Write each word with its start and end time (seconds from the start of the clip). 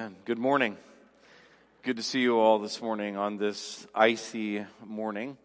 Amen. 0.00 0.16
Good 0.24 0.38
morning. 0.38 0.78
Good 1.82 1.96
to 1.96 2.02
see 2.02 2.20
you 2.20 2.38
all 2.38 2.58
this 2.58 2.80
morning 2.80 3.18
on 3.18 3.36
this 3.36 3.86
icy 3.94 4.64
morning 4.82 5.36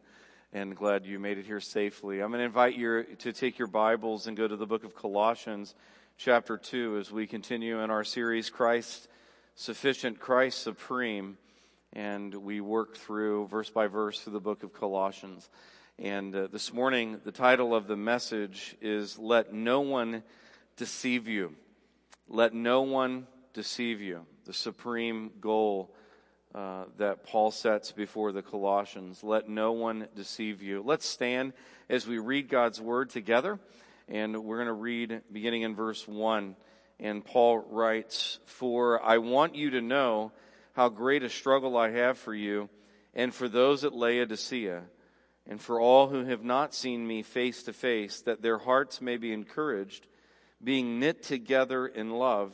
and 0.54 0.78
glad 0.78 1.06
you 1.06 1.20
made 1.20 1.38
it 1.38 1.46
here 1.46 1.60
safely. 1.60 2.22
I'm 2.22 2.30
going 2.30 2.40
to 2.40 2.46
invite 2.46 2.78
you 2.78 3.04
to 3.20 3.34
take 3.34 3.60
your 3.60 3.68
Bibles 3.68 4.28
and 4.28 4.38
go 4.38 4.48
to 4.48 4.56
the 4.56 4.66
book 4.66 4.86
of 4.86 4.96
Colossians 4.96 5.76
chapter 6.16 6.58
2 6.58 7.00
as 7.00 7.12
we 7.12 7.28
continue 7.28 7.82
in 7.82 7.90
our 7.90 8.06
series 8.06 8.50
Christ 8.50 9.10
Sufficient, 9.56 10.22
Christ 10.22 10.64
Supreme 10.64 11.38
and 11.92 12.34
we 12.34 12.62
work 12.62 12.96
through 12.96 13.48
verse 13.48 13.70
by 13.70 13.88
verse 13.88 14.22
through 14.22 14.34
the 14.34 14.40
book 14.40 14.64
of 14.64 14.72
Colossians. 14.72 15.50
And 16.00 16.34
uh, 16.34 16.48
this 16.48 16.72
morning 16.72 17.20
the 17.26 17.34
title 17.34 17.76
of 17.76 17.88
the 17.88 17.98
message 17.98 18.78
is 18.80 19.20
Let 19.20 19.54
No 19.54 19.82
One 19.82 20.24
Deceive 20.78 21.28
You. 21.28 21.54
Let 22.30 22.54
no 22.54 22.84
one 22.84 23.28
deceive 23.54 24.00
you. 24.00 24.26
The 24.46 24.54
supreme 24.54 25.32
goal 25.42 25.92
uh, 26.54 26.86
that 27.00 27.24
Paul 27.26 27.50
sets 27.50 27.92
before 27.92 28.32
the 28.32 28.44
Colossians. 28.44 29.24
Let 29.24 29.50
no 29.50 29.72
one 29.72 30.08
deceive 30.16 30.62
you. 30.62 30.84
Let's 30.86 31.08
stand 31.08 31.54
as 31.90 32.06
we 32.06 32.20
read 32.20 32.48
God's 32.48 32.80
word 32.80 33.10
together. 33.10 33.60
And 34.08 34.44
we're 34.44 34.58
going 34.58 34.68
to 34.68 34.74
read 34.74 35.22
beginning 35.32 35.64
in 35.64 35.74
verse 35.74 36.08
1. 36.08 36.56
And 37.00 37.26
Paul 37.26 37.58
writes, 37.58 38.38
For 38.46 39.04
I 39.04 39.18
want 39.18 39.56
you 39.56 39.72
to 39.72 39.82
know 39.82 40.32
how 40.74 40.90
great 40.90 41.24
a 41.24 41.30
struggle 41.30 41.76
I 41.76 41.90
have 41.90 42.20
for 42.20 42.34
you 42.34 42.70
and 43.16 43.34
for 43.34 43.50
those 43.50 43.84
at 43.84 43.96
Laodicea 43.96 44.84
and 45.48 45.60
for 45.60 45.82
all 45.82 46.10
who 46.10 46.26
have 46.26 46.44
not 46.44 46.76
seen 46.76 47.08
me 47.08 47.24
face 47.24 47.64
to 47.64 47.74
face, 47.74 48.22
that 48.22 48.44
their 48.44 48.60
hearts 48.60 49.02
may 49.02 49.18
be 49.18 49.34
encouraged, 49.34 50.06
being 50.64 51.00
knit 51.00 51.24
together 51.24 51.88
in 51.88 52.12
love 52.12 52.54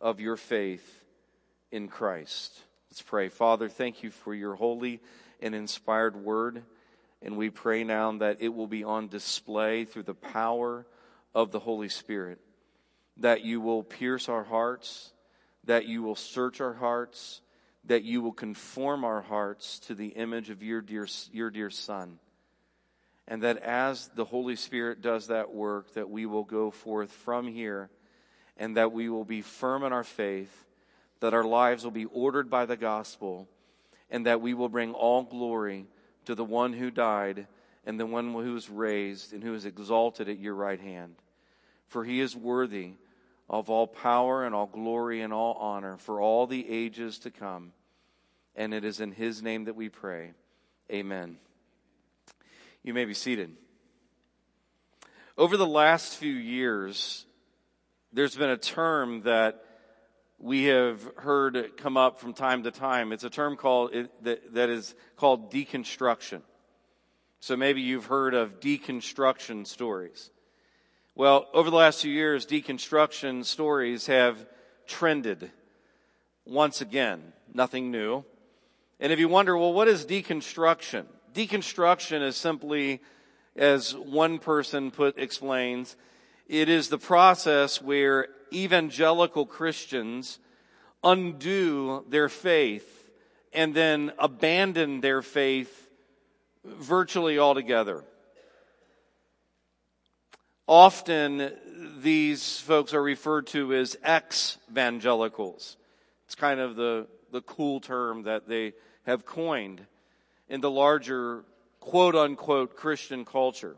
of 0.00 0.20
your 0.20 0.36
faith 0.36 1.04
in 1.70 1.88
Christ. 1.88 2.58
Let's 2.90 3.02
pray. 3.02 3.28
Father, 3.28 3.68
thank 3.68 4.02
you 4.02 4.10
for 4.10 4.34
your 4.34 4.54
holy 4.54 5.00
and 5.40 5.54
inspired 5.54 6.16
word. 6.16 6.62
And 7.22 7.36
we 7.36 7.50
pray 7.50 7.84
now 7.84 8.12
that 8.18 8.38
it 8.40 8.48
will 8.48 8.66
be 8.66 8.84
on 8.84 9.08
display 9.08 9.84
through 9.84 10.04
the 10.04 10.14
power 10.14 10.86
of 11.34 11.50
the 11.50 11.58
Holy 11.58 11.88
Spirit, 11.88 12.38
that 13.18 13.44
you 13.44 13.60
will 13.60 13.82
pierce 13.82 14.28
our 14.28 14.44
hearts, 14.44 15.12
that 15.64 15.86
you 15.86 16.02
will 16.02 16.14
search 16.14 16.60
our 16.60 16.74
hearts, 16.74 17.40
that 17.84 18.04
you 18.04 18.22
will 18.22 18.32
conform 18.32 19.04
our 19.04 19.22
hearts 19.22 19.78
to 19.80 19.94
the 19.94 20.08
image 20.08 20.50
of 20.50 20.62
your 20.62 20.80
dear, 20.80 21.06
your 21.32 21.50
dear 21.50 21.70
Son. 21.70 22.18
And 23.28 23.42
that 23.42 23.58
as 23.58 24.08
the 24.14 24.24
Holy 24.24 24.56
Spirit 24.56 25.02
does 25.02 25.28
that 25.28 25.52
work, 25.52 25.94
that 25.94 26.08
we 26.08 26.26
will 26.26 26.44
go 26.44 26.70
forth 26.70 27.10
from 27.10 27.48
here 27.48 27.90
and 28.56 28.76
that 28.76 28.92
we 28.92 29.08
will 29.08 29.24
be 29.24 29.42
firm 29.42 29.82
in 29.82 29.92
our 29.92 30.04
faith, 30.04 30.64
that 31.20 31.34
our 31.34 31.44
lives 31.44 31.84
will 31.84 31.90
be 31.90 32.06
ordered 32.06 32.50
by 32.50 32.66
the 32.66 32.76
gospel, 32.76 33.48
and 34.10 34.26
that 34.26 34.40
we 34.40 34.54
will 34.54 34.68
bring 34.68 34.92
all 34.92 35.22
glory 35.22 35.86
to 36.24 36.34
the 36.34 36.44
one 36.44 36.72
who 36.72 36.90
died 36.90 37.46
and 37.84 38.00
the 38.00 38.06
one 38.06 38.32
who 38.32 38.54
was 38.54 38.68
raised 38.68 39.32
and 39.32 39.42
who 39.42 39.54
is 39.54 39.64
exalted 39.64 40.28
at 40.28 40.38
your 40.38 40.54
right 40.54 40.80
hand. 40.80 41.14
For 41.88 42.04
he 42.04 42.20
is 42.20 42.36
worthy 42.36 42.94
of 43.48 43.70
all 43.70 43.86
power 43.86 44.44
and 44.44 44.54
all 44.54 44.66
glory 44.66 45.22
and 45.22 45.32
all 45.32 45.54
honor 45.54 45.96
for 45.96 46.20
all 46.20 46.46
the 46.46 46.68
ages 46.68 47.20
to 47.20 47.30
come. 47.30 47.72
And 48.56 48.74
it 48.74 48.84
is 48.84 49.00
in 49.00 49.12
his 49.12 49.42
name 49.42 49.64
that 49.64 49.76
we 49.76 49.88
pray. 49.88 50.32
Amen. 50.90 51.38
You 52.82 52.94
may 52.94 53.04
be 53.04 53.14
seated. 53.14 53.52
Over 55.38 55.56
the 55.56 55.66
last 55.66 56.16
few 56.16 56.32
years, 56.32 57.26
there's 58.16 58.34
been 58.34 58.48
a 58.48 58.56
term 58.56 59.20
that 59.24 59.62
we 60.38 60.64
have 60.64 61.06
heard 61.18 61.76
come 61.76 61.98
up 61.98 62.18
from 62.18 62.32
time 62.32 62.62
to 62.62 62.70
time. 62.70 63.12
It's 63.12 63.24
a 63.24 63.30
term 63.30 63.56
called 63.58 63.92
that, 64.22 64.54
that 64.54 64.70
is 64.70 64.94
called 65.16 65.52
deconstruction. 65.52 66.40
So 67.40 67.58
maybe 67.58 67.82
you've 67.82 68.06
heard 68.06 68.32
of 68.32 68.58
deconstruction 68.58 69.66
stories. 69.66 70.30
Well, 71.14 71.46
over 71.52 71.68
the 71.68 71.76
last 71.76 72.00
few 72.00 72.10
years, 72.10 72.46
deconstruction 72.46 73.44
stories 73.44 74.06
have 74.06 74.46
trended 74.86 75.50
once 76.46 76.80
again. 76.80 77.34
Nothing 77.52 77.90
new. 77.90 78.24
And 78.98 79.12
if 79.12 79.18
you 79.18 79.28
wonder, 79.28 79.58
well, 79.58 79.74
what 79.74 79.88
is 79.88 80.06
deconstruction? 80.06 81.04
Deconstruction 81.34 82.22
is 82.22 82.36
simply, 82.36 83.02
as 83.56 83.94
one 83.94 84.38
person 84.38 84.90
put, 84.90 85.18
explains, 85.18 85.96
it 86.48 86.68
is 86.68 86.88
the 86.88 86.98
process 86.98 87.82
where 87.82 88.28
evangelical 88.52 89.46
Christians 89.46 90.38
undo 91.02 92.04
their 92.08 92.28
faith 92.28 93.10
and 93.52 93.74
then 93.74 94.12
abandon 94.18 95.00
their 95.00 95.22
faith 95.22 95.88
virtually 96.64 97.38
altogether. 97.38 98.04
Often 100.68 101.52
these 101.98 102.58
folks 102.58 102.92
are 102.92 103.02
referred 103.02 103.46
to 103.48 103.72
as 103.72 103.96
ex-evangelicals. 104.02 105.76
It's 106.26 106.34
kind 106.34 106.58
of 106.58 106.74
the, 106.74 107.06
the 107.30 107.40
cool 107.40 107.80
term 107.80 108.24
that 108.24 108.48
they 108.48 108.72
have 109.04 109.24
coined 109.24 109.86
in 110.48 110.60
the 110.60 110.70
larger 110.70 111.44
quote 111.78 112.16
unquote 112.16 112.76
Christian 112.76 113.24
culture. 113.24 113.76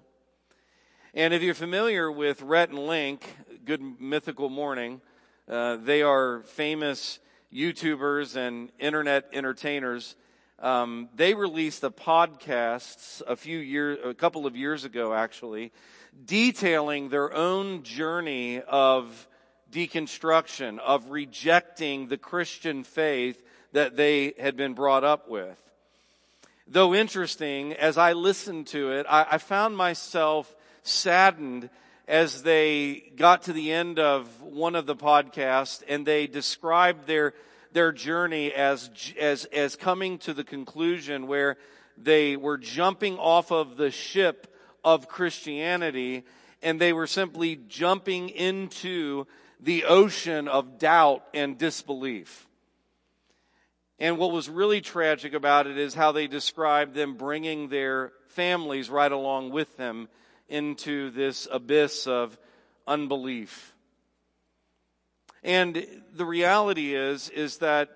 And 1.14 1.32
if 1.32 1.42
you're 1.42 1.54
familiar 1.54 2.12
with 2.12 2.42
Rhett 2.42 2.69
and 2.69 2.78
Link, 2.78 3.26
Good 3.64 3.80
Mythical 3.98 4.50
Morning, 4.50 5.00
uh, 5.48 5.76
they 5.76 6.02
are 6.02 6.42
famous 6.42 7.19
YouTubers 7.50 8.36
and 8.36 8.70
internet 8.78 9.24
entertainers. 9.32 10.16
Um, 10.58 11.08
they 11.16 11.32
released 11.32 11.82
a 11.82 11.91
podcast 11.91 13.22
a 13.26 13.36
few 13.36 13.56
years, 13.58 13.98
a 14.04 14.12
couple 14.12 14.44
of 14.44 14.54
years 14.54 14.84
ago, 14.84 15.14
actually, 15.14 15.72
detailing 16.26 17.08
their 17.08 17.32
own 17.32 17.84
journey 17.84 18.60
of 18.60 19.26
deconstruction, 19.72 20.78
of 20.78 21.08
rejecting 21.08 22.08
the 22.08 22.18
Christian 22.18 22.84
faith 22.84 23.42
that 23.72 23.97
they 23.97 24.34
had 24.38 24.58
been 24.58 24.74
brought 24.74 25.04
up 25.04 25.26
with. 25.26 25.58
Though 26.66 26.94
interesting, 26.94 27.72
as 27.72 27.97
I 27.97 28.12
listened 28.12 28.66
to 28.68 28.92
it, 28.92 29.06
I, 29.08 29.26
I 29.30 29.38
found 29.38 29.74
myself 29.74 30.54
saddened 30.88 31.71
as 32.06 32.43
they 32.43 33.12
got 33.16 33.43
to 33.43 33.53
the 33.53 33.71
end 33.71 33.99
of 33.99 34.41
one 34.41 34.75
of 34.75 34.87
the 34.87 34.97
podcasts 34.97 35.82
and 35.87 36.06
they 36.06 36.26
described 36.26 37.06
their 37.06 37.34
their 37.72 37.93
journey 37.93 38.53
as 38.53 38.91
as 39.21 39.44
as 39.47 39.77
coming 39.77 40.19
to 40.19 40.32
the 40.32 40.44
conclusion 40.44 41.27
where 41.27 41.56
they 41.97 42.37
were 42.37 42.56
jumping 42.56 43.19
off 43.19 43.53
of 43.53 43.77
the 43.77 43.91
ship 43.91 44.54
of 44.84 45.09
Christianity 45.09 46.25
and 46.62 46.81
they 46.81 46.93
were 46.93 47.06
simply 47.06 47.56
jumping 47.69 48.31
into 48.31 49.27
the 49.60 49.84
ocean 49.84 50.48
of 50.48 50.78
doubt 50.78 51.25
and 51.34 51.59
disbelief. 51.59 52.47
And 53.98 54.16
what 54.16 54.30
was 54.30 54.48
really 54.48 54.80
tragic 54.80 55.34
about 55.34 55.66
it 55.66 55.77
is 55.77 55.95
how 55.95 56.12
they 56.12 56.28
described 56.28 56.95
them 56.95 57.15
bringing 57.15 57.68
their 57.68 58.12
families 58.28 58.89
right 58.89 59.10
along 59.10 59.51
with 59.51 59.77
them 59.77 60.09
into 60.48 61.10
this 61.10 61.47
abyss 61.50 62.06
of 62.06 62.39
unbelief. 62.86 63.74
And 65.42 65.86
the 66.15 66.24
reality 66.24 66.95
is, 66.95 67.28
is 67.30 67.59
that 67.59 67.91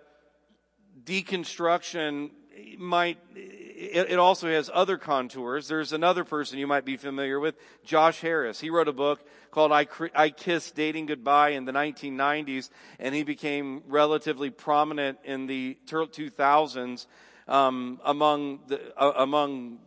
deconstruction 1.04 2.30
might, 2.78 3.18
it, 3.34 4.18
also 4.18 4.48
has 4.48 4.70
other 4.72 4.96
contours. 4.96 5.68
There's 5.68 5.92
another 5.92 6.24
person 6.24 6.58
you 6.58 6.66
might 6.66 6.84
be 6.84 6.96
familiar 6.96 7.40
with, 7.40 7.56
Josh 7.84 8.20
Harris. 8.20 8.60
He 8.60 8.70
wrote 8.70 8.88
a 8.88 8.92
book 8.92 9.26
called 9.50 9.72
I, 9.72 9.86
I 10.14 10.28
Dating 10.74 11.06
Goodbye 11.06 11.50
in 11.50 11.64
the 11.64 11.72
1990s, 11.72 12.70
and 12.98 13.14
he 13.14 13.22
became 13.22 13.82
relatively 13.88 14.50
prominent 14.50 15.18
in 15.24 15.46
the 15.46 15.76
2000s 15.86 17.06
um, 17.48 18.00
among 18.04 18.60
the, 18.68 18.80
uh, 18.96 19.12
among 19.16 19.78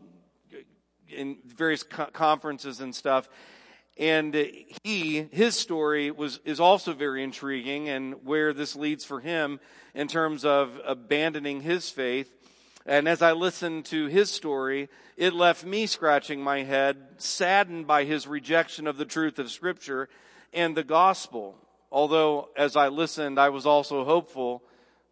in 1.09 1.37
various 1.45 1.83
co- 1.83 2.05
conferences 2.07 2.81
and 2.81 2.93
stuff. 2.93 3.29
And 3.97 4.33
he, 4.83 5.27
his 5.31 5.55
story 5.55 6.11
was, 6.11 6.39
is 6.43 6.59
also 6.59 6.93
very 6.93 7.23
intriguing 7.23 7.87
and 7.87 8.25
where 8.25 8.51
this 8.51 8.75
leads 8.75 9.05
for 9.05 9.21
him 9.21 9.59
in 9.93 10.07
terms 10.07 10.43
of 10.43 10.79
abandoning 10.85 11.61
his 11.61 11.89
faith. 11.89 12.31
And 12.85 13.07
as 13.07 13.21
I 13.21 13.31
listened 13.31 13.85
to 13.85 14.07
his 14.07 14.29
story, 14.29 14.89
it 15.17 15.33
left 15.33 15.65
me 15.65 15.87
scratching 15.87 16.41
my 16.41 16.63
head, 16.63 16.97
saddened 17.17 17.87
by 17.87 18.03
his 18.03 18.27
rejection 18.27 18.85
of 18.85 18.97
the 18.97 19.05
truth 19.05 19.39
of 19.39 19.49
scripture 19.49 20.09
and 20.53 20.75
the 20.75 20.83
gospel. 20.83 21.55
Although 21.91 22.49
as 22.57 22.75
I 22.75 22.89
listened, 22.89 23.39
I 23.39 23.49
was 23.49 23.65
also 23.65 24.03
hopeful 24.03 24.61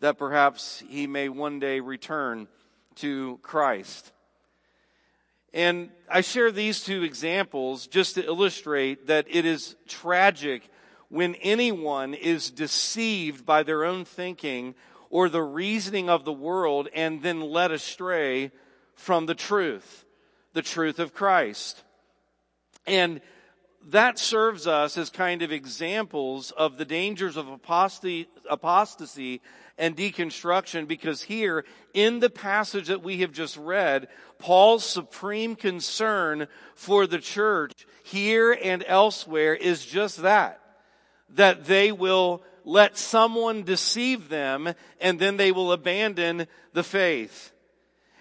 that 0.01 0.17
perhaps 0.17 0.83
he 0.89 1.07
may 1.07 1.29
one 1.29 1.59
day 1.59 1.79
return 1.79 2.49
to 2.95 3.39
Christ. 3.41 4.11
And 5.53 5.91
I 6.09 6.21
share 6.21 6.51
these 6.51 6.83
two 6.83 7.03
examples 7.03 7.85
just 7.87 8.15
to 8.15 8.25
illustrate 8.25 9.07
that 9.07 9.27
it 9.29 9.45
is 9.45 9.75
tragic 9.87 10.69
when 11.09 11.35
anyone 11.35 12.15
is 12.15 12.49
deceived 12.49 13.45
by 13.45 13.61
their 13.61 13.85
own 13.85 14.03
thinking 14.03 14.73
or 15.11 15.29
the 15.29 15.43
reasoning 15.43 16.09
of 16.09 16.25
the 16.25 16.33
world 16.33 16.87
and 16.93 17.21
then 17.21 17.39
led 17.39 17.71
astray 17.71 18.51
from 18.95 19.27
the 19.27 19.35
truth, 19.35 20.05
the 20.53 20.63
truth 20.63 20.97
of 20.97 21.13
Christ. 21.13 21.83
And 22.87 23.21
that 23.89 24.17
serves 24.17 24.65
us 24.65 24.97
as 24.97 25.11
kind 25.11 25.43
of 25.43 25.51
examples 25.51 26.49
of 26.51 26.77
the 26.77 26.85
dangers 26.85 27.37
of 27.37 27.47
apostasy, 27.47 28.27
apostasy 28.49 29.41
and 29.77 29.97
deconstruction 29.97 30.87
because 30.87 31.23
here 31.23 31.65
in 31.93 32.19
the 32.19 32.29
passage 32.29 32.87
that 32.87 33.03
we 33.03 33.17
have 33.17 33.31
just 33.31 33.57
read, 33.57 34.07
Paul's 34.39 34.85
supreme 34.85 35.55
concern 35.55 36.47
for 36.75 37.07
the 37.07 37.19
church 37.19 37.87
here 38.03 38.51
and 38.51 38.83
elsewhere 38.87 39.55
is 39.55 39.85
just 39.85 40.21
that. 40.21 40.59
That 41.29 41.65
they 41.65 41.91
will 41.91 42.43
let 42.65 42.97
someone 42.97 43.63
deceive 43.63 44.29
them 44.29 44.73
and 45.01 45.19
then 45.19 45.37
they 45.37 45.51
will 45.51 45.71
abandon 45.71 46.47
the 46.73 46.83
faith. 46.83 47.51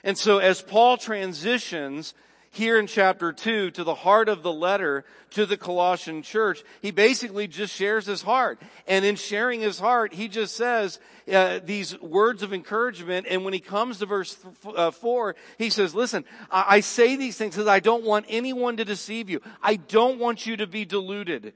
And 0.05 0.19
so 0.19 0.39
as 0.39 0.63
Paul 0.63 0.97
transitions 0.97 2.15
here 2.53 2.79
in 2.79 2.87
chapter 2.87 3.33
2 3.33 3.71
to 3.73 3.83
the 3.83 3.95
heart 3.95 4.29
of 4.29 4.43
the 4.43 4.53
letter 4.53 5.07
to 5.31 5.47
the 5.47 5.57
Colossian 5.57 6.21
church, 6.21 6.63
he 6.83 6.91
basically 6.91 7.49
just 7.49 7.75
shares 7.75 8.05
his 8.05 8.21
heart. 8.21 8.61
And 8.87 9.07
in 9.07 9.17
sharing 9.17 9.63
his 9.63 9.79
heart, 9.79 10.13
he 10.13 10.29
just 10.29 10.55
says 10.55 11.01
uh, 11.33 11.61
these 11.65 11.99
words 12.03 12.43
of 12.43 12.53
encouragement. 12.53 13.27
And 13.31 13.45
when 13.45 13.55
he 13.55 13.61
comes 13.61 14.01
to 14.01 14.07
verse 14.07 14.35
th- 14.35 14.75
uh, 14.77 14.91
4, 14.91 15.35
he 15.57 15.71
says, 15.71 15.95
listen, 15.95 16.27
I-, 16.51 16.65
I 16.69 16.81
say 16.81 17.17
these 17.17 17.39
things 17.39 17.55
because 17.55 17.69
I 17.69 17.81
don't 17.81 18.05
want 18.05 18.27
anyone 18.29 18.77
to 18.77 18.85
deceive 18.85 19.31
you. 19.31 19.41
I 19.63 19.77
don't 19.77 20.19
want 20.19 20.45
you 20.45 20.59
to 20.59 20.67
be 20.67 20.85
deluded. 20.85 21.55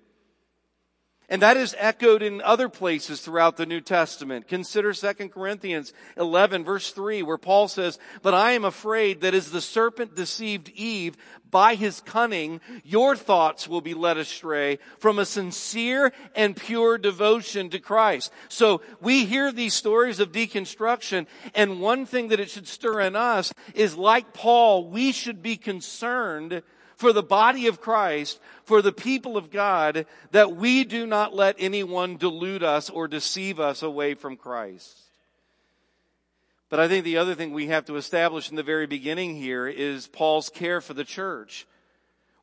And 1.28 1.43
that 1.43 1.56
is 1.56 1.75
echoed 1.78 2.23
in 2.23 2.40
other 2.40 2.69
places 2.69 3.20
throughout 3.20 3.56
the 3.56 3.67
New 3.67 3.81
Testament. 3.81 4.46
Consider 4.46 4.93
2 4.93 5.28
Corinthians 5.31 5.93
11 6.17 6.64
verse 6.64 6.93
3 6.93 7.23
where 7.25 7.38
Paul 7.38 7.67
says, 7.67 7.99
But 8.23 8.34
I 8.34 8.52
am 8.52 8.64
afraid 8.64 9.23
that 9.23 9.34
as 9.34 9.50
the 9.50 9.61
serpent 9.61 10.14
deceived 10.14 10.69
Eve 10.69 11.17
by 11.50 11.75
his 11.75 12.00
cunning, 12.00 12.61
your 12.84 13.17
thoughts 13.17 13.67
will 13.67 13.81
be 13.81 13.94
led 13.94 14.19
astray 14.19 14.78
from 14.99 15.19
a 15.19 15.25
sincere 15.25 16.12
and 16.37 16.56
pure 16.56 16.96
devotion 16.96 17.70
to 17.70 17.81
Christ. 17.81 18.32
So 18.49 18.81
we 19.00 19.25
hear 19.25 19.50
these 19.50 19.75
stories 19.75 20.20
of 20.20 20.31
deconstruction 20.31 21.26
and 21.55 21.81
one 21.81 22.06
thing 22.06 22.28
that 22.28 22.40
it 22.40 22.50
should 22.50 22.69
stir 22.69 23.00
in 23.00 23.17
us 23.17 23.52
is 23.75 23.96
like 23.96 24.32
Paul, 24.32 24.88
we 24.88 25.11
should 25.11 25.43
be 25.43 25.56
concerned 25.56 26.62
for 26.96 27.12
the 27.12 27.22
body 27.22 27.66
of 27.66 27.81
Christ, 27.81 28.40
for 28.64 28.82
the 28.82 28.93
people 28.93 29.37
of 29.37 29.50
God, 29.50 30.06
that 30.32 30.56
we 30.56 30.84
do 30.84 31.06
not 31.06 31.34
let 31.34 31.56
anyone 31.58 32.16
delude 32.16 32.62
us 32.62 32.90
or 32.90 33.06
deceive 33.06 33.60
us 33.60 33.82
away 33.82 34.14
from 34.14 34.37
Christ. 34.37 34.98
But 36.69 36.81
I 36.81 36.88
think 36.88 37.04
the 37.04 37.19
other 37.19 37.34
thing 37.34 37.52
we 37.52 37.69
have 37.69 37.84
to 37.87 37.96
establish 37.96 38.50
in 38.50 38.56
the 38.56 38.62
very 38.62 38.87
beginning 38.87 39.37
here 39.37 39.69
is 39.69 40.08
Paul's 40.08 40.48
care 40.48 40.81
for 40.81 40.94
the 40.94 41.04
church 41.04 41.66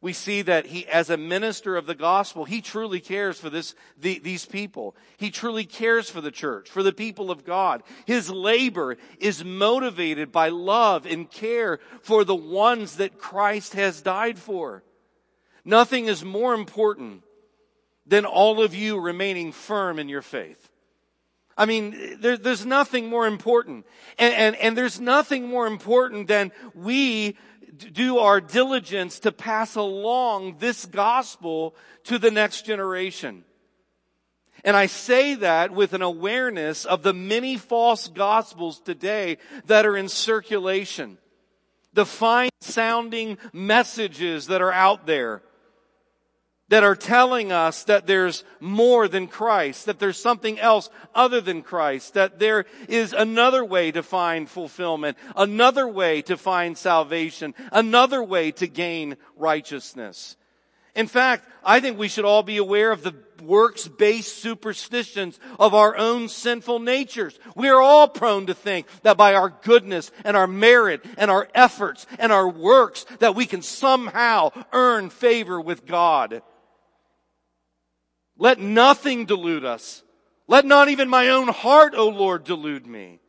we 0.03 0.11
see 0.11 0.41
that 0.41 0.65
he, 0.65 0.85
as 0.87 1.09
a 1.09 1.15
minister 1.15 1.77
of 1.77 1.85
the 1.85 1.95
gospel, 1.95 2.43
he 2.43 2.59
truly 2.59 2.99
cares 2.99 3.39
for 3.39 3.49
this, 3.49 3.73
the, 3.97 4.19
these 4.19 4.45
people. 4.45 4.97
He 5.15 5.31
truly 5.31 5.63
cares 5.63 6.09
for 6.09 6.19
the 6.19 6.29
church, 6.29 6.69
for 6.69 6.83
the 6.83 6.91
people 6.91 7.31
of 7.31 7.45
God. 7.45 7.83
His 8.05 8.29
labor 8.29 8.97
is 9.17 9.45
motivated 9.45 10.29
by 10.29 10.49
love 10.49 11.05
and 11.05 11.31
care 11.31 11.79
for 12.01 12.25
the 12.25 12.35
ones 12.35 12.97
that 12.97 13.17
Christ 13.17 13.75
has 13.75 14.01
died 14.01 14.37
for. 14.37 14.83
Nothing 15.63 16.07
is 16.07 16.21
more 16.21 16.53
important 16.53 17.23
than 18.05 18.25
all 18.25 18.61
of 18.61 18.75
you 18.75 18.99
remaining 18.99 19.53
firm 19.53 19.99
in 19.99 20.09
your 20.09 20.21
faith. 20.21 20.69
I 21.57 21.65
mean, 21.65 22.17
there, 22.19 22.35
there's 22.35 22.65
nothing 22.65 23.07
more 23.07 23.25
important. 23.25 23.85
And, 24.17 24.33
and, 24.33 24.55
and 24.57 24.77
there's 24.77 24.99
nothing 24.99 25.47
more 25.47 25.65
important 25.65 26.27
than 26.27 26.51
we 26.73 27.37
do 27.77 28.19
our 28.19 28.39
diligence 28.41 29.19
to 29.19 29.31
pass 29.31 29.75
along 29.75 30.57
this 30.59 30.85
gospel 30.85 31.75
to 32.05 32.19
the 32.19 32.31
next 32.31 32.65
generation. 32.65 33.43
And 34.63 34.77
I 34.77 34.85
say 34.85 35.35
that 35.35 35.71
with 35.71 35.93
an 35.93 36.01
awareness 36.01 36.85
of 36.85 37.03
the 37.03 37.13
many 37.13 37.57
false 37.57 38.07
gospels 38.07 38.79
today 38.79 39.37
that 39.65 39.85
are 39.85 39.97
in 39.97 40.07
circulation. 40.07 41.17
The 41.93 42.05
fine 42.05 42.49
sounding 42.61 43.37
messages 43.51 44.47
that 44.47 44.61
are 44.61 44.71
out 44.71 45.05
there 45.05 45.41
that 46.73 46.83
are 46.83 46.95
telling 46.95 47.51
us 47.51 47.83
that 47.83 48.07
there's 48.07 48.43
more 48.59 49.07
than 49.07 49.27
Christ, 49.27 49.85
that 49.85 49.99
there's 49.99 50.19
something 50.19 50.59
else 50.59 50.89
other 51.13 51.39
than 51.39 51.61
Christ, 51.61 52.15
that 52.15 52.39
there 52.39 52.65
is 52.89 53.13
another 53.13 53.63
way 53.63 53.91
to 53.91 54.01
find 54.01 54.49
fulfillment, 54.49 55.15
another 55.35 55.87
way 55.87 56.23
to 56.23 56.35
find 56.35 56.75
salvation, 56.75 57.53
another 57.71 58.23
way 58.23 58.49
to 58.53 58.65
gain 58.65 59.17
righteousness. 59.37 60.35
In 60.95 61.05
fact, 61.05 61.47
I 61.63 61.79
think 61.79 61.99
we 61.99 62.07
should 62.07 62.25
all 62.25 62.41
be 62.41 62.57
aware 62.57 62.91
of 62.91 63.03
the 63.03 63.13
works-based 63.43 64.35
superstitions 64.35 65.39
of 65.59 65.75
our 65.75 65.95
own 65.95 66.27
sinful 66.27 66.79
natures. 66.79 67.37
We 67.55 67.69
are 67.69 67.83
all 67.83 68.07
prone 68.07 68.47
to 68.47 68.55
think 68.55 68.87
that 69.03 69.15
by 69.15 69.35
our 69.35 69.53
goodness 69.61 70.09
and 70.25 70.35
our 70.35 70.47
merit 70.47 71.05
and 71.19 71.29
our 71.29 71.47
efforts 71.53 72.07
and 72.17 72.31
our 72.31 72.49
works 72.49 73.05
that 73.19 73.35
we 73.35 73.45
can 73.45 73.61
somehow 73.61 74.49
earn 74.71 75.11
favor 75.11 75.61
with 75.61 75.85
God. 75.85 76.41
Let 78.37 78.59
nothing 78.59 79.25
delude 79.25 79.65
us. 79.65 80.03
Let 80.47 80.65
not 80.65 80.89
even 80.89 81.09
my 81.09 81.29
own 81.29 81.47
heart, 81.47 81.93
O 81.95 82.09
Lord, 82.09 82.43
delude 82.43 82.85
me 82.85 83.19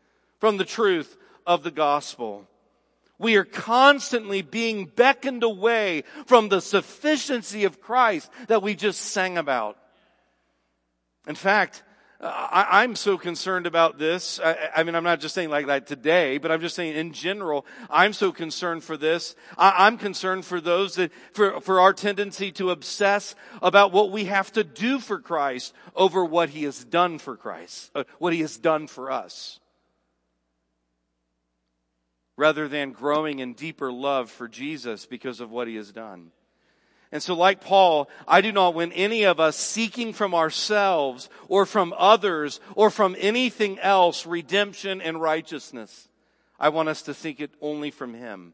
from 0.41 0.57
the 0.57 0.65
truth 0.65 1.17
of 1.47 1.63
the 1.63 1.71
gospel. 1.71 2.49
We 3.19 3.37
are 3.37 3.45
constantly 3.45 4.43
being 4.43 4.87
beckoned 4.87 5.43
away 5.43 6.05
from 6.27 6.49
the 6.49 6.61
sufficiency 6.61 7.65
of 7.65 7.81
Christ 7.81 8.31
that 8.49 8.63
we 8.63 8.75
just 8.75 9.01
sang 9.01 9.39
about. 9.39 9.79
In 11.27 11.35
fact, 11.35 11.83
I, 12.21 12.85
am 12.85 12.95
so 12.97 13.19
concerned 13.19 13.67
about 13.67 13.99
this. 13.99 14.41
I, 14.43 14.71
I, 14.77 14.83
mean, 14.83 14.95
I'm 14.95 15.05
not 15.05 15.21
just 15.21 15.35
saying 15.35 15.51
like 15.51 15.67
that 15.67 15.87
today, 15.87 16.39
but 16.39 16.53
I'm 16.53 16.61
just 16.61 16.77
saying 16.77 16.97
in 16.97 17.13
general, 17.13 17.67
I'm 17.91 18.13
so 18.13 18.33
concerned 18.33 18.85
for 18.85 18.97
this. 18.97 19.35
I, 19.59 19.87
I'm 19.87 19.99
concerned 19.99 20.45
for 20.45 20.61
those 20.61 20.95
that, 20.95 21.13
for, 21.33 21.61
for 21.61 21.81
our 21.81 21.93
tendency 21.93 22.53
to 22.53 22.71
obsess 22.71 23.35
about 23.61 23.93
what 23.93 24.11
we 24.11 24.27
have 24.27 24.53
to 24.53 24.65
do 24.65 25.01
for 25.01 25.19
Christ 25.19 25.75
over 25.95 26.25
what 26.25 26.51
He 26.51 26.65
has 26.65 26.85
done 26.85 27.19
for 27.19 27.37
Christ, 27.37 27.91
uh, 27.95 28.05
what 28.19 28.33
He 28.33 28.41
has 28.41 28.57
done 28.57 28.87
for 28.87 29.11
us. 29.11 29.59
Rather 32.37 32.69
than 32.69 32.93
growing 32.93 33.41
in 33.41 33.55
deeper 33.55 33.93
love 33.93 34.31
for 34.31 34.49
Jesus 34.49 35.07
because 35.07 35.41
of 35.41 35.51
what 35.51 35.69
He 35.69 35.77
has 35.77 35.93
done. 35.93 36.31
And 37.15 37.23
so 37.23 37.37
like 37.37 37.61
Paul, 37.61 38.11
I 38.27 38.41
do 38.41 38.51
not 38.51 38.75
want 38.75 38.91
any 38.97 39.23
of 39.23 39.39
us 39.39 39.57
seeking 39.57 40.13
from 40.13 40.35
ourselves 40.35 41.31
or 41.47 41.65
from 41.65 41.95
others 41.97 42.59
or 42.75 42.91
from 42.91 43.15
anything 43.21 43.79
else 43.79 44.27
redemption 44.27 45.01
and 45.01 45.21
righteousness. 45.21 46.09
I 46.59 46.71
want 46.71 46.89
us 46.89 47.03
to 47.03 47.15
seek 47.15 47.39
it 47.39 47.53
only 47.61 47.93
from 47.93 48.15
Him. 48.15 48.53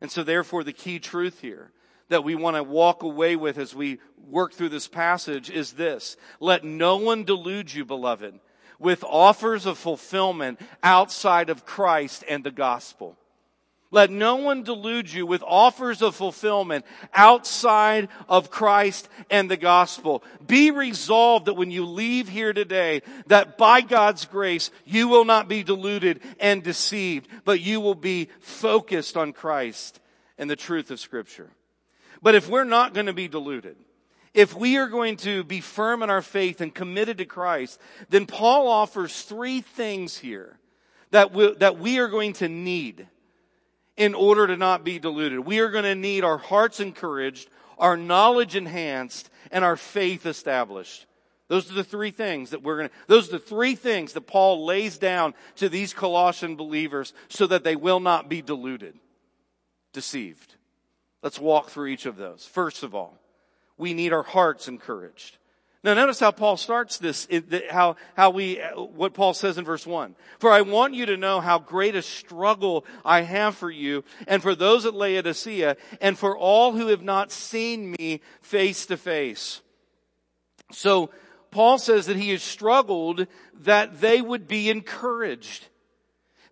And 0.00 0.10
so 0.10 0.22
therefore 0.22 0.64
the 0.64 0.72
key 0.72 0.98
truth 0.98 1.42
here 1.42 1.70
that 2.08 2.24
we 2.24 2.34
want 2.34 2.56
to 2.56 2.62
walk 2.62 3.02
away 3.02 3.36
with 3.36 3.58
as 3.58 3.74
we 3.74 4.00
work 4.30 4.54
through 4.54 4.70
this 4.70 4.88
passage 4.88 5.50
is 5.50 5.72
this. 5.72 6.16
Let 6.40 6.64
no 6.64 6.96
one 6.96 7.24
delude 7.24 7.74
you, 7.74 7.84
beloved, 7.84 8.40
with 8.78 9.04
offers 9.04 9.66
of 9.66 9.76
fulfillment 9.76 10.58
outside 10.82 11.50
of 11.50 11.66
Christ 11.66 12.24
and 12.30 12.42
the 12.42 12.50
gospel. 12.50 13.18
Let 13.90 14.10
no 14.10 14.36
one 14.36 14.64
delude 14.64 15.10
you 15.10 15.24
with 15.24 15.42
offers 15.46 16.02
of 16.02 16.14
fulfillment 16.14 16.84
outside 17.14 18.08
of 18.28 18.50
Christ 18.50 19.08
and 19.30 19.50
the 19.50 19.56
gospel. 19.56 20.22
Be 20.46 20.70
resolved 20.70 21.46
that 21.46 21.54
when 21.54 21.70
you 21.70 21.86
leave 21.86 22.28
here 22.28 22.52
today, 22.52 23.00
that 23.28 23.56
by 23.56 23.80
God's 23.80 24.26
grace, 24.26 24.70
you 24.84 25.08
will 25.08 25.24
not 25.24 25.48
be 25.48 25.62
deluded 25.62 26.20
and 26.38 26.62
deceived, 26.62 27.28
but 27.46 27.60
you 27.60 27.80
will 27.80 27.94
be 27.94 28.28
focused 28.40 29.16
on 29.16 29.32
Christ 29.32 30.00
and 30.36 30.50
the 30.50 30.56
truth 30.56 30.90
of 30.90 31.00
scripture. 31.00 31.50
But 32.20 32.34
if 32.34 32.46
we're 32.46 32.64
not 32.64 32.92
going 32.92 33.06
to 33.06 33.14
be 33.14 33.28
deluded, 33.28 33.76
if 34.34 34.54
we 34.54 34.76
are 34.76 34.88
going 34.88 35.16
to 35.18 35.44
be 35.44 35.62
firm 35.62 36.02
in 36.02 36.10
our 36.10 36.20
faith 36.20 36.60
and 36.60 36.74
committed 36.74 37.18
to 37.18 37.24
Christ, 37.24 37.80
then 38.10 38.26
Paul 38.26 38.68
offers 38.68 39.22
three 39.22 39.62
things 39.62 40.18
here 40.18 40.58
that 41.10 41.32
we, 41.32 41.54
that 41.54 41.78
we 41.78 41.98
are 42.00 42.08
going 42.08 42.34
to 42.34 42.50
need 42.50 43.06
in 43.98 44.14
order 44.14 44.46
to 44.46 44.56
not 44.56 44.84
be 44.84 44.98
deluded. 44.98 45.40
We 45.40 45.58
are 45.58 45.70
going 45.70 45.84
to 45.84 45.94
need 45.94 46.24
our 46.24 46.38
hearts 46.38 46.80
encouraged, 46.80 47.50
our 47.78 47.96
knowledge 47.96 48.54
enhanced, 48.54 49.28
and 49.50 49.64
our 49.64 49.76
faith 49.76 50.24
established. 50.24 51.04
Those 51.48 51.70
are 51.70 51.74
the 51.74 51.84
three 51.84 52.12
things 52.12 52.50
that 52.50 52.62
we're 52.62 52.76
going 52.76 52.88
to, 52.90 52.94
those 53.08 53.28
are 53.28 53.32
the 53.32 53.38
three 53.38 53.74
things 53.74 54.12
that 54.12 54.26
Paul 54.26 54.64
lays 54.64 54.98
down 54.98 55.34
to 55.56 55.68
these 55.68 55.92
Colossian 55.92 56.56
believers 56.56 57.12
so 57.28 57.46
that 57.48 57.64
they 57.64 57.74
will 57.74 58.00
not 58.00 58.28
be 58.28 58.40
deluded, 58.40 58.94
deceived. 59.92 60.54
Let's 61.22 61.40
walk 61.40 61.70
through 61.70 61.88
each 61.88 62.06
of 62.06 62.16
those. 62.16 62.46
First 62.46 62.84
of 62.84 62.94
all, 62.94 63.18
we 63.76 63.94
need 63.94 64.12
our 64.12 64.22
hearts 64.22 64.68
encouraged. 64.68 65.38
Now 65.88 65.94
notice 65.94 66.20
how 66.20 66.32
Paul 66.32 66.58
starts 66.58 66.98
this, 66.98 67.26
how, 67.70 67.96
how 68.14 68.28
we, 68.28 68.60
uh, 68.60 68.78
what 68.78 69.14
Paul 69.14 69.32
says 69.32 69.56
in 69.56 69.64
verse 69.64 69.86
1. 69.86 70.16
For 70.38 70.50
I 70.50 70.60
want 70.60 70.92
you 70.92 71.06
to 71.06 71.16
know 71.16 71.40
how 71.40 71.58
great 71.58 71.94
a 71.94 72.02
struggle 72.02 72.84
I 73.06 73.22
have 73.22 73.56
for 73.56 73.70
you 73.70 74.04
and 74.26 74.42
for 74.42 74.54
those 74.54 74.84
at 74.84 74.92
Laodicea 74.92 75.78
and 76.02 76.18
for 76.18 76.36
all 76.36 76.72
who 76.72 76.88
have 76.88 77.00
not 77.00 77.32
seen 77.32 77.90
me 77.92 78.20
face 78.42 78.84
to 78.84 78.98
face. 78.98 79.62
So 80.72 81.08
Paul 81.50 81.78
says 81.78 82.04
that 82.04 82.18
he 82.18 82.32
has 82.32 82.42
struggled 82.42 83.26
that 83.60 84.02
they 84.02 84.20
would 84.20 84.46
be 84.46 84.68
encouraged. 84.68 85.68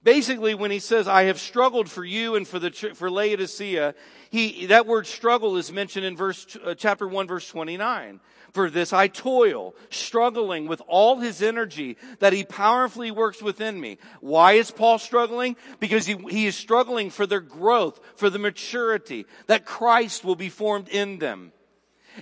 Basically, 0.06 0.54
when 0.54 0.70
he 0.70 0.78
says, 0.78 1.08
I 1.08 1.24
have 1.24 1.40
struggled 1.40 1.90
for 1.90 2.04
you 2.04 2.36
and 2.36 2.46
for 2.46 2.60
the, 2.60 2.70
for 2.70 3.10
Laodicea, 3.10 3.92
he, 4.30 4.66
that 4.66 4.86
word 4.86 5.08
struggle 5.08 5.56
is 5.56 5.72
mentioned 5.72 6.04
in 6.04 6.16
verse, 6.16 6.56
uh, 6.64 6.76
chapter 6.76 7.08
1 7.08 7.26
verse 7.26 7.48
29. 7.48 8.20
For 8.52 8.70
this 8.70 8.92
I 8.92 9.08
toil, 9.08 9.74
struggling 9.90 10.68
with 10.68 10.80
all 10.86 11.18
his 11.18 11.42
energy 11.42 11.96
that 12.20 12.32
he 12.32 12.44
powerfully 12.44 13.10
works 13.10 13.42
within 13.42 13.80
me. 13.80 13.98
Why 14.20 14.52
is 14.52 14.70
Paul 14.70 15.00
struggling? 15.00 15.56
Because 15.80 16.06
he, 16.06 16.14
he 16.30 16.46
is 16.46 16.54
struggling 16.54 17.10
for 17.10 17.26
their 17.26 17.40
growth, 17.40 17.98
for 18.14 18.30
the 18.30 18.38
maturity, 18.38 19.26
that 19.48 19.66
Christ 19.66 20.24
will 20.24 20.36
be 20.36 20.50
formed 20.50 20.88
in 20.88 21.18
them. 21.18 21.50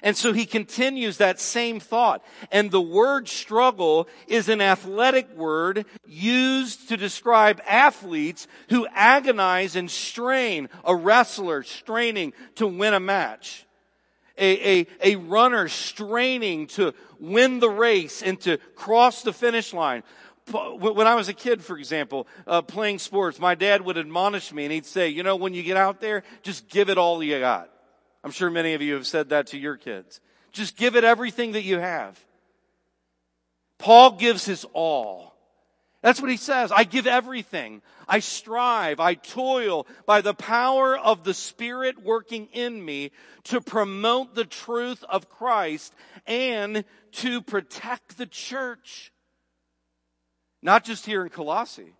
And 0.03 0.17
so 0.17 0.33
he 0.33 0.47
continues 0.47 1.19
that 1.19 1.41
same 1.41 1.81
thought. 1.81 2.25
And 2.51 2.71
the 2.71 2.81
word 2.81 3.29
struggle 3.29 4.09
is 4.27 4.49
an 4.49 4.61
athletic 4.61 5.35
word 5.37 5.87
used 6.07 6.89
to 6.89 6.97
describe 6.97 7.61
athletes 7.67 8.47
who 8.71 8.87
agonize 8.93 9.77
and 9.77 9.91
strain, 9.91 10.69
a 10.85 10.95
wrestler 10.95 11.63
straining 11.63 12.33
to 12.57 12.67
win 12.67 12.95
a 12.95 13.01
match. 13.01 13.67
A, 14.37 14.81
a, 14.81 14.87
a 15.01 15.17
runner 15.17 15.69
straining 15.69 16.67
to 16.69 16.93
win 17.21 17.61
the 17.61 17.71
race 17.71 18.21
and 18.21 18.41
to 18.41 18.59
cross 18.75 19.23
the 19.23 19.33
finish 19.33 19.73
line. 19.73 20.03
When 20.51 21.07
I 21.07 21.15
was 21.15 21.29
a 21.29 21.33
kid, 21.33 21.65
for 21.65 21.79
example, 21.79 22.27
uh, 22.47 22.61
playing 22.61 22.99
sports, 22.99 23.39
my 23.39 23.55
dad 23.55 23.83
would 23.83 23.97
admonish 23.97 24.53
me 24.53 24.65
and 24.65 24.73
he'd 24.73 24.87
say, 24.87 25.09
you 25.09 25.23
know, 25.23 25.37
when 25.37 25.55
you 25.55 25.63
get 25.63 25.77
out 25.77 26.01
there, 26.01 26.25
just 26.43 26.69
give 26.69 26.91
it 26.91 26.99
all 26.99 27.23
you 27.23 27.39
got. 27.39 27.71
I'm 28.25 28.31
sure 28.31 28.51
many 28.51 28.73
of 28.73 28.81
you 28.81 28.95
have 28.95 29.07
said 29.07 29.29
that 29.29 29.49
to 29.49 29.59
your 29.59 29.77
kids. 29.77 30.21
Just 30.51 30.79
give 30.79 30.97
it 30.97 31.05
everything 31.05 31.53
that 31.53 31.63
you 31.63 31.79
have. 31.79 32.19
Paul 33.79 34.13
gives 34.13 34.47
his 34.47 34.65
all. 34.73 35.35
That's 36.01 36.21
what 36.21 36.31
he 36.31 36.39
says. 36.39 36.73
I 36.73 36.85
give 36.85 37.07
everything. 37.07 37.83
I 38.09 38.21
strive. 38.21 38.99
I 38.99 39.15
toil 39.15 39.87
by 40.07 40.23
the 40.23 40.35
power 40.35 40.97
of 40.97 41.25
the 41.25 41.35
Spirit 41.35 42.03
working 42.03 42.49
in 42.53 42.83
me 42.83 43.11
to 43.45 43.61
promote 43.61 44.35
the 44.35 44.45
truth 44.45 45.05
of 45.09 45.29
Christ 45.29 45.95
and 46.27 46.85
to 47.13 47.43
protect 47.43 48.17
the 48.17 48.27
church. 48.27 49.13
Not 50.63 50.85
just 50.85 51.05
here 51.05 51.23
in 51.23 51.29
Colossae. 51.29 51.95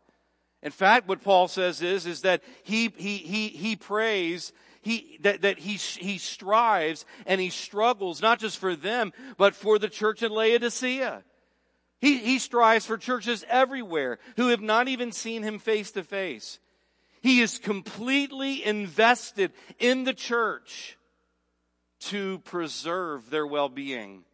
In 0.63 0.71
fact, 0.71 1.07
what 1.07 1.23
Paul 1.23 1.49
says 1.49 1.83
is, 1.83 2.07
is 2.07 2.23
that 2.23 2.43
he, 2.63 2.91
he, 2.97 3.19
he, 3.19 3.49
he 3.49 3.77
prays 3.77 4.53
he, 4.85 5.19
that, 5.23 5.43
that 5.43 5.59
he, 5.59 5.73
he 5.75 6.19
strives 6.19 7.07
and 7.27 7.41
he 7.41 7.49
struggles 7.49 8.21
not 8.21 8.39
just 8.39 8.59
for 8.59 8.77
them, 8.77 9.13
but 9.39 9.55
for 9.55 9.79
the 9.79 9.89
church 9.89 10.23
in 10.23 10.31
Laodicea. 10.31 11.25
He, 12.01 12.19
he 12.19 12.39
strives 12.39 12.85
for 12.85 12.99
churches 12.99 13.47
everywhere 13.49 14.19
who 14.37 14.49
have 14.49 14.61
not 14.61 14.89
even 14.89 15.11
seen 15.11 15.43
him 15.43 15.59
face 15.59 15.91
to 15.93 16.05
face. 16.05 16.59
He 17.23 17.41
is 17.41 17.59
completely 17.59 18.63
invested 18.63 19.53
in 19.79 20.05
the 20.05 20.13
church 20.13 20.99
to 22.01 22.41
preserve 22.41 23.31
their 23.31 23.47
well-being 23.47 24.25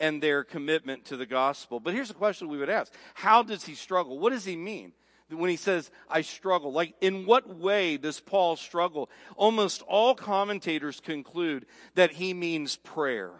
and 0.00 0.22
their 0.22 0.42
commitment 0.42 1.04
to 1.06 1.18
the 1.18 1.26
gospel. 1.26 1.80
But 1.80 1.92
here's 1.92 2.10
a 2.10 2.14
question 2.14 2.48
we 2.48 2.56
would 2.56 2.70
ask. 2.70 2.90
How 3.12 3.42
does 3.42 3.64
he 3.64 3.74
struggle? 3.74 4.18
What 4.18 4.32
does 4.32 4.46
he 4.46 4.56
mean? 4.56 4.94
When 5.34 5.50
he 5.50 5.56
says, 5.56 5.90
I 6.08 6.22
struggle. 6.22 6.72
Like, 6.72 6.94
in 7.00 7.26
what 7.26 7.58
way 7.58 7.96
does 7.96 8.20
Paul 8.20 8.56
struggle? 8.56 9.10
Almost 9.36 9.82
all 9.82 10.14
commentators 10.14 11.00
conclude 11.00 11.66
that 11.94 12.12
he 12.12 12.34
means 12.34 12.76
prayer. 12.76 13.30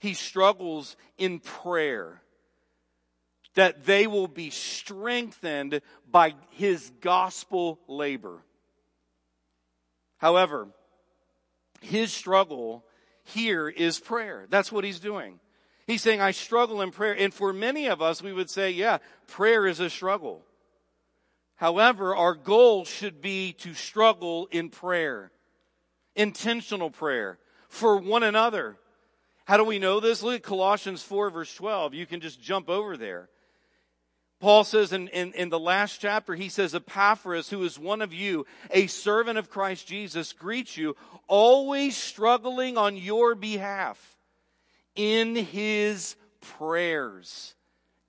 He 0.00 0.14
struggles 0.14 0.96
in 1.18 1.38
prayer. 1.38 2.22
That 3.54 3.84
they 3.84 4.06
will 4.06 4.28
be 4.28 4.50
strengthened 4.50 5.82
by 6.10 6.34
his 6.50 6.90
gospel 7.00 7.78
labor. 7.86 8.42
However, 10.16 10.68
his 11.80 12.12
struggle 12.12 12.84
here 13.24 13.68
is 13.68 13.98
prayer. 13.98 14.46
That's 14.48 14.72
what 14.72 14.84
he's 14.84 15.00
doing. 15.00 15.38
He's 15.86 16.02
saying, 16.02 16.20
I 16.20 16.30
struggle 16.30 16.80
in 16.80 16.92
prayer. 16.92 17.12
And 17.12 17.34
for 17.34 17.52
many 17.52 17.86
of 17.86 18.00
us, 18.00 18.22
we 18.22 18.32
would 18.32 18.48
say, 18.48 18.70
yeah, 18.70 18.98
prayer 19.26 19.66
is 19.66 19.80
a 19.80 19.90
struggle. 19.90 20.44
However, 21.62 22.16
our 22.16 22.34
goal 22.34 22.84
should 22.84 23.20
be 23.20 23.52
to 23.60 23.72
struggle 23.72 24.48
in 24.50 24.68
prayer, 24.68 25.30
intentional 26.16 26.90
prayer 26.90 27.38
for 27.68 27.98
one 27.98 28.24
another. 28.24 28.78
How 29.44 29.58
do 29.58 29.62
we 29.62 29.78
know 29.78 30.00
this? 30.00 30.24
Look 30.24 30.34
at 30.34 30.42
Colossians 30.42 31.04
4 31.04 31.30
verse 31.30 31.54
12. 31.54 31.94
You 31.94 32.04
can 32.04 32.20
just 32.20 32.42
jump 32.42 32.68
over 32.68 32.96
there. 32.96 33.28
Paul 34.40 34.64
says 34.64 34.92
in, 34.92 35.06
in, 35.06 35.34
in, 35.34 35.50
the 35.50 35.58
last 35.60 36.00
chapter, 36.00 36.34
he 36.34 36.48
says, 36.48 36.74
Epaphras, 36.74 37.48
who 37.48 37.62
is 37.62 37.78
one 37.78 38.02
of 38.02 38.12
you, 38.12 38.44
a 38.72 38.88
servant 38.88 39.38
of 39.38 39.48
Christ 39.48 39.86
Jesus, 39.86 40.32
greets 40.32 40.76
you, 40.76 40.96
always 41.28 41.96
struggling 41.96 42.76
on 42.76 42.96
your 42.96 43.36
behalf 43.36 44.18
in 44.96 45.36
his 45.36 46.16
prayers 46.40 47.54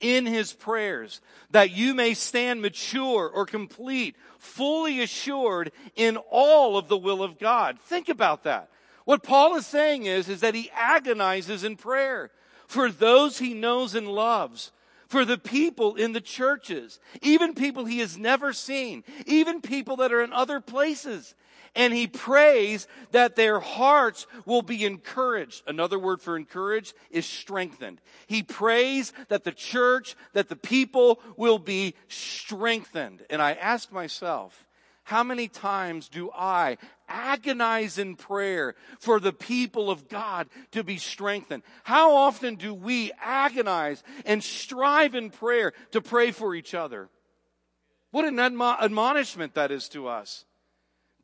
in 0.04 0.26
his 0.26 0.52
prayers, 0.54 1.22
that 1.52 1.72
you 1.72 1.96
may 1.96 2.14
stand 2.14 2.62
mature 2.62 3.28
or 3.30 3.46
complete, 3.46 4.16
fully 4.38 5.02
assured 5.02 5.72
in 5.96 6.18
all 6.30 6.78
of 6.78 6.90
the 6.90 6.98
will 6.98 7.24
of 7.24 7.40
God. 7.40 7.80
Think 7.80 8.10
about 8.10 8.44
that. 8.44 8.70
What 9.06 9.24
Paul 9.24 9.56
is 9.56 9.66
saying 9.66 10.06
is, 10.06 10.28
is 10.28 10.42
that 10.42 10.56
he 10.56 10.70
agonizes 10.76 11.64
in 11.64 11.78
prayer 11.78 12.32
for 12.68 12.92
those 12.92 13.40
he 13.40 13.54
knows 13.54 13.96
and 13.96 14.08
loves, 14.08 14.72
for 15.08 15.24
the 15.26 15.38
people 15.38 15.96
in 15.96 16.12
the 16.12 16.22
churches, 16.22 17.00
even 17.22 17.54
people 17.54 17.86
he 17.86 18.00
has 18.00 18.18
never 18.18 18.52
seen, 18.52 19.04
even 19.26 19.62
people 19.62 19.96
that 19.98 20.12
are 20.12 20.24
in 20.24 20.34
other 20.34 20.60
places 20.60 21.34
and 21.76 21.94
he 21.94 22.08
prays 22.08 22.88
that 23.12 23.36
their 23.36 23.60
hearts 23.60 24.28
will 24.46 24.62
be 24.62 24.86
encouraged. 24.86 25.64
Another 25.68 25.98
word 25.98 26.22
for 26.22 26.38
encouraged 26.38 26.94
is 27.10 27.26
strengthened. 27.26 28.00
He 28.28 28.44
prays 28.44 29.12
that 29.30 29.44
the 29.44 29.52
church, 29.52 30.16
that 30.34 30.50
the 30.50 30.56
people 30.56 31.20
will 31.36 31.60
be 31.60 31.96
strengthened. 32.08 33.24
And 33.30 33.42
I 33.42 33.54
ask 33.54 33.92
myself, 33.92 34.68
how 35.06 35.24
many 35.24 35.48
times 35.50 36.08
do 36.08 36.32
I 36.34 36.78
agonize 37.10 37.98
in 37.98 38.16
prayer 38.16 38.76
for 39.00 39.20
the 39.20 39.34
people 39.34 39.90
of 39.90 40.08
God 40.08 40.48
to 40.72 40.84
be 40.84 40.98
strengthened? 40.98 41.64
How 41.84 42.16
often 42.16 42.56
do 42.56 42.74
we 42.74 43.12
agonize 43.22 44.02
and 44.26 44.42
strive 44.42 45.14
in 45.14 45.30
prayer 45.30 45.74
to 45.92 46.02
pray 46.02 46.32
for 46.32 46.56
each 46.56 46.74
other? 46.74 47.10
What 48.12 48.26
an 48.26 48.40
admonishment 48.40 49.56
that 49.56 49.72
is 49.72 49.90
to 49.90 50.08
us. 50.08 50.46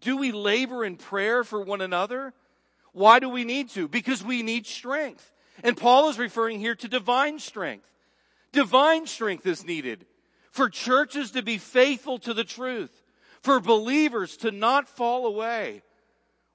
Do 0.02 0.18
we 0.18 0.32
labor 0.32 0.86
in 0.86 0.96
prayer 0.96 1.44
for 1.44 1.62
one 1.62 1.82
another? 1.82 2.34
Why 2.94 3.20
do 3.20 3.30
we 3.30 3.44
need 3.44 3.70
to? 3.72 3.88
Because 3.88 4.24
we 4.24 4.44
need 4.44 4.66
strength. 4.66 5.32
And 5.64 5.78
Paul 5.78 6.10
is 6.10 6.18
referring 6.18 6.60
here 6.60 6.76
to 6.76 6.88
divine 6.88 7.40
strength. 7.40 7.86
Divine 8.52 9.06
strength 9.08 9.46
is 9.46 9.66
needed 9.66 10.06
for 10.52 10.70
churches 10.70 11.32
to 11.32 11.44
be 11.44 11.58
faithful 11.58 12.18
to 12.20 12.34
the 12.34 12.44
truth, 12.44 13.04
for 13.42 13.60
believers 13.60 14.38
to 14.38 14.52
not 14.52 14.90
fall 14.90 15.28
away. 15.28 15.84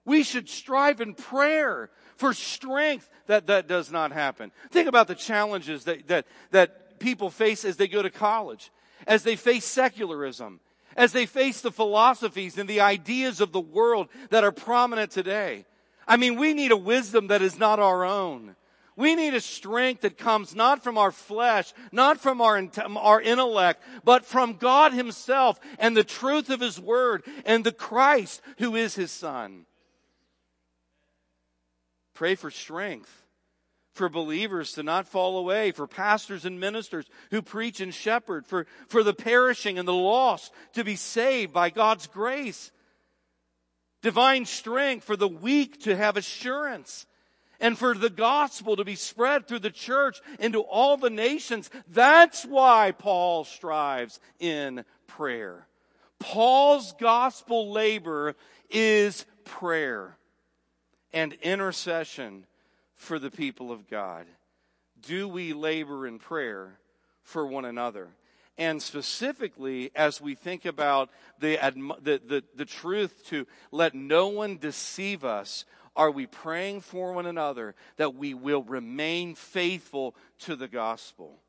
We 0.04 0.22
should 0.22 0.48
strive 0.48 1.00
in 1.00 1.14
prayer 1.14 1.90
for 2.16 2.32
strength 2.32 3.08
that 3.26 3.46
that 3.46 3.68
does 3.68 3.90
not 3.90 4.12
happen. 4.12 4.52
Think 4.70 4.88
about 4.88 5.08
the 5.08 5.14
challenges 5.14 5.84
that, 5.84 6.06
that, 6.08 6.26
that 6.50 6.98
people 6.98 7.30
face 7.30 7.64
as 7.64 7.76
they 7.76 7.88
go 7.88 8.02
to 8.02 8.10
college, 8.10 8.70
as 9.06 9.22
they 9.22 9.36
face 9.36 9.64
secularism, 9.64 10.60
as 10.96 11.12
they 11.12 11.26
face 11.26 11.60
the 11.60 11.70
philosophies 11.70 12.58
and 12.58 12.68
the 12.68 12.80
ideas 12.80 13.40
of 13.40 13.52
the 13.52 13.60
world 13.60 14.08
that 14.30 14.44
are 14.44 14.52
prominent 14.52 15.10
today. 15.10 15.64
I 16.06 16.16
mean, 16.16 16.36
we 16.36 16.54
need 16.54 16.72
a 16.72 16.76
wisdom 16.76 17.28
that 17.28 17.42
is 17.42 17.58
not 17.58 17.78
our 17.78 18.04
own. 18.04 18.56
We 18.96 19.16
need 19.16 19.34
a 19.34 19.40
strength 19.40 20.02
that 20.02 20.18
comes 20.18 20.54
not 20.54 20.84
from 20.84 20.98
our 20.98 21.10
flesh, 21.10 21.72
not 21.90 22.20
from 22.20 22.40
our, 22.40 22.62
our 22.96 23.20
intellect, 23.20 23.82
but 24.04 24.24
from 24.24 24.54
God 24.54 24.92
himself 24.92 25.58
and 25.78 25.96
the 25.96 26.04
truth 26.04 26.48
of 26.48 26.60
his 26.60 26.78
word 26.78 27.24
and 27.44 27.64
the 27.64 27.72
Christ 27.72 28.40
who 28.58 28.76
is 28.76 28.94
his 28.94 29.10
son. 29.10 29.66
Pray 32.14 32.36
for 32.36 32.52
strength 32.52 33.23
for 33.94 34.08
believers 34.08 34.72
to 34.72 34.82
not 34.82 35.08
fall 35.08 35.38
away, 35.38 35.70
for 35.70 35.86
pastors 35.86 36.44
and 36.44 36.58
ministers 36.60 37.06
who 37.30 37.40
preach 37.40 37.80
and 37.80 37.94
shepherd, 37.94 38.46
for, 38.46 38.66
for 38.88 39.02
the 39.02 39.14
perishing 39.14 39.78
and 39.78 39.86
the 39.86 39.94
lost 39.94 40.52
to 40.74 40.84
be 40.84 40.96
saved 40.96 41.52
by 41.52 41.70
God's 41.70 42.06
grace. 42.08 42.72
Divine 44.02 44.44
strength 44.44 45.04
for 45.04 45.16
the 45.16 45.28
weak 45.28 45.82
to 45.82 45.96
have 45.96 46.16
assurance 46.16 47.06
and 47.60 47.78
for 47.78 47.94
the 47.94 48.10
gospel 48.10 48.76
to 48.76 48.84
be 48.84 48.96
spread 48.96 49.46
through 49.46 49.60
the 49.60 49.70
church 49.70 50.20
into 50.40 50.60
all 50.60 50.96
the 50.96 51.08
nations. 51.08 51.70
That's 51.88 52.44
why 52.44 52.92
Paul 52.92 53.44
strives 53.44 54.18
in 54.40 54.84
prayer. 55.06 55.66
Paul's 56.18 56.94
gospel 56.98 57.70
labor 57.70 58.34
is 58.68 59.24
prayer 59.44 60.16
and 61.12 61.32
intercession 61.34 62.44
for 62.94 63.18
the 63.18 63.30
people 63.30 63.70
of 63.72 63.88
God? 63.88 64.26
Do 65.00 65.28
we 65.28 65.52
labor 65.52 66.06
in 66.06 66.18
prayer 66.18 66.78
for 67.22 67.46
one 67.46 67.64
another? 67.64 68.08
And 68.56 68.80
specifically, 68.80 69.90
as 69.96 70.20
we 70.20 70.34
think 70.34 70.64
about 70.64 71.10
the, 71.40 71.58
the, 72.00 72.20
the, 72.24 72.44
the, 72.54 72.64
truth 72.64 73.26
to 73.26 73.46
let 73.72 73.94
no 73.94 74.28
one 74.28 74.58
deceive 74.58 75.24
us, 75.24 75.64
are 75.96 76.10
we 76.10 76.26
praying 76.26 76.82
for 76.82 77.12
one 77.12 77.26
another 77.26 77.74
that 77.96 78.14
we 78.14 78.32
will 78.32 78.62
remain 78.62 79.34
faithful 79.34 80.14
to 80.40 80.54
the 80.54 80.68
gospel? 80.68 81.40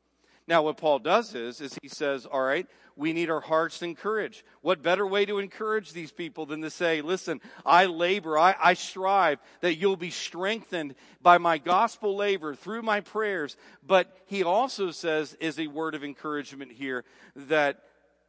Now, 0.48 0.62
what 0.62 0.76
Paul 0.76 1.00
does 1.00 1.34
is, 1.34 1.60
is 1.60 1.76
he 1.82 1.88
says, 1.88 2.24
all 2.24 2.42
right, 2.42 2.66
we 2.94 3.12
need 3.12 3.30
our 3.30 3.40
hearts 3.40 3.82
encouraged. 3.82 4.42
What 4.62 4.82
better 4.82 5.06
way 5.06 5.26
to 5.26 5.38
encourage 5.38 5.92
these 5.92 6.12
people 6.12 6.46
than 6.46 6.62
to 6.62 6.70
say, 6.70 7.02
listen, 7.02 7.40
I 7.64 7.86
labor, 7.86 8.38
I, 8.38 8.54
I 8.58 8.74
strive 8.74 9.38
that 9.60 9.74
you'll 9.74 9.96
be 9.96 10.10
strengthened 10.10 10.94
by 11.20 11.38
my 11.38 11.58
gospel 11.58 12.16
labor 12.16 12.54
through 12.54 12.82
my 12.82 13.00
prayers. 13.00 13.56
But 13.84 14.16
he 14.26 14.44
also 14.44 14.92
says, 14.92 15.34
is 15.40 15.58
a 15.58 15.66
word 15.66 15.94
of 15.94 16.04
encouragement 16.04 16.72
here, 16.72 17.04
that 17.34 17.80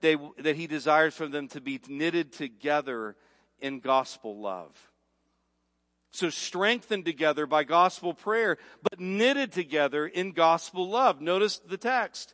they, 0.01 0.17
that 0.39 0.55
he 0.55 0.67
desires 0.67 1.15
for 1.15 1.27
them 1.27 1.47
to 1.49 1.61
be 1.61 1.79
knitted 1.87 2.33
together 2.33 3.15
in 3.59 3.79
gospel 3.79 4.39
love. 4.39 4.75
So 6.11 6.29
strengthened 6.29 7.05
together 7.05 7.45
by 7.45 7.63
gospel 7.63 8.13
prayer, 8.13 8.57
but 8.81 8.99
knitted 8.99 9.51
together 9.51 10.07
in 10.07 10.31
gospel 10.31 10.89
love. 10.89 11.21
Notice 11.21 11.59
the 11.59 11.77
text. 11.77 12.33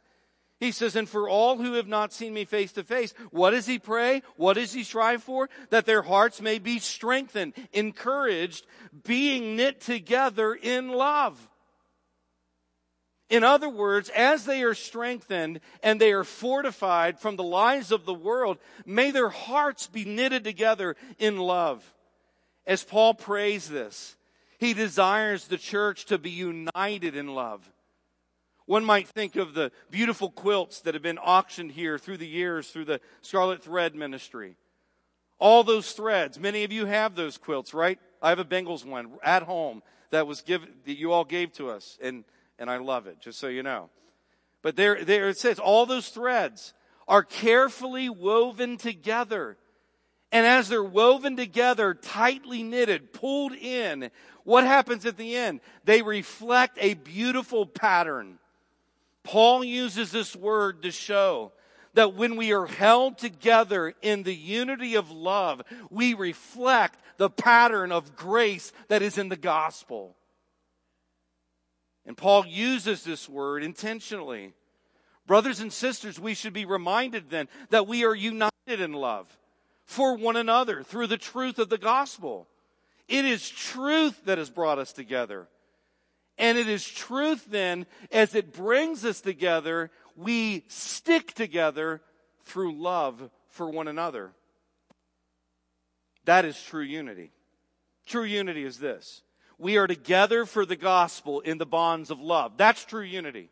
He 0.60 0.72
says, 0.72 0.96
and 0.96 1.10
for 1.10 1.28
all 1.28 1.58
who 1.58 1.74
have 1.74 1.88
not 1.88 2.14
seen 2.14 2.34
me 2.34 2.46
face 2.46 2.72
to 2.74 2.84
face, 2.84 3.14
what 3.32 3.52
does 3.52 3.66
he 3.66 3.80
pray? 3.80 4.22
What 4.38 4.54
does 4.54 4.72
he 4.72 4.84
strive 4.84 5.22
for? 5.22 5.50
That 5.72 5.86
their 5.86 6.02
hearts 6.02 6.42
may 6.42 6.60
be 6.60 6.80
strengthened, 6.80 7.54
encouraged, 7.74 8.66
being 9.04 9.58
knit 9.58 9.82
together 9.82 10.54
in 10.54 10.90
love. 10.90 11.50
In 13.30 13.44
other 13.44 13.68
words, 13.68 14.10
as 14.10 14.46
they 14.46 14.64
are 14.64 14.76
strengthened 14.76 15.60
and 15.82 16.00
they 16.00 16.14
are 16.14 16.24
fortified 16.24 17.20
from 17.20 17.36
the 17.36 17.44
lies 17.44 17.92
of 17.92 18.06
the 18.06 18.14
world, 18.14 18.60
may 18.86 19.12
their 19.12 19.30
hearts 19.30 19.88
be 19.88 20.06
knitted 20.06 20.44
together 20.44 20.96
in 21.18 21.38
love. 21.38 21.84
As 22.66 22.84
Paul 22.84 23.14
prays 23.14 23.68
this, 23.68 24.16
he 24.58 24.74
desires 24.74 25.48
the 25.48 25.58
church 25.58 26.06
to 26.06 26.18
be 26.18 26.30
united 26.30 27.16
in 27.16 27.36
love. 27.36 27.70
One 28.66 28.86
might 28.86 29.10
think 29.10 29.36
of 29.36 29.54
the 29.54 29.72
beautiful 29.92 30.30
quilts 30.30 30.82
that 30.82 30.94
have 30.94 31.04
been 31.04 31.18
auctioned 31.18 31.72
here 31.72 31.98
through 31.98 32.18
the 32.18 32.28
years 32.28 32.70
through 32.70 32.86
the 32.86 33.02
Scarlet 33.22 33.62
Thread 33.62 33.94
Ministry. 33.94 34.56
All 35.38 35.66
those 35.66 35.92
threads, 35.92 36.40
many 36.40 36.64
of 36.64 36.72
you 36.72 36.86
have 36.86 37.16
those 37.16 37.38
quilts, 37.38 37.74
right? 37.74 38.00
I 38.22 38.30
have 38.30 38.40
a 38.40 38.46
Bengals 38.46 38.86
one 38.86 39.12
at 39.22 39.44
home 39.44 39.84
that 40.12 40.28
was 40.28 40.42
given, 40.42 40.70
that 40.86 40.98
you 40.98 41.12
all 41.12 41.26
gave 41.26 41.52
to 41.54 41.70
us, 41.70 41.98
and, 42.02 42.24
and 42.58 42.70
I 42.70 42.78
love 42.78 43.08
it, 43.08 43.20
just 43.20 43.40
so 43.40 43.48
you 43.48 43.64
know. 43.64 43.90
But 44.62 44.78
there, 44.78 45.04
there 45.04 45.28
it 45.28 45.38
says, 45.38 45.60
all 45.60 45.86
those 45.86 46.08
threads 46.08 46.74
are 47.06 47.24
carefully 47.24 48.08
woven 48.08 48.78
together. 48.78 49.58
And 50.34 50.48
as 50.48 50.68
they're 50.68 50.84
woven 50.84 51.38
together, 51.38 51.94
tightly 51.94 52.64
knitted, 52.64 53.14
pulled 53.14 53.54
in, 53.54 54.10
what 54.44 54.64
happens 54.64 55.06
at 55.06 55.16
the 55.16 55.36
end? 55.36 55.62
They 55.86 56.02
reflect 56.02 56.80
a 56.82 56.96
beautiful 56.96 57.68
pattern. 57.68 58.40
Paul 59.22 59.64
uses 59.64 60.12
this 60.12 60.36
word 60.36 60.82
to 60.82 60.92
show 60.92 61.52
that 61.94 62.16
when 62.16 62.36
we 62.36 62.52
are 62.52 62.66
held 62.66 63.20
together 63.20 63.94
in 64.02 64.24
the 64.24 64.34
unity 64.34 64.96
of 64.96 65.12
love, 65.12 65.62
we 65.92 66.16
reflect 66.16 67.00
the 67.18 67.30
pattern 67.30 67.92
of 67.92 68.16
grace 68.16 68.74
that 68.88 69.04
is 69.04 69.20
in 69.20 69.30
the 69.30 69.38
gospel. 69.38 70.16
And 72.08 72.18
Paul 72.18 72.48
uses 72.48 73.04
this 73.04 73.30
word 73.30 73.64
intentionally. 73.64 74.54
Brothers 75.28 75.60
and 75.60 75.72
sisters, 75.72 76.20
we 76.20 76.34
should 76.34 76.54
be 76.54 76.66
reminded 76.66 77.30
then 77.30 77.48
that 77.70 77.86
we 77.86 78.04
are 78.04 78.16
united 78.16 78.52
in 78.68 78.94
love 78.94 79.28
for 79.94 80.16
one 80.16 80.36
another 80.36 80.82
through 80.82 81.08
the 81.08 81.18
truth 81.18 81.60
of 81.60 81.70
the 81.70 81.78
gospel. 81.78 82.48
It 83.08 83.26
is 83.26 83.48
truth 83.48 84.26
that 84.26 84.40
has 84.40 84.50
brought 84.50 84.80
us 84.80 84.92
together. 84.92 85.48
And 86.38 86.58
it 86.58 86.68
is 86.68 86.84
truth 86.84 87.46
then, 87.50 87.86
as 88.12 88.34
it 88.34 88.54
brings 88.54 89.06
us 89.06 89.22
together, 89.22 89.92
we 90.16 90.66
stick 90.68 91.34
together 91.34 92.02
through 92.46 92.76
love 92.82 93.30
for 93.50 93.70
one 93.70 93.88
another. 93.88 94.32
That 96.26 96.44
is 96.44 96.60
true 96.60 96.82
unity. 96.82 97.32
True 98.08 98.24
unity 98.24 98.64
is 98.64 98.80
this. 98.80 99.22
We 99.60 99.78
are 99.78 99.86
together 99.86 100.46
for 100.46 100.66
the 100.66 100.76
gospel 100.76 101.40
in 101.42 101.60
the 101.60 101.68
bonds 101.68 102.10
of 102.10 102.20
love. 102.20 102.54
That's 102.58 102.84
true 102.84 103.04
unity. 103.04 103.50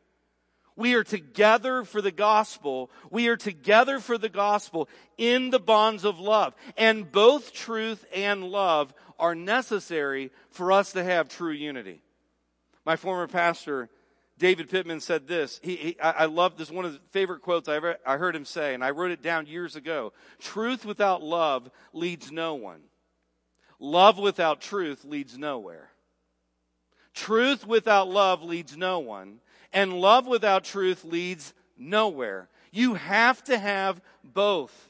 We 0.75 0.93
are 0.95 1.03
together 1.03 1.83
for 1.83 2.01
the 2.01 2.11
gospel. 2.11 2.89
We 3.09 3.27
are 3.27 3.37
together 3.37 3.99
for 3.99 4.17
the 4.17 4.29
gospel 4.29 4.87
in 5.17 5.49
the 5.49 5.59
bonds 5.59 6.05
of 6.05 6.19
love. 6.19 6.55
And 6.77 7.11
both 7.11 7.53
truth 7.53 8.05
and 8.13 8.45
love 8.45 8.93
are 9.19 9.35
necessary 9.35 10.31
for 10.49 10.71
us 10.71 10.93
to 10.93 11.03
have 11.03 11.29
true 11.29 11.51
unity. 11.51 12.01
My 12.85 12.95
former 12.95 13.27
pastor, 13.27 13.89
David 14.39 14.69
Pittman, 14.69 15.01
said 15.01 15.27
this. 15.27 15.59
He, 15.61 15.75
he, 15.75 15.99
I, 16.01 16.11
I 16.11 16.25
love 16.25 16.57
this. 16.57 16.71
One 16.71 16.85
of 16.85 16.93
the 16.93 16.99
favorite 17.11 17.41
quotes 17.41 17.69
I 17.69 17.75
ever 17.75 17.97
I 18.05 18.17
heard 18.17 18.35
him 18.35 18.45
say, 18.45 18.73
and 18.73 18.83
I 18.83 18.89
wrote 18.91 19.11
it 19.11 19.21
down 19.21 19.45
years 19.45 19.75
ago. 19.75 20.13
Truth 20.39 20.85
without 20.85 21.21
love 21.21 21.69
leads 21.93 22.31
no 22.31 22.55
one. 22.55 22.81
Love 23.79 24.17
without 24.17 24.61
truth 24.61 25.03
leads 25.03 25.37
nowhere. 25.37 25.89
Truth 27.13 27.67
without 27.67 28.07
love 28.07 28.41
leads 28.41 28.77
no 28.77 28.99
one. 28.99 29.39
And 29.73 29.93
love 29.93 30.27
without 30.27 30.63
truth 30.63 31.03
leads 31.03 31.53
nowhere. 31.77 32.49
You 32.71 32.95
have 32.95 33.43
to 33.45 33.57
have 33.57 34.01
both. 34.23 34.89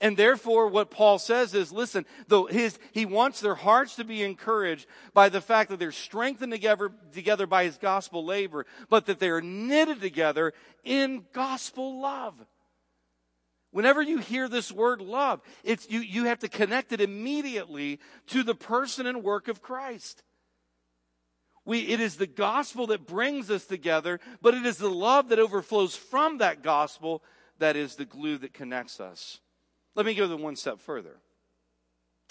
And 0.00 0.16
therefore, 0.16 0.66
what 0.66 0.90
Paul 0.90 1.20
says 1.20 1.54
is, 1.54 1.70
listen, 1.70 2.04
though 2.26 2.46
his, 2.46 2.76
he 2.90 3.06
wants 3.06 3.40
their 3.40 3.54
hearts 3.54 3.94
to 3.96 4.04
be 4.04 4.24
encouraged 4.24 4.86
by 5.14 5.28
the 5.28 5.40
fact 5.40 5.70
that 5.70 5.78
they're 5.78 5.92
strengthened 5.92 6.50
together, 6.50 6.90
together 7.12 7.46
by 7.46 7.64
his 7.64 7.78
gospel 7.78 8.24
labor, 8.24 8.66
but 8.88 9.06
that 9.06 9.20
they're 9.20 9.40
knitted 9.40 10.00
together 10.00 10.54
in 10.82 11.24
gospel 11.32 12.00
love. 12.00 12.34
Whenever 13.70 14.02
you 14.02 14.18
hear 14.18 14.48
this 14.48 14.72
word 14.72 15.00
love, 15.00 15.40
it's, 15.62 15.88
you, 15.88 16.00
you 16.00 16.24
have 16.24 16.40
to 16.40 16.48
connect 16.48 16.92
it 16.92 17.00
immediately 17.00 18.00
to 18.26 18.42
the 18.42 18.56
person 18.56 19.06
and 19.06 19.22
work 19.22 19.46
of 19.46 19.62
Christ. 19.62 20.24
We, 21.64 21.80
it 21.80 22.00
is 22.00 22.16
the 22.16 22.26
gospel 22.26 22.88
that 22.88 23.06
brings 23.06 23.50
us 23.50 23.64
together, 23.66 24.18
but 24.40 24.54
it 24.54 24.66
is 24.66 24.78
the 24.78 24.90
love 24.90 25.28
that 25.28 25.38
overflows 25.38 25.94
from 25.94 26.38
that 26.38 26.62
gospel 26.62 27.22
that 27.58 27.76
is 27.76 27.94
the 27.94 28.04
glue 28.04 28.38
that 28.38 28.52
connects 28.52 28.98
us. 28.98 29.40
Let 29.94 30.06
me 30.06 30.14
go 30.14 30.26
the 30.26 30.36
one 30.36 30.56
step 30.56 30.80
further. 30.80 31.16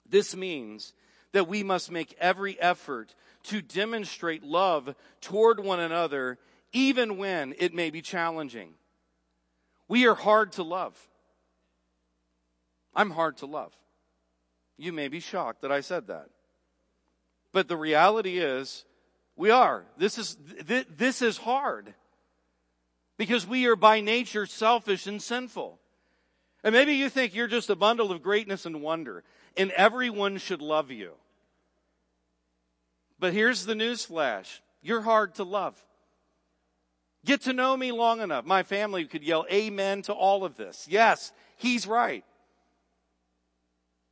This 0.09 0.35
means 0.35 0.93
that 1.31 1.47
we 1.47 1.63
must 1.63 1.91
make 1.91 2.15
every 2.19 2.59
effort 2.59 3.15
to 3.43 3.61
demonstrate 3.61 4.43
love 4.43 4.93
toward 5.21 5.59
one 5.59 5.79
another, 5.79 6.37
even 6.73 7.17
when 7.17 7.55
it 7.57 7.73
may 7.73 7.89
be 7.89 8.01
challenging. 8.01 8.73
We 9.87 10.05
are 10.07 10.15
hard 10.15 10.51
to 10.53 10.63
love. 10.63 10.97
I'm 12.93 13.11
hard 13.11 13.37
to 13.37 13.45
love. 13.45 13.73
You 14.77 14.91
may 14.91 15.07
be 15.07 15.19
shocked 15.19 15.61
that 15.61 15.71
I 15.71 15.81
said 15.81 16.07
that. 16.07 16.27
But 17.53 17.67
the 17.67 17.77
reality 17.77 18.39
is, 18.39 18.83
we 19.41 19.49
are. 19.49 19.83
This 19.97 20.19
is, 20.19 20.37
this 20.67 21.23
is 21.23 21.35
hard. 21.35 21.95
Because 23.17 23.47
we 23.47 23.65
are 23.65 23.75
by 23.75 23.99
nature 23.99 24.45
selfish 24.45 25.07
and 25.07 25.19
sinful. 25.19 25.79
And 26.63 26.75
maybe 26.75 26.93
you 26.93 27.09
think 27.09 27.33
you're 27.33 27.47
just 27.47 27.71
a 27.71 27.75
bundle 27.75 28.11
of 28.11 28.21
greatness 28.21 28.67
and 28.67 28.83
wonder, 28.83 29.23
and 29.57 29.71
everyone 29.71 30.37
should 30.37 30.61
love 30.61 30.91
you. 30.91 31.13
But 33.17 33.33
here's 33.33 33.65
the 33.65 33.73
news 33.73 34.05
flash. 34.05 34.61
You're 34.83 35.01
hard 35.01 35.33
to 35.35 35.43
love. 35.43 35.83
Get 37.25 37.41
to 37.41 37.53
know 37.53 37.75
me 37.75 37.91
long 37.91 38.21
enough. 38.21 38.45
My 38.45 38.61
family 38.61 39.05
could 39.05 39.23
yell 39.23 39.47
amen 39.51 40.03
to 40.03 40.13
all 40.13 40.45
of 40.45 40.55
this. 40.55 40.85
Yes, 40.87 41.31
he's 41.57 41.87
right. 41.87 42.23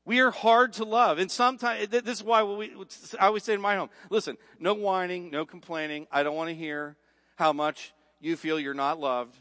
We 0.10 0.22
are 0.22 0.32
hard 0.32 0.74
to 0.74 0.86
love. 0.86 1.20
And 1.20 1.30
sometimes, 1.30 1.90
this 1.90 2.04
is 2.04 2.24
why 2.24 2.42
we, 2.42 2.74
I 3.20 3.28
always 3.28 3.44
say 3.44 3.54
in 3.54 3.62
my 3.62 3.76
home, 3.76 3.92
listen, 4.10 4.40
no 4.60 4.74
whining, 4.74 5.30
no 5.30 5.46
complaining. 5.46 6.08
I 6.12 6.24
don't 6.24 6.36
want 6.36 6.50
to 6.50 6.56
hear 6.56 6.98
how 7.36 7.54
much 7.54 7.94
you 8.20 8.36
feel 8.36 8.60
you're 8.60 8.74
not 8.74 9.00
loved. 9.00 9.38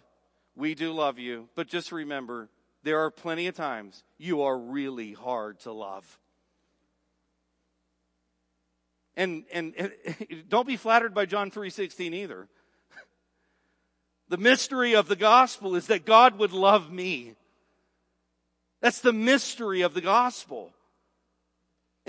We 0.55 0.75
do 0.75 0.93
love 0.93 1.19
you. 1.19 1.49
But 1.55 1.69
just 1.69 1.91
remember, 1.91 2.51
there 2.83 2.99
are 2.99 3.11
plenty 3.11 3.47
of 3.47 3.57
times 3.57 4.05
you 4.19 4.43
are 4.43 4.59
really 4.59 5.15
hard 5.15 5.59
to 5.61 5.73
love. 5.73 6.19
And, 9.17 9.45
and, 9.51 9.73
and 9.75 9.93
don't 10.51 10.67
be 10.67 10.77
flattered 10.77 11.15
by 11.15 11.25
John 11.25 11.51
3.16 11.51 12.13
either. 12.13 12.47
The 14.29 14.37
mystery 14.37 14.95
of 14.95 15.09
the 15.09 15.17
gospel 15.17 15.75
is 15.77 15.87
that 15.87 16.05
God 16.05 16.39
would 16.39 16.53
love 16.53 16.93
me. 16.93 17.37
That's 18.81 19.01
the 19.01 19.13
mystery 19.13 19.81
of 19.83 19.95
the 19.95 20.01
gospel. 20.01 20.73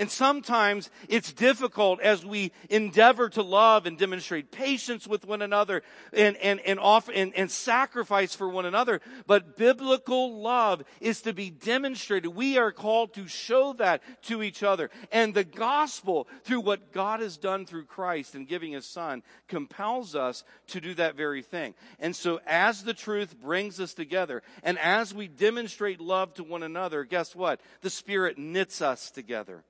And 0.00 0.10
sometimes 0.10 0.88
it's 1.10 1.30
difficult 1.30 2.00
as 2.00 2.24
we 2.24 2.52
endeavor 2.70 3.28
to 3.28 3.42
love 3.42 3.84
and 3.84 3.98
demonstrate 3.98 4.50
patience 4.50 5.06
with 5.06 5.26
one 5.26 5.42
another 5.42 5.82
and, 6.14 6.38
and, 6.38 6.58
and 6.60 6.80
and, 6.80 7.34
and 7.36 7.50
sacrifice 7.50 8.34
for 8.34 8.48
one 8.48 8.64
another. 8.64 9.02
But 9.26 9.58
biblical 9.58 10.40
love 10.40 10.84
is 11.02 11.20
to 11.22 11.34
be 11.34 11.50
demonstrated. 11.50 12.34
We 12.34 12.56
are 12.56 12.72
called 12.72 13.12
to 13.12 13.28
show 13.28 13.74
that 13.74 14.00
to 14.22 14.42
each 14.42 14.62
other. 14.62 14.88
And 15.12 15.34
the 15.34 15.44
gospel, 15.44 16.28
through 16.44 16.60
what 16.60 16.92
God 16.92 17.20
has 17.20 17.36
done 17.36 17.66
through 17.66 17.84
Christ 17.84 18.34
and 18.34 18.48
giving 18.48 18.72
his 18.72 18.86
son, 18.86 19.22
compels 19.48 20.14
us 20.14 20.44
to 20.68 20.80
do 20.80 20.94
that 20.94 21.14
very 21.14 21.42
thing. 21.42 21.74
And 21.98 22.16
so 22.16 22.40
as 22.46 22.84
the 22.84 22.94
truth 22.94 23.38
brings 23.38 23.78
us 23.78 23.92
together 23.92 24.42
and 24.62 24.78
as 24.78 25.12
we 25.12 25.28
demonstrate 25.28 26.00
love 26.00 26.32
to 26.34 26.42
one 26.42 26.62
another, 26.62 27.04
guess 27.04 27.36
what? 27.36 27.60
The 27.82 27.90
Spirit 27.90 28.38
knits 28.38 28.80
us 28.80 29.10
together 29.10 29.62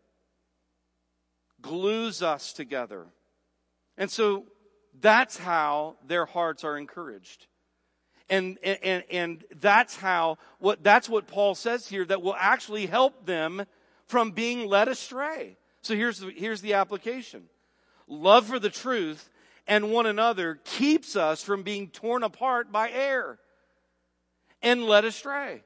glues 1.62 2.22
us 2.22 2.52
together. 2.52 3.06
And 3.96 4.10
so 4.10 4.44
that's 5.00 5.36
how 5.36 5.96
their 6.06 6.26
hearts 6.26 6.64
are 6.64 6.76
encouraged. 6.76 7.46
And, 8.28 8.58
and, 8.62 9.04
and 9.10 9.44
that's 9.60 9.96
how, 9.96 10.38
what, 10.58 10.82
that's 10.82 11.08
what 11.08 11.26
Paul 11.26 11.54
says 11.54 11.88
here 11.88 12.04
that 12.04 12.22
will 12.22 12.36
actually 12.38 12.86
help 12.86 13.26
them 13.26 13.64
from 14.06 14.30
being 14.30 14.68
led 14.68 14.88
astray. 14.88 15.56
So 15.82 15.96
here's 15.96 16.20
the, 16.20 16.30
here's 16.30 16.60
the 16.60 16.74
application. 16.74 17.44
Love 18.06 18.46
for 18.46 18.58
the 18.58 18.70
truth 18.70 19.30
and 19.66 19.92
one 19.92 20.06
another 20.06 20.60
keeps 20.64 21.16
us 21.16 21.42
from 21.42 21.62
being 21.62 21.88
torn 21.88 22.22
apart 22.22 22.72
by 22.72 22.90
error 22.90 23.38
and 24.62 24.84
led 24.84 25.04
astray. 25.04 25.62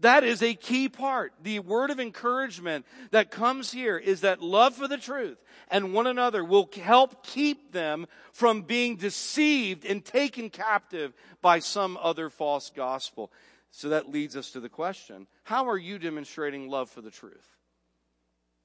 That 0.00 0.22
is 0.22 0.42
a 0.42 0.54
key 0.54 0.88
part. 0.88 1.32
The 1.42 1.58
word 1.58 1.90
of 1.90 1.98
encouragement 1.98 2.86
that 3.10 3.30
comes 3.30 3.72
here 3.72 3.98
is 3.98 4.20
that 4.20 4.40
love 4.40 4.74
for 4.76 4.86
the 4.86 4.96
truth 4.96 5.38
and 5.70 5.92
one 5.92 6.06
another 6.06 6.44
will 6.44 6.70
help 6.80 7.24
keep 7.24 7.72
them 7.72 8.06
from 8.32 8.62
being 8.62 8.96
deceived 8.96 9.84
and 9.84 10.04
taken 10.04 10.50
captive 10.50 11.12
by 11.42 11.58
some 11.58 11.98
other 12.00 12.30
false 12.30 12.70
gospel. 12.70 13.32
So 13.70 13.88
that 13.90 14.08
leads 14.08 14.36
us 14.36 14.52
to 14.52 14.60
the 14.60 14.68
question, 14.68 15.26
how 15.44 15.68
are 15.68 15.76
you 15.76 15.98
demonstrating 15.98 16.68
love 16.68 16.88
for 16.90 17.00
the 17.00 17.10
truth? 17.10 17.56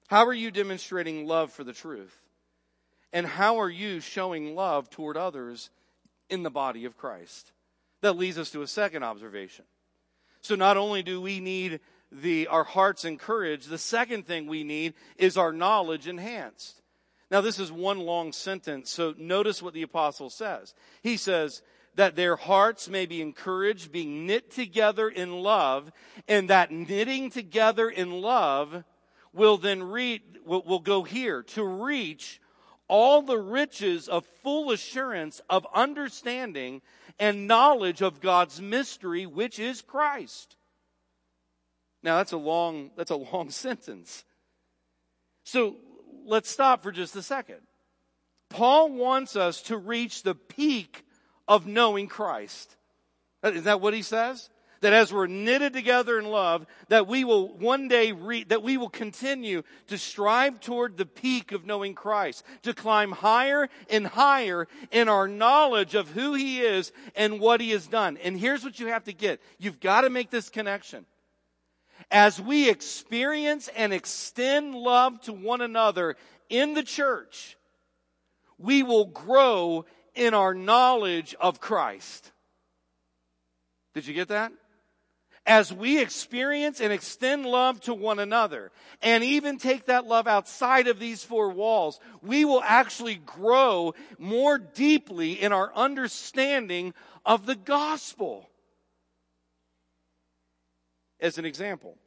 How 0.08 0.26
are 0.26 0.34
you 0.34 0.52
demonstrating 0.52 1.26
love 1.26 1.52
for 1.52 1.64
the 1.64 1.74
truth? 1.74 2.16
And 3.12 3.26
how 3.26 3.60
are 3.60 3.70
you 3.70 4.00
showing 4.00 4.56
love 4.56 4.90
toward 4.90 5.18
others 5.18 5.70
in 6.30 6.44
the 6.44 6.52
body 6.52 6.86
of 6.86 6.98
Christ? 6.98 7.52
That 8.02 8.18
leads 8.18 8.38
us 8.38 8.52
to 8.52 8.62
a 8.62 8.68
second 8.68 9.04
observation. 9.04 9.66
So 10.44 10.56
not 10.56 10.78
only 10.78 11.02
do 11.02 11.20
we 11.20 11.40
need 11.40 11.80
the, 12.12 12.48
our 12.48 12.64
hearts 12.64 13.06
encouraged, 13.06 13.70
the 13.70 13.78
second 13.78 14.28
thing 14.28 14.46
we 14.46 14.64
need 14.64 14.94
is 15.18 15.38
our 15.38 15.52
knowledge 15.52 16.08
enhanced. 16.08 16.82
Now 17.32 17.42
this 17.42 17.58
is 17.58 17.72
one 17.72 18.00
long 18.00 18.32
sentence, 18.32 18.92
so 18.92 19.16
notice 19.18 19.64
what 19.64 19.74
the 19.74 19.82
apostle 19.82 20.30
says. 20.30 20.76
He 21.02 21.18
says, 21.18 21.64
that 21.96 22.16
their 22.16 22.36
hearts 22.36 22.90
may 22.90 23.06
be 23.06 23.22
encouraged, 23.22 23.92
being 23.92 24.26
knit 24.26 24.52
together 24.52 25.08
in 25.08 25.32
love, 25.32 25.92
and 26.28 26.50
that 26.50 26.72
knitting 26.72 27.30
together 27.30 27.90
in 27.90 28.12
love 28.12 28.84
will 29.32 29.58
then 29.58 29.84
read, 29.84 30.22
will, 30.46 30.64
will 30.64 30.80
go 30.80 31.04
here 31.04 31.44
to 31.44 31.64
reach 31.64 32.42
all 32.88 33.22
the 33.22 33.38
riches 33.38 34.08
of 34.08 34.26
full 34.42 34.72
assurance 34.72 35.42
of 35.50 35.66
understanding 35.74 36.82
and 37.20 37.48
knowledge 37.48 38.02
of 38.02 38.22
God's 38.22 38.62
mystery, 38.62 39.26
which 39.26 39.60
is 39.60 39.82
Christ. 39.82 40.56
Now 42.02 42.18
that's 42.18 42.32
a 42.32 42.38
long, 42.38 42.92
that's 42.98 43.12
a 43.12 43.16
long 43.16 43.50
sentence. 43.52 44.26
So 45.46 45.76
let's 46.26 46.50
stop 46.50 46.84
for 46.84 46.92
just 46.92 47.16
a 47.16 47.22
second. 47.22 47.62
Paul 48.50 48.92
wants 48.92 49.36
us 49.36 49.62
to 49.64 49.78
reach 49.78 50.24
the 50.24 50.36
peak 50.36 51.06
of 51.48 51.66
knowing 51.66 52.08
Christ. 52.08 52.76
Is 53.44 53.64
that 53.64 53.82
what 53.82 53.94
he 53.94 54.02
says? 54.02 54.50
That 54.84 54.94
as 54.94 55.12
we're 55.12 55.28
knitted 55.28 55.74
together 55.74 56.20
in 56.20 56.26
love, 56.26 56.66
that 56.90 57.08
we 57.08 57.24
will 57.24 57.58
one 57.58 57.88
day 57.88 58.12
re- 58.12 58.44
that 58.46 58.64
we 58.64 58.78
will 58.78 58.90
continue 58.90 59.64
to 59.88 59.98
strive 59.98 60.60
toward 60.60 60.98
the 60.98 61.06
peak 61.06 61.52
of 61.52 61.66
knowing 61.66 61.96
Christ, 61.96 62.44
to 62.62 62.74
climb 62.74 63.12
higher 63.12 63.70
and 63.90 64.06
higher 64.06 64.68
in 64.92 65.10
our 65.10 65.28
knowledge 65.28 65.96
of 65.96 66.10
who 66.10 66.34
He 66.34 66.62
is 66.62 66.92
and 67.16 67.40
what 67.40 67.62
He 67.62 67.72
has 67.72 67.88
done. 67.88 68.18
And 68.18 68.40
here's 68.40 68.64
what 68.64 68.80
you 68.80 68.88
have 68.88 69.06
to 69.06 69.14
get. 69.14 69.42
You've 69.58 69.80
got 69.80 70.02
to 70.02 70.10
make 70.10 70.30
this 70.30 70.50
connection. 70.50 71.06
As 72.12 72.40
we 72.40 72.70
experience 72.70 73.70
and 73.76 73.94
extend 73.94 74.76
love 74.76 75.22
to 75.22 75.34
one 75.34 75.62
another 75.62 76.18
in 76.50 76.74
the 76.74 76.84
church, 76.84 77.58
we 78.58 78.84
will 78.84 79.06
grow 79.06 79.86
in 80.14 80.34
our 80.34 80.54
knowledge 80.54 81.36
of 81.40 81.62
Christ. 81.62 82.32
Did 83.94 84.08
you 84.08 84.14
get 84.14 84.28
that? 84.30 84.52
As 85.46 85.74
we 85.74 86.02
experience 86.02 86.80
and 86.80 86.94
extend 86.94 87.46
love 87.46 87.82
to 87.82 87.94
one 87.94 88.20
another 88.20 88.72
and 89.02 89.24
even 89.24 89.58
take 89.58 89.86
that 89.86 90.06
love 90.06 90.28
outside 90.28 90.88
of 90.88 91.00
these 91.00 91.24
four 91.24 91.50
walls, 91.50 92.00
we 92.22 92.46
will 92.46 92.62
actually 92.64 93.16
grow 93.16 93.94
more 94.18 94.58
deeply 94.58 95.34
in 95.34 95.52
our 95.52 95.74
understanding 95.76 96.94
of 97.26 97.46
the 97.46 97.56
gospel. 97.56 98.50
As 101.20 101.38
an 101.38 101.46
example, 101.46 101.98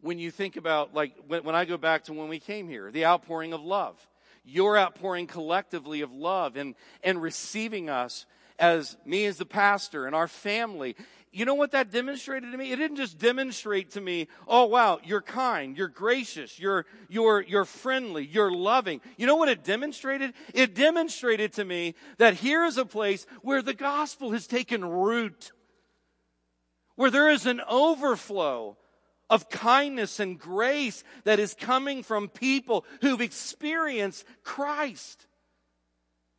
when 0.00 0.18
you 0.18 0.30
think 0.30 0.56
about, 0.56 0.94
like, 0.94 1.14
when, 1.26 1.44
when 1.44 1.54
I 1.54 1.64
go 1.64 1.76
back 1.76 2.04
to 2.04 2.12
when 2.12 2.28
we 2.28 2.38
came 2.38 2.68
here, 2.68 2.90
the 2.90 3.06
outpouring 3.06 3.52
of 3.52 3.62
love, 3.62 3.96
your 4.44 4.76
outpouring 4.78 5.26
collectively 5.26 6.02
of 6.02 6.12
love 6.12 6.56
and, 6.56 6.74
and 7.02 7.20
receiving 7.20 7.88
us 7.88 8.26
as 8.58 8.96
me 9.04 9.24
as 9.24 9.38
the 9.38 9.46
pastor 9.46 10.06
and 10.06 10.14
our 10.14 10.28
family 10.28 10.94
you 11.34 11.44
know 11.44 11.54
what 11.54 11.72
that 11.72 11.90
demonstrated 11.90 12.52
to 12.52 12.56
me? 12.56 12.70
It 12.70 12.76
didn't 12.76 12.96
just 12.96 13.18
demonstrate 13.18 13.90
to 13.92 14.00
me, 14.00 14.28
oh 14.46 14.66
wow, 14.66 15.00
you're 15.02 15.20
kind, 15.20 15.76
you're 15.76 15.88
gracious, 15.88 16.58
you're, 16.58 16.86
you're, 17.08 17.42
you're 17.42 17.64
friendly, 17.64 18.24
you're 18.24 18.52
loving. 18.52 19.00
You 19.16 19.26
know 19.26 19.36
what 19.36 19.48
it 19.48 19.64
demonstrated? 19.64 20.32
It 20.54 20.74
demonstrated 20.74 21.52
to 21.54 21.64
me 21.64 21.96
that 22.18 22.34
here 22.34 22.64
is 22.64 22.78
a 22.78 22.86
place 22.86 23.26
where 23.42 23.62
the 23.62 23.74
gospel 23.74 24.30
has 24.30 24.46
taken 24.46 24.84
root. 24.84 25.50
Where 26.94 27.10
there 27.10 27.28
is 27.28 27.46
an 27.46 27.60
overflow 27.68 28.76
of 29.28 29.48
kindness 29.48 30.20
and 30.20 30.38
grace 30.38 31.02
that 31.24 31.40
is 31.40 31.54
coming 31.54 32.04
from 32.04 32.28
people 32.28 32.84
who've 33.00 33.20
experienced 33.20 34.24
Christ. 34.44 35.26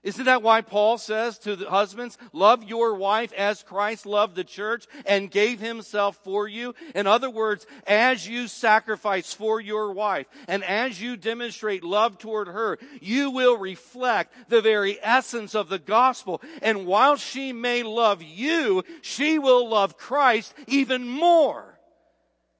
Isn't 0.06 0.26
that 0.26 0.44
why 0.44 0.62
Paul 0.62 1.00
says 1.00 1.40
to 1.40 1.56
the 1.56 1.68
husbands, 1.68 2.20
love 2.32 2.64
your 2.64 2.94
wife 2.94 3.34
as 3.34 3.64
Christ 3.64 4.06
loved 4.06 4.36
the 4.36 4.44
church 4.44 4.86
and 5.04 5.32
gave 5.32 5.60
himself 5.60 6.16
for 6.24 6.48
you? 6.48 6.76
In 6.94 7.08
other 7.08 7.30
words, 7.30 7.66
as 7.88 8.28
you 8.28 8.48
sacrifice 8.48 9.34
for 9.34 9.60
your 9.60 9.92
wife 9.92 10.28
and 10.48 10.64
as 10.64 11.02
you 11.02 11.18
demonstrate 11.18 11.84
love 11.84 12.20
toward 12.20 12.50
her, 12.50 12.78
you 13.02 13.32
will 13.32 13.58
reflect 13.58 14.32
the 14.48 14.62
very 14.62 15.00
essence 15.02 15.56
of 15.56 15.70
the 15.70 15.80
gospel. 15.80 16.40
And 16.62 16.86
while 16.86 17.16
she 17.16 17.52
may 17.52 17.82
love 17.82 18.22
you, 18.22 18.84
she 19.02 19.40
will 19.40 19.68
love 19.68 19.98
Christ 19.98 20.54
even 20.68 21.08
more 21.08 21.80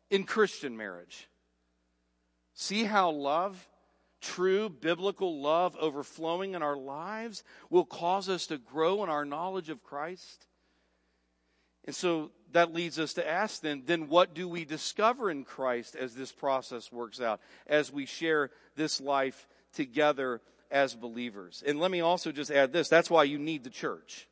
in 0.10 0.24
Christian 0.24 0.76
marriage. 0.76 1.30
See 2.56 2.86
how 2.86 3.12
love 3.12 3.68
true 4.26 4.70
biblical 4.70 5.42
love 5.42 5.76
overflowing 5.80 6.56
in 6.56 6.64
our 6.64 6.76
lives 6.76 7.44
will 7.70 7.86
cause 7.86 8.28
us 8.28 8.48
to 8.48 8.58
grow 8.58 9.04
in 9.04 9.10
our 9.10 9.26
knowledge 9.26 9.70
of 9.70 9.84
Christ. 9.84 10.48
And 11.86 11.96
so 11.96 12.32
that 12.52 12.74
leads 12.74 12.98
us 12.98 13.14
to 13.14 13.28
ask 13.28 13.62
then, 13.62 13.84
then 13.86 14.10
what 14.10 14.34
do 14.34 14.50
we 14.50 14.66
discover 14.66 15.30
in 15.30 15.44
Christ 15.44 15.96
as 15.96 16.16
this 16.16 16.32
process 16.32 16.92
works 16.92 17.22
out, 17.22 17.40
as 17.68 17.92
we 17.92 18.06
share 18.06 18.50
this 18.76 19.00
life 19.00 19.48
together 19.74 20.42
as 20.72 20.96
believers. 20.96 21.64
And 21.66 21.80
let 21.80 21.92
me 21.92 22.02
also 22.02 22.32
just 22.32 22.52
add 22.52 22.74
this 22.74 22.90
that's 22.90 23.10
why 23.10 23.24
you 23.24 23.38
need 23.38 23.64
the 23.64 23.70
church. 23.70 24.28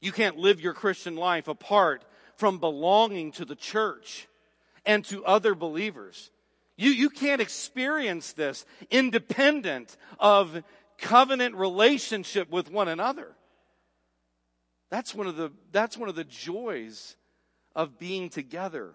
You 0.00 0.10
can't 0.10 0.36
live 0.36 0.60
your 0.60 0.74
Christian 0.74 1.16
life 1.16 1.46
apart 1.46 2.04
from 2.36 2.58
belonging 2.58 3.30
to 3.32 3.44
the 3.44 3.54
church 3.54 4.26
and 4.84 5.04
to 5.06 5.24
other 5.24 5.54
believers. 5.54 6.30
You, 6.76 6.90
you 6.90 7.10
can't 7.10 7.40
experience 7.40 8.32
this 8.32 8.64
independent 8.90 9.96
of 10.18 10.62
covenant 10.98 11.54
relationship 11.54 12.50
with 12.50 12.70
one 12.70 12.88
another. 12.88 13.34
That's 14.90 15.14
one 15.14 15.26
of 15.26 15.36
the, 15.36 15.52
that's 15.70 15.96
one 15.96 16.08
of 16.08 16.14
the 16.14 16.24
joys 16.24 17.16
of 17.74 17.98
being 17.98 18.28
together. 18.28 18.92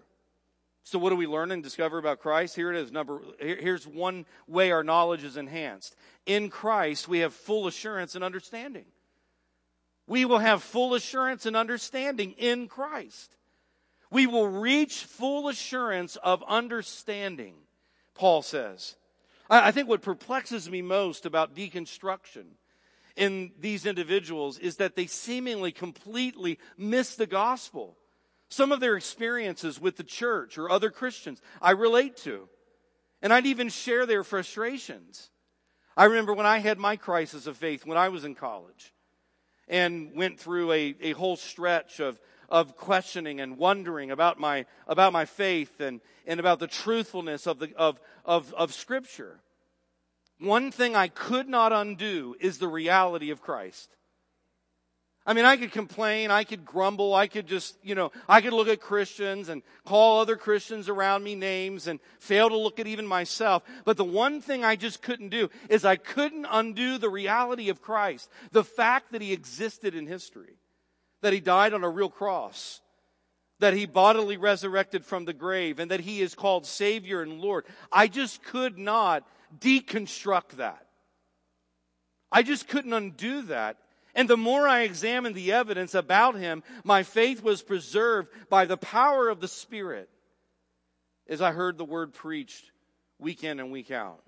So 0.84 0.98
what 0.98 1.10
do 1.10 1.16
we 1.16 1.26
learn 1.26 1.50
and 1.50 1.62
discover 1.62 1.98
about 1.98 2.20
Christ? 2.20 2.56
Here 2.56 2.72
it 2.72 2.78
is. 2.78 2.90
Number, 2.90 3.20
here's 3.38 3.86
one 3.86 4.24
way 4.46 4.70
our 4.70 4.82
knowledge 4.82 5.22
is 5.22 5.36
enhanced. 5.36 5.96
In 6.24 6.48
Christ, 6.48 7.08
we 7.08 7.18
have 7.18 7.34
full 7.34 7.66
assurance 7.66 8.14
and 8.14 8.24
understanding. 8.24 8.86
We 10.06 10.24
will 10.24 10.38
have 10.38 10.62
full 10.62 10.94
assurance 10.94 11.44
and 11.44 11.54
understanding 11.54 12.32
in 12.38 12.68
Christ. 12.68 13.36
We 14.10 14.26
will 14.26 14.48
reach 14.48 15.04
full 15.04 15.48
assurance 15.48 16.16
of 16.16 16.42
understanding, 16.48 17.56
Paul 18.18 18.42
says. 18.42 18.96
I 19.48 19.70
think 19.70 19.88
what 19.88 20.02
perplexes 20.02 20.68
me 20.68 20.82
most 20.82 21.24
about 21.24 21.56
deconstruction 21.56 22.44
in 23.16 23.52
these 23.58 23.86
individuals 23.86 24.58
is 24.58 24.76
that 24.76 24.94
they 24.94 25.06
seemingly 25.06 25.72
completely 25.72 26.58
miss 26.76 27.16
the 27.16 27.26
gospel. 27.26 27.96
Some 28.50 28.72
of 28.72 28.80
their 28.80 28.96
experiences 28.96 29.80
with 29.80 29.96
the 29.96 30.04
church 30.04 30.58
or 30.58 30.70
other 30.70 30.90
Christians 30.90 31.40
I 31.62 31.70
relate 31.70 32.16
to. 32.18 32.48
And 33.22 33.32
I'd 33.32 33.46
even 33.46 33.70
share 33.70 34.04
their 34.04 34.22
frustrations. 34.22 35.30
I 35.96 36.04
remember 36.04 36.34
when 36.34 36.46
I 36.46 36.58
had 36.58 36.78
my 36.78 36.96
crisis 36.96 37.46
of 37.46 37.56
faith 37.56 37.86
when 37.86 37.98
I 37.98 38.10
was 38.10 38.24
in 38.24 38.34
college 38.34 38.92
and 39.66 40.14
went 40.14 40.38
through 40.38 40.72
a, 40.72 40.94
a 41.00 41.12
whole 41.12 41.36
stretch 41.36 42.00
of, 42.00 42.20
of 42.48 42.76
questioning 42.76 43.40
and 43.40 43.58
wondering 43.58 44.10
about 44.10 44.38
my, 44.38 44.66
about 44.86 45.12
my 45.12 45.24
faith 45.24 45.80
and, 45.80 46.00
and 46.26 46.40
about 46.40 46.58
the 46.58 46.66
truthfulness 46.66 47.46
of, 47.46 47.58
the, 47.58 47.74
of, 47.76 48.00
of, 48.24 48.52
of 48.54 48.72
Scripture. 48.72 49.40
One 50.40 50.70
thing 50.70 50.94
I 50.94 51.08
could 51.08 51.48
not 51.48 51.72
undo 51.72 52.36
is 52.40 52.58
the 52.58 52.68
reality 52.68 53.30
of 53.30 53.42
Christ. 53.42 53.90
I 55.26 55.34
mean, 55.34 55.44
I 55.44 55.58
could 55.58 55.72
complain, 55.72 56.30
I 56.30 56.44
could 56.44 56.64
grumble, 56.64 57.14
I 57.14 57.26
could 57.26 57.46
just, 57.46 57.76
you 57.82 57.94
know, 57.94 58.12
I 58.26 58.40
could 58.40 58.54
look 58.54 58.68
at 58.68 58.80
Christians 58.80 59.50
and 59.50 59.62
call 59.84 60.20
other 60.20 60.36
Christians 60.36 60.88
around 60.88 61.22
me 61.22 61.34
names 61.34 61.86
and 61.86 62.00
fail 62.18 62.48
to 62.48 62.56
look 62.56 62.80
at 62.80 62.86
even 62.86 63.06
myself. 63.06 63.62
But 63.84 63.98
the 63.98 64.04
one 64.04 64.40
thing 64.40 64.64
I 64.64 64.74
just 64.74 65.02
couldn't 65.02 65.28
do 65.28 65.50
is 65.68 65.84
I 65.84 65.96
couldn't 65.96 66.46
undo 66.50 66.96
the 66.96 67.10
reality 67.10 67.68
of 67.68 67.82
Christ. 67.82 68.30
The 68.52 68.64
fact 68.64 69.12
that 69.12 69.20
He 69.20 69.34
existed 69.34 69.94
in 69.94 70.06
history. 70.06 70.56
That 71.22 71.32
He 71.32 71.40
died 71.40 71.74
on 71.74 71.84
a 71.84 71.90
real 71.90 72.10
cross. 72.10 72.80
That 73.60 73.74
He 73.74 73.86
bodily 73.86 74.36
resurrected 74.36 75.04
from 75.04 75.24
the 75.24 75.32
grave 75.32 75.78
and 75.78 75.90
that 75.90 76.00
He 76.00 76.20
is 76.20 76.34
called 76.34 76.66
Savior 76.66 77.22
and 77.22 77.40
Lord. 77.40 77.64
I 77.92 78.08
just 78.08 78.42
could 78.42 78.78
not 78.78 79.26
deconstruct 79.58 80.56
that. 80.56 80.86
I 82.30 82.42
just 82.42 82.68
couldn't 82.68 82.92
undo 82.92 83.42
that 83.42 83.78
and 84.18 84.28
the 84.28 84.36
more 84.36 84.66
I 84.66 84.80
examined 84.80 85.36
the 85.36 85.52
evidence 85.52 85.94
about 85.94 86.34
him, 86.34 86.64
my 86.82 87.04
faith 87.04 87.40
was 87.40 87.62
preserved 87.62 88.28
by 88.48 88.64
the 88.64 88.76
power 88.76 89.28
of 89.28 89.38
the 89.38 89.46
Spirit 89.46 90.10
as 91.28 91.40
I 91.40 91.52
heard 91.52 91.78
the 91.78 91.84
word 91.84 92.14
preached 92.14 92.72
week 93.20 93.44
in 93.44 93.60
and 93.60 93.70
week 93.70 93.92
out. 93.92 94.24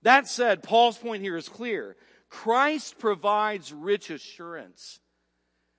That 0.00 0.26
said, 0.26 0.62
Paul's 0.62 0.96
point 0.96 1.22
here 1.22 1.36
is 1.36 1.50
clear. 1.50 1.96
Christ 2.30 2.98
provides 2.98 3.74
rich 3.74 4.08
assurance. 4.08 5.00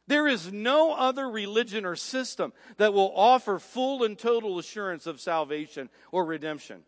There 0.07 0.27
is 0.27 0.51
no 0.51 0.93
other 0.93 1.29
religion 1.29 1.85
or 1.85 1.95
system 1.95 2.53
that 2.77 2.93
will 2.93 3.11
offer 3.15 3.57
full 3.57 4.03
and 4.03 4.17
total 4.17 4.59
assurance 4.59 5.07
of 5.07 5.19
salvation 5.19 5.89
or 6.11 6.25
redemption. 6.25 6.83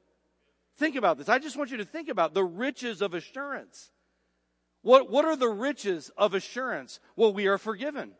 Think 0.75 0.95
about 0.95 1.17
this. 1.17 1.29
I 1.29 1.39
just 1.39 1.57
want 1.57 1.71
you 1.71 1.77
to 1.77 1.85
think 1.85 2.09
about 2.09 2.35
the 2.35 2.43
riches 2.43 3.01
of 3.01 3.15
assurance. 3.15 3.91
What, 4.83 5.09
what 5.09 5.25
are 5.25 5.35
the 5.35 5.49
riches 5.49 6.11
of 6.17 6.35
assurance? 6.35 6.99
Well, 7.15 7.33
we 7.33 7.47
are 7.47 7.57
forgiven 7.57 8.11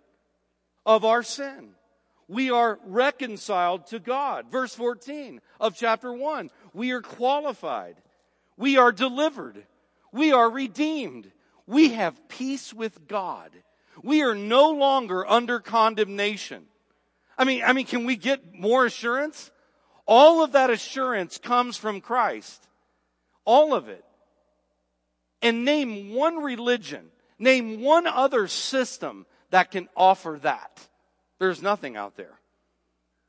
of 0.86 1.06
our 1.06 1.22
sin. 1.22 1.70
We 2.28 2.50
are 2.50 2.80
reconciled 2.84 3.88
to 3.88 4.00
God. 4.00 4.52
Verse 4.52 4.74
14 4.74 5.40
of 5.60 5.76
chapter 5.76 6.12
1. 6.12 6.50
We 6.74 6.92
are 6.92 7.02
qualified. 7.02 7.98
We 8.58 8.78
are 8.78 8.92
delivered. 8.92 9.64
We 10.12 10.34
are 10.34 10.50
redeemed. 10.50 11.32
We 11.68 11.90
have 11.90 12.28
peace 12.28 12.74
with 12.74 13.08
God. 13.08 13.52
We 14.04 14.24
are 14.24 14.36
no 14.36 14.72
longer 14.72 15.26
under 15.28 15.60
condemnation. 15.60 16.66
I 17.38 17.44
mean, 17.44 17.64
I 17.64 17.74
mean, 17.74 17.86
can 17.86 18.06
we 18.06 18.16
get 18.16 18.54
more 18.54 18.86
assurance? 18.86 19.52
All 20.06 20.44
of 20.44 20.54
that 20.54 20.70
assurance 20.70 21.38
comes 21.38 21.78
from 21.78 22.02
Christ. 22.02 22.68
All 23.46 23.74
of 23.74 23.90
it 23.90 24.04
and 25.42 25.66
name 25.66 26.14
one 26.14 26.38
religion, 26.38 27.10
name 27.40 27.82
one 27.82 28.08
other 28.08 28.48
system 28.48 29.26
that 29.52 29.72
can 29.72 29.88
offer 29.96 30.40
that. 30.42 30.88
There's 31.40 31.62
nothing 31.62 31.96
out 31.96 32.18
there. 32.18 32.40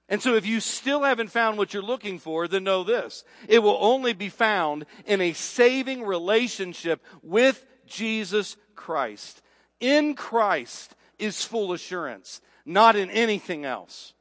And 0.09 0.23
so 0.23 0.35
if 0.35 0.47
you 0.47 0.61
still 0.61 1.03
haven't 1.03 1.31
found 1.31 1.59
what 1.59 1.75
you're 1.75 1.83
looking 1.83 2.19
for, 2.19 2.49
then 2.49 2.65
know 2.65 2.83
this. 2.83 3.25
It 3.47 3.59
will 3.59 3.77
only 3.79 4.15
be 4.15 4.31
found 4.31 4.87
in 5.05 5.21
a 5.21 5.35
saving 5.35 6.03
relationship 6.03 7.05
with 7.23 7.65
Jesus 7.87 8.57
Christ. 8.75 9.43
In 9.81 10.15
Christ 10.15 10.95
is 11.19 11.45
full 11.45 11.73
assurance, 11.73 12.41
not 12.65 12.97
in 12.97 13.11
anything 13.11 13.65
else. 13.65 14.15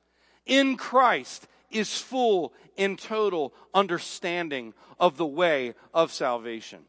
In 0.46 0.78
Christ 0.78 1.48
is 1.72 1.98
full 2.00 2.54
and 2.78 2.98
total 2.98 3.54
understanding 3.74 4.74
of 5.00 5.18
the 5.18 5.26
way 5.26 5.74
of 5.94 6.12
salvation. 6.12 6.80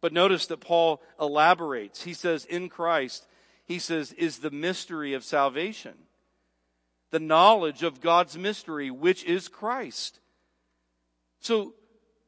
But 0.00 0.12
notice 0.12 0.46
that 0.46 0.60
Paul 0.60 1.02
elaborates. 1.20 2.02
He 2.02 2.14
says, 2.14 2.44
in 2.44 2.68
Christ, 2.68 3.26
he 3.64 3.78
says, 3.78 4.12
is 4.12 4.38
the 4.38 4.50
mystery 4.50 5.14
of 5.14 5.24
salvation. 5.24 5.94
The 7.10 7.20
knowledge 7.20 7.82
of 7.82 8.00
God's 8.00 8.36
mystery, 8.38 8.90
which 8.90 9.24
is 9.24 9.48
Christ. 9.48 10.20
So, 11.40 11.74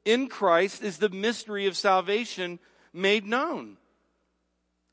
in 0.04 0.28
Christ 0.28 0.82
is 0.82 0.98
the 0.98 1.08
mystery 1.08 1.66
of 1.66 1.76
salvation 1.76 2.58
made 2.92 3.26
known. 3.26 3.76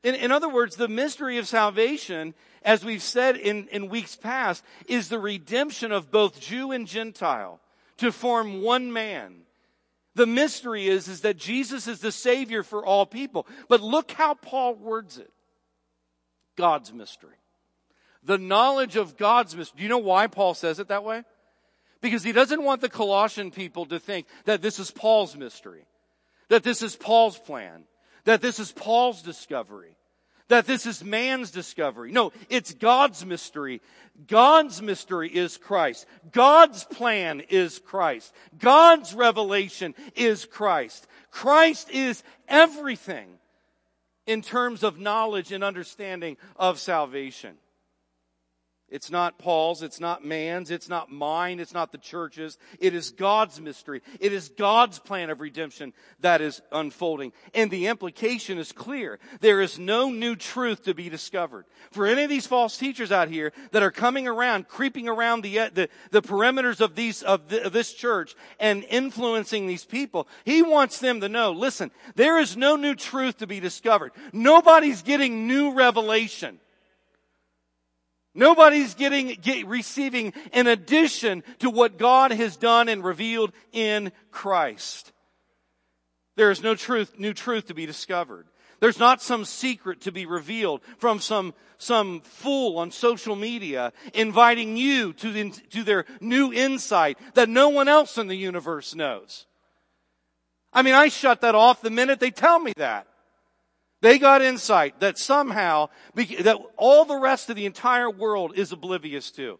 In, 0.02 0.14
in 0.14 0.32
other 0.32 0.48
words, 0.48 0.76
the 0.76 0.88
mystery 0.88 1.38
of 1.38 1.46
salvation, 1.46 2.34
as 2.62 2.84
we've 2.84 3.02
said 3.02 3.36
in, 3.36 3.68
in 3.68 3.88
weeks 3.88 4.16
past, 4.16 4.64
is 4.86 5.08
the 5.08 5.18
redemption 5.18 5.92
of 5.92 6.10
both 6.10 6.40
Jew 6.40 6.72
and 6.72 6.86
Gentile 6.86 7.60
to 7.98 8.10
form 8.10 8.62
one 8.62 8.92
man. 8.92 9.42
The 10.14 10.26
mystery 10.26 10.88
is, 10.88 11.06
is 11.06 11.20
that 11.20 11.36
Jesus 11.36 11.86
is 11.86 12.00
the 12.00 12.12
Savior 12.12 12.62
for 12.62 12.84
all 12.84 13.06
people. 13.06 13.46
But 13.68 13.80
look 13.80 14.10
how 14.12 14.34
Paul 14.34 14.74
words 14.74 15.18
it. 15.18 15.30
God's 16.56 16.92
mystery. 16.92 17.36
The 18.22 18.38
knowledge 18.38 18.96
of 18.96 19.16
God's 19.16 19.56
mystery. 19.56 19.78
Do 19.78 19.82
you 19.82 19.88
know 19.88 19.98
why 19.98 20.26
Paul 20.26 20.54
says 20.54 20.78
it 20.78 20.88
that 20.88 21.04
way? 21.04 21.24
Because 22.00 22.22
he 22.22 22.32
doesn't 22.32 22.62
want 22.62 22.80
the 22.80 22.88
Colossian 22.88 23.50
people 23.50 23.86
to 23.86 23.98
think 23.98 24.26
that 24.46 24.62
this 24.62 24.78
is 24.78 24.90
Paul's 24.90 25.36
mystery. 25.36 25.84
That 26.48 26.62
this 26.62 26.82
is 26.82 26.96
Paul's 26.96 27.38
plan. 27.38 27.84
That 28.24 28.40
this 28.40 28.58
is 28.58 28.72
Paul's 28.72 29.22
discovery 29.22 29.96
that 30.50 30.66
this 30.66 30.84
is 30.84 31.02
man's 31.02 31.50
discovery. 31.50 32.12
No, 32.12 32.32
it's 32.50 32.74
God's 32.74 33.24
mystery. 33.24 33.80
God's 34.26 34.82
mystery 34.82 35.34
is 35.34 35.56
Christ. 35.56 36.06
God's 36.32 36.84
plan 36.84 37.40
is 37.48 37.78
Christ. 37.78 38.34
God's 38.58 39.14
revelation 39.14 39.94
is 40.14 40.44
Christ. 40.44 41.06
Christ 41.30 41.90
is 41.90 42.22
everything 42.48 43.28
in 44.26 44.42
terms 44.42 44.82
of 44.82 44.98
knowledge 44.98 45.52
and 45.52 45.64
understanding 45.64 46.36
of 46.56 46.78
salvation. 46.78 47.54
It's 48.90 49.10
not 49.10 49.38
Paul's, 49.38 49.82
it's 49.82 50.00
not 50.00 50.24
man's, 50.24 50.70
it's 50.70 50.88
not 50.88 51.10
mine, 51.10 51.60
it's 51.60 51.72
not 51.72 51.92
the 51.92 51.98
church's. 51.98 52.58
It 52.80 52.94
is 52.94 53.10
God's 53.10 53.60
mystery. 53.60 54.02
It 54.18 54.32
is 54.32 54.48
God's 54.48 54.98
plan 54.98 55.30
of 55.30 55.40
redemption 55.40 55.92
that 56.20 56.40
is 56.40 56.60
unfolding. 56.72 57.32
And 57.54 57.70
the 57.70 57.86
implication 57.86 58.58
is 58.58 58.72
clear. 58.72 59.20
There 59.40 59.60
is 59.60 59.78
no 59.78 60.10
new 60.10 60.34
truth 60.34 60.84
to 60.84 60.94
be 60.94 61.08
discovered. 61.08 61.66
For 61.92 62.06
any 62.06 62.24
of 62.24 62.30
these 62.30 62.46
false 62.46 62.76
teachers 62.76 63.12
out 63.12 63.28
here 63.28 63.52
that 63.70 63.82
are 63.82 63.92
coming 63.92 64.26
around, 64.26 64.66
creeping 64.66 65.08
around 65.08 65.42
the, 65.42 65.70
the, 65.72 65.88
the 66.10 66.22
perimeters 66.22 66.80
of 66.80 66.96
these, 66.96 67.22
of, 67.22 67.48
the, 67.48 67.66
of 67.66 67.72
this 67.72 67.92
church 67.92 68.34
and 68.58 68.84
influencing 68.84 69.66
these 69.66 69.84
people, 69.84 70.26
he 70.44 70.62
wants 70.62 70.98
them 70.98 71.20
to 71.20 71.28
know, 71.28 71.52
listen, 71.52 71.92
there 72.16 72.38
is 72.38 72.56
no 72.56 72.74
new 72.74 72.94
truth 72.94 73.38
to 73.38 73.46
be 73.46 73.60
discovered. 73.60 74.12
Nobody's 74.32 75.02
getting 75.02 75.46
new 75.46 75.72
revelation. 75.74 76.58
Nobody's 78.34 78.94
getting, 78.94 79.28
get, 79.40 79.66
receiving 79.66 80.32
an 80.52 80.66
addition 80.66 81.42
to 81.58 81.70
what 81.70 81.98
God 81.98 82.30
has 82.32 82.56
done 82.56 82.88
and 82.88 83.02
revealed 83.02 83.52
in 83.72 84.12
Christ. 84.30 85.12
There 86.36 86.50
is 86.50 86.62
no 86.62 86.74
truth, 86.74 87.18
new 87.18 87.34
truth 87.34 87.66
to 87.66 87.74
be 87.74 87.86
discovered. 87.86 88.46
There's 88.78 88.98
not 88.98 89.20
some 89.20 89.44
secret 89.44 90.02
to 90.02 90.12
be 90.12 90.26
revealed 90.26 90.80
from 90.96 91.20
some, 91.20 91.54
some 91.76 92.22
fool 92.22 92.78
on 92.78 92.90
social 92.90 93.36
media 93.36 93.92
inviting 94.14 94.76
you 94.76 95.12
to, 95.14 95.50
to 95.50 95.84
their 95.84 96.06
new 96.20 96.52
insight 96.52 97.18
that 97.34 97.48
no 97.48 97.68
one 97.68 97.88
else 97.88 98.16
in 98.16 98.28
the 98.28 98.36
universe 98.36 98.94
knows. 98.94 99.46
I 100.72 100.82
mean, 100.82 100.94
I 100.94 101.08
shut 101.08 101.42
that 101.42 101.54
off 101.54 101.82
the 101.82 101.90
minute 101.90 102.20
they 102.20 102.30
tell 102.30 102.58
me 102.58 102.72
that. 102.76 103.06
They 104.02 104.18
got 104.18 104.42
insight 104.42 105.00
that 105.00 105.18
somehow, 105.18 105.90
that 106.14 106.58
all 106.76 107.04
the 107.04 107.18
rest 107.18 107.50
of 107.50 107.56
the 107.56 107.66
entire 107.66 108.10
world 108.10 108.52
is 108.56 108.72
oblivious 108.72 109.30
to. 109.32 109.58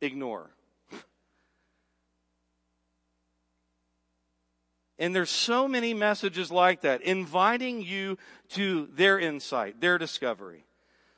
Ignore. 0.00 0.50
And 4.98 5.14
there's 5.14 5.30
so 5.30 5.68
many 5.68 5.94
messages 5.94 6.50
like 6.50 6.80
that, 6.80 7.02
inviting 7.02 7.82
you 7.82 8.18
to 8.50 8.88
their 8.94 9.18
insight, 9.18 9.80
their 9.80 9.98
discovery. 9.98 10.64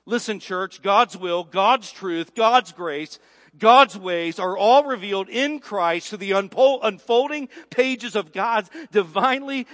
Listen, 0.05 0.41
church, 0.41 0.83
God's 0.83 1.17
will, 1.17 1.45
God's 1.45 1.91
truth, 1.93 2.35
God's 2.35 2.73
grace, 2.73 3.19
God's 3.57 3.97
ways 3.97 4.39
are 4.39 4.57
all 4.57 4.85
revealed 4.85 5.29
in 5.29 5.61
Christ 5.61 6.09
through 6.09 6.19
the 6.19 6.33
unfolding 6.33 7.49
pages 7.71 8.17
of 8.17 8.33
God's 8.33 8.71
divinely 8.93 9.67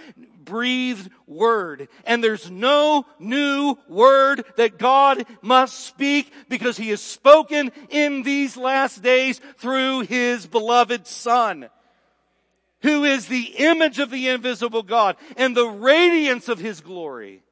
breathed 0.46 1.10
word. 1.26 1.88
And 2.06 2.24
there's 2.24 2.50
no 2.50 3.04
new 3.18 3.76
word 3.88 4.44
that 4.56 4.78
God 4.78 5.26
must 5.42 5.80
speak 5.84 6.32
because 6.48 6.78
he 6.78 6.88
has 6.88 7.02
spoken 7.02 7.70
in 7.90 8.22
these 8.22 8.56
last 8.56 9.02
days 9.02 9.42
through 9.58 10.00
his 10.02 10.46
beloved 10.46 11.06
son 11.06 11.68
who 12.86 13.04
is 13.04 13.26
the 13.26 13.54
image 13.58 13.98
of 13.98 14.10
the 14.10 14.28
invisible 14.28 14.82
God 14.82 15.16
and 15.36 15.56
the 15.56 15.66
radiance 15.66 16.48
of 16.48 16.58
his 16.58 16.80
glory. 16.80 17.42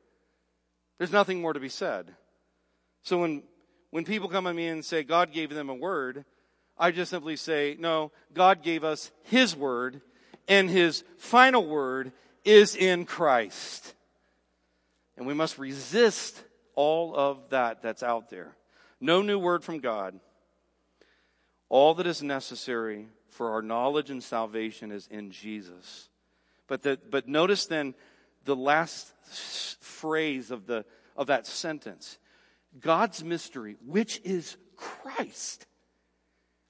There's 0.98 1.12
nothing 1.12 1.40
more 1.40 1.52
to 1.52 1.60
be 1.60 1.68
said. 1.68 2.14
So 3.02 3.18
when, 3.18 3.42
when 3.90 4.04
people 4.04 4.28
come 4.28 4.46
at 4.46 4.54
me 4.54 4.68
and 4.68 4.84
say 4.84 5.02
God 5.02 5.32
gave 5.32 5.50
them 5.50 5.68
a 5.68 5.74
word, 5.74 6.24
I 6.78 6.90
just 6.90 7.10
simply 7.10 7.36
say, 7.36 7.76
no, 7.78 8.12
God 8.32 8.62
gave 8.62 8.84
us 8.84 9.10
his 9.24 9.56
word 9.56 10.00
and 10.48 10.70
his 10.70 11.04
final 11.18 11.66
word 11.66 12.12
is 12.44 12.76
in 12.76 13.06
Christ. 13.06 13.94
And 15.16 15.26
we 15.26 15.34
must 15.34 15.58
resist 15.58 16.42
all 16.74 17.14
of 17.14 17.50
that 17.50 17.82
that's 17.82 18.02
out 18.02 18.30
there. 18.30 18.56
No 19.00 19.22
new 19.22 19.38
word 19.38 19.64
from 19.64 19.78
God. 19.78 20.18
All 21.68 21.94
that 21.94 22.06
is 22.06 22.22
necessary 22.22 23.06
for 23.30 23.50
our 23.52 23.62
knowledge 23.62 24.10
and 24.10 24.22
salvation 24.22 24.92
is 24.92 25.06
in 25.08 25.30
Jesus. 25.30 26.08
But, 26.66 26.82
the, 26.82 26.98
but 27.10 27.28
notice 27.28 27.66
then 27.66 27.94
the 28.44 28.56
last 28.56 29.12
phrase 29.80 30.50
of, 30.50 30.66
the, 30.66 30.84
of 31.16 31.28
that 31.28 31.46
sentence 31.46 32.18
God's 32.80 33.22
mystery, 33.22 33.76
which 33.86 34.20
is 34.24 34.56
Christ. 34.76 35.66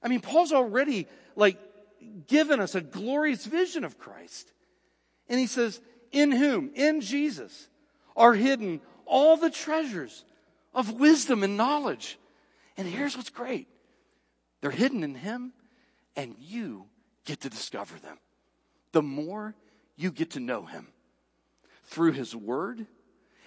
I 0.03 0.07
mean, 0.07 0.21
Paul's 0.21 0.53
already 0.53 1.07
like 1.35 1.59
given 2.27 2.59
us 2.59 2.75
a 2.75 2.81
glorious 2.81 3.45
vision 3.45 3.83
of 3.83 3.97
Christ. 3.97 4.51
And 5.29 5.39
he 5.39 5.47
says, 5.47 5.81
In 6.11 6.31
whom? 6.31 6.71
In 6.75 7.01
Jesus 7.01 7.67
are 8.15 8.33
hidden 8.33 8.81
all 9.05 9.37
the 9.37 9.49
treasures 9.49 10.23
of 10.73 10.99
wisdom 10.99 11.43
and 11.43 11.57
knowledge. 11.57 12.17
And 12.77 12.87
here's 12.87 13.15
what's 13.15 13.29
great 13.29 13.67
they're 14.61 14.71
hidden 14.71 15.03
in 15.03 15.15
Him, 15.15 15.53
and 16.15 16.35
you 16.39 16.85
get 17.25 17.41
to 17.41 17.49
discover 17.49 17.97
them. 17.99 18.17
The 18.91 19.01
more 19.01 19.55
you 19.95 20.11
get 20.11 20.31
to 20.31 20.39
know 20.39 20.65
Him 20.65 20.87
through 21.85 22.13
His 22.13 22.35
Word 22.35 22.85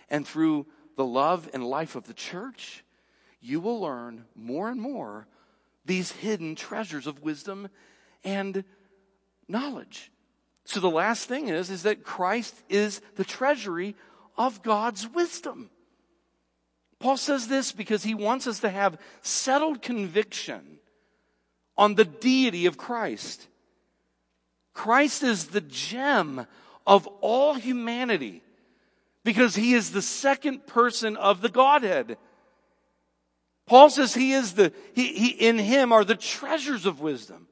and 0.09 0.27
through 0.27 0.67
the 0.97 1.05
love 1.05 1.49
and 1.53 1.65
life 1.65 1.97
of 1.97 2.07
the 2.07 2.15
church, 2.15 2.85
you 3.41 3.61
will 3.61 3.81
learn 3.81 4.25
more 4.35 4.69
and 4.69 4.81
more 4.81 5.27
these 5.85 6.13
hidden 6.13 6.55
treasures 6.55 7.07
of 7.07 7.23
wisdom 7.23 7.69
and 8.25 8.65
knowledge. 9.49 10.11
So 10.69 10.81
the 10.81 10.91
last 10.91 11.29
thing 11.29 11.49
is, 11.49 11.71
is 11.71 11.85
that 11.85 12.05
Christ 12.05 12.55
is 12.69 13.01
the 13.17 13.25
treasury 13.25 13.97
of 14.37 14.63
God's 14.63 15.09
wisdom. 15.09 15.71
Paul 17.01 17.17
says 17.17 17.49
this 17.49 17.73
because 17.73 18.03
he 18.03 18.15
wants 18.15 18.47
us 18.47 18.61
to 18.61 18.69
have 18.69 18.99
settled 19.23 19.81
conviction 19.81 20.79
on 21.79 21.95
the 21.95 22.05
deity 22.05 22.67
of 22.67 22.77
Christ. 22.77 23.49
Christ 24.75 25.23
is 25.23 25.47
the 25.47 25.63
gem 25.63 26.47
of 26.87 27.07
all 27.23 27.55
humanity 27.55 28.43
because 29.25 29.57
he 29.57 29.73
is 29.73 29.91
the 29.91 30.03
second 30.03 30.67
person 30.67 31.17
of 31.17 31.41
the 31.41 31.49
Godhead. 31.49 32.19
Paul 33.65 33.89
says 33.89 34.13
he 34.13 34.33
is 34.33 34.53
the, 34.53 34.75
he, 34.95 35.15
he, 35.15 35.29
in 35.29 35.57
him 35.57 35.93
are 35.93 36.05
the 36.05 36.15
treasures 36.15 36.85
of 36.85 37.01
wisdom. 37.01 37.49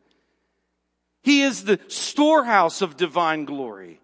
He 1.26 1.42
is 1.42 1.64
the 1.64 1.80
storehouse 1.88 2.82
of 2.82 2.96
divine 2.96 3.46
glory. 3.46 3.98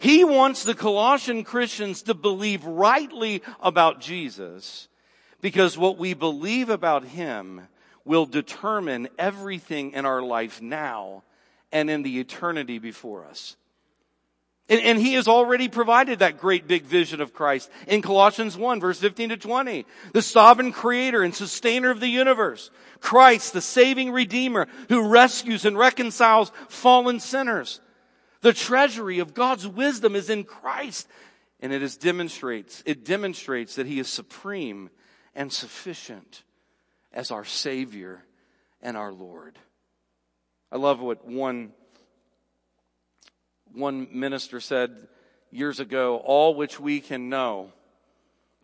He 0.00 0.24
wants 0.24 0.64
the 0.64 0.74
Colossian 0.74 1.44
Christians 1.44 2.02
to 2.02 2.14
believe 2.14 2.64
rightly 2.64 3.44
about 3.60 4.00
Jesus 4.00 4.88
because 5.40 5.78
what 5.78 5.98
we 5.98 6.14
believe 6.14 6.68
about 6.68 7.04
him 7.04 7.68
will 8.04 8.26
determine 8.26 9.06
everything 9.16 9.92
in 9.92 10.04
our 10.04 10.20
life 10.20 10.60
now 10.60 11.22
and 11.70 11.88
in 11.88 12.02
the 12.02 12.18
eternity 12.18 12.80
before 12.80 13.24
us. 13.24 13.54
And, 14.68 14.80
and, 14.80 14.98
he 14.98 15.14
has 15.14 15.28
already 15.28 15.68
provided 15.68 16.18
that 16.18 16.38
great 16.38 16.66
big 16.66 16.82
vision 16.82 17.20
of 17.20 17.32
Christ 17.32 17.70
in 17.86 18.02
Colossians 18.02 18.56
1 18.56 18.80
verse 18.80 18.98
15 18.98 19.28
to 19.28 19.36
20. 19.36 19.86
The 20.12 20.22
sovereign 20.22 20.72
creator 20.72 21.22
and 21.22 21.32
sustainer 21.32 21.90
of 21.90 22.00
the 22.00 22.08
universe. 22.08 22.70
Christ, 23.00 23.52
the 23.52 23.60
saving 23.60 24.10
redeemer 24.10 24.66
who 24.88 25.08
rescues 25.08 25.64
and 25.64 25.78
reconciles 25.78 26.50
fallen 26.68 27.20
sinners. 27.20 27.80
The 28.40 28.52
treasury 28.52 29.20
of 29.20 29.34
God's 29.34 29.68
wisdom 29.68 30.16
is 30.16 30.30
in 30.30 30.42
Christ. 30.42 31.08
And 31.60 31.72
it 31.72 31.82
is 31.82 31.96
demonstrates, 31.96 32.82
it 32.86 33.04
demonstrates 33.04 33.76
that 33.76 33.86
he 33.86 33.98
is 33.98 34.08
supreme 34.08 34.90
and 35.34 35.52
sufficient 35.52 36.42
as 37.12 37.30
our 37.30 37.44
Savior 37.44 38.24
and 38.82 38.96
our 38.96 39.12
Lord. 39.12 39.58
I 40.70 40.76
love 40.76 41.00
what 41.00 41.24
one, 41.26 41.72
one 43.76 44.08
minister 44.10 44.60
said 44.60 45.08
years 45.50 45.80
ago 45.80 46.16
all 46.16 46.54
which 46.54 46.80
we 46.80 47.00
can 47.00 47.28
know 47.28 47.72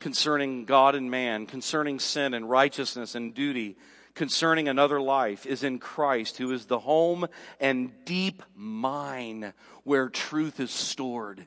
concerning 0.01 0.65
God 0.65 0.95
and 0.95 1.11
man, 1.11 1.47
concerning 1.47 2.01
sin 2.01 2.35
and 2.35 2.51
righteousness 2.51 3.15
and 3.15 3.35
duty, 3.35 3.77
concerning 4.15 4.69
another 4.69 5.01
life 5.01 5.47
is 5.47 5.63
in 5.63 5.79
Christ, 5.79 6.39
who 6.39 6.53
is 6.53 6.67
the 6.67 6.81
home 6.81 7.27
and 7.61 7.93
deep 8.05 8.43
mine 8.55 9.53
where 9.85 10.09
truth 10.09 10.61
is 10.61 10.71
stored. 10.71 11.47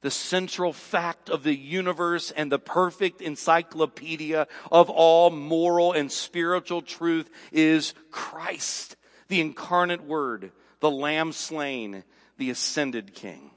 The 0.00 0.10
central 0.10 0.72
fact 0.72 1.30
of 1.30 1.44
the 1.44 1.54
universe 1.54 2.30
and 2.30 2.52
the 2.52 2.58
perfect 2.58 3.22
encyclopedia 3.22 4.48
of 4.70 4.90
all 4.90 5.30
moral 5.30 5.92
and 5.92 6.12
spiritual 6.12 6.82
truth 6.82 7.30
is 7.52 7.94
Christ, 8.10 8.96
the 9.28 9.40
incarnate 9.40 10.04
word, 10.04 10.52
the 10.80 10.90
lamb 10.90 11.32
slain, 11.32 12.04
the 12.38 12.50
ascended 12.50 13.14
king. 13.14 13.50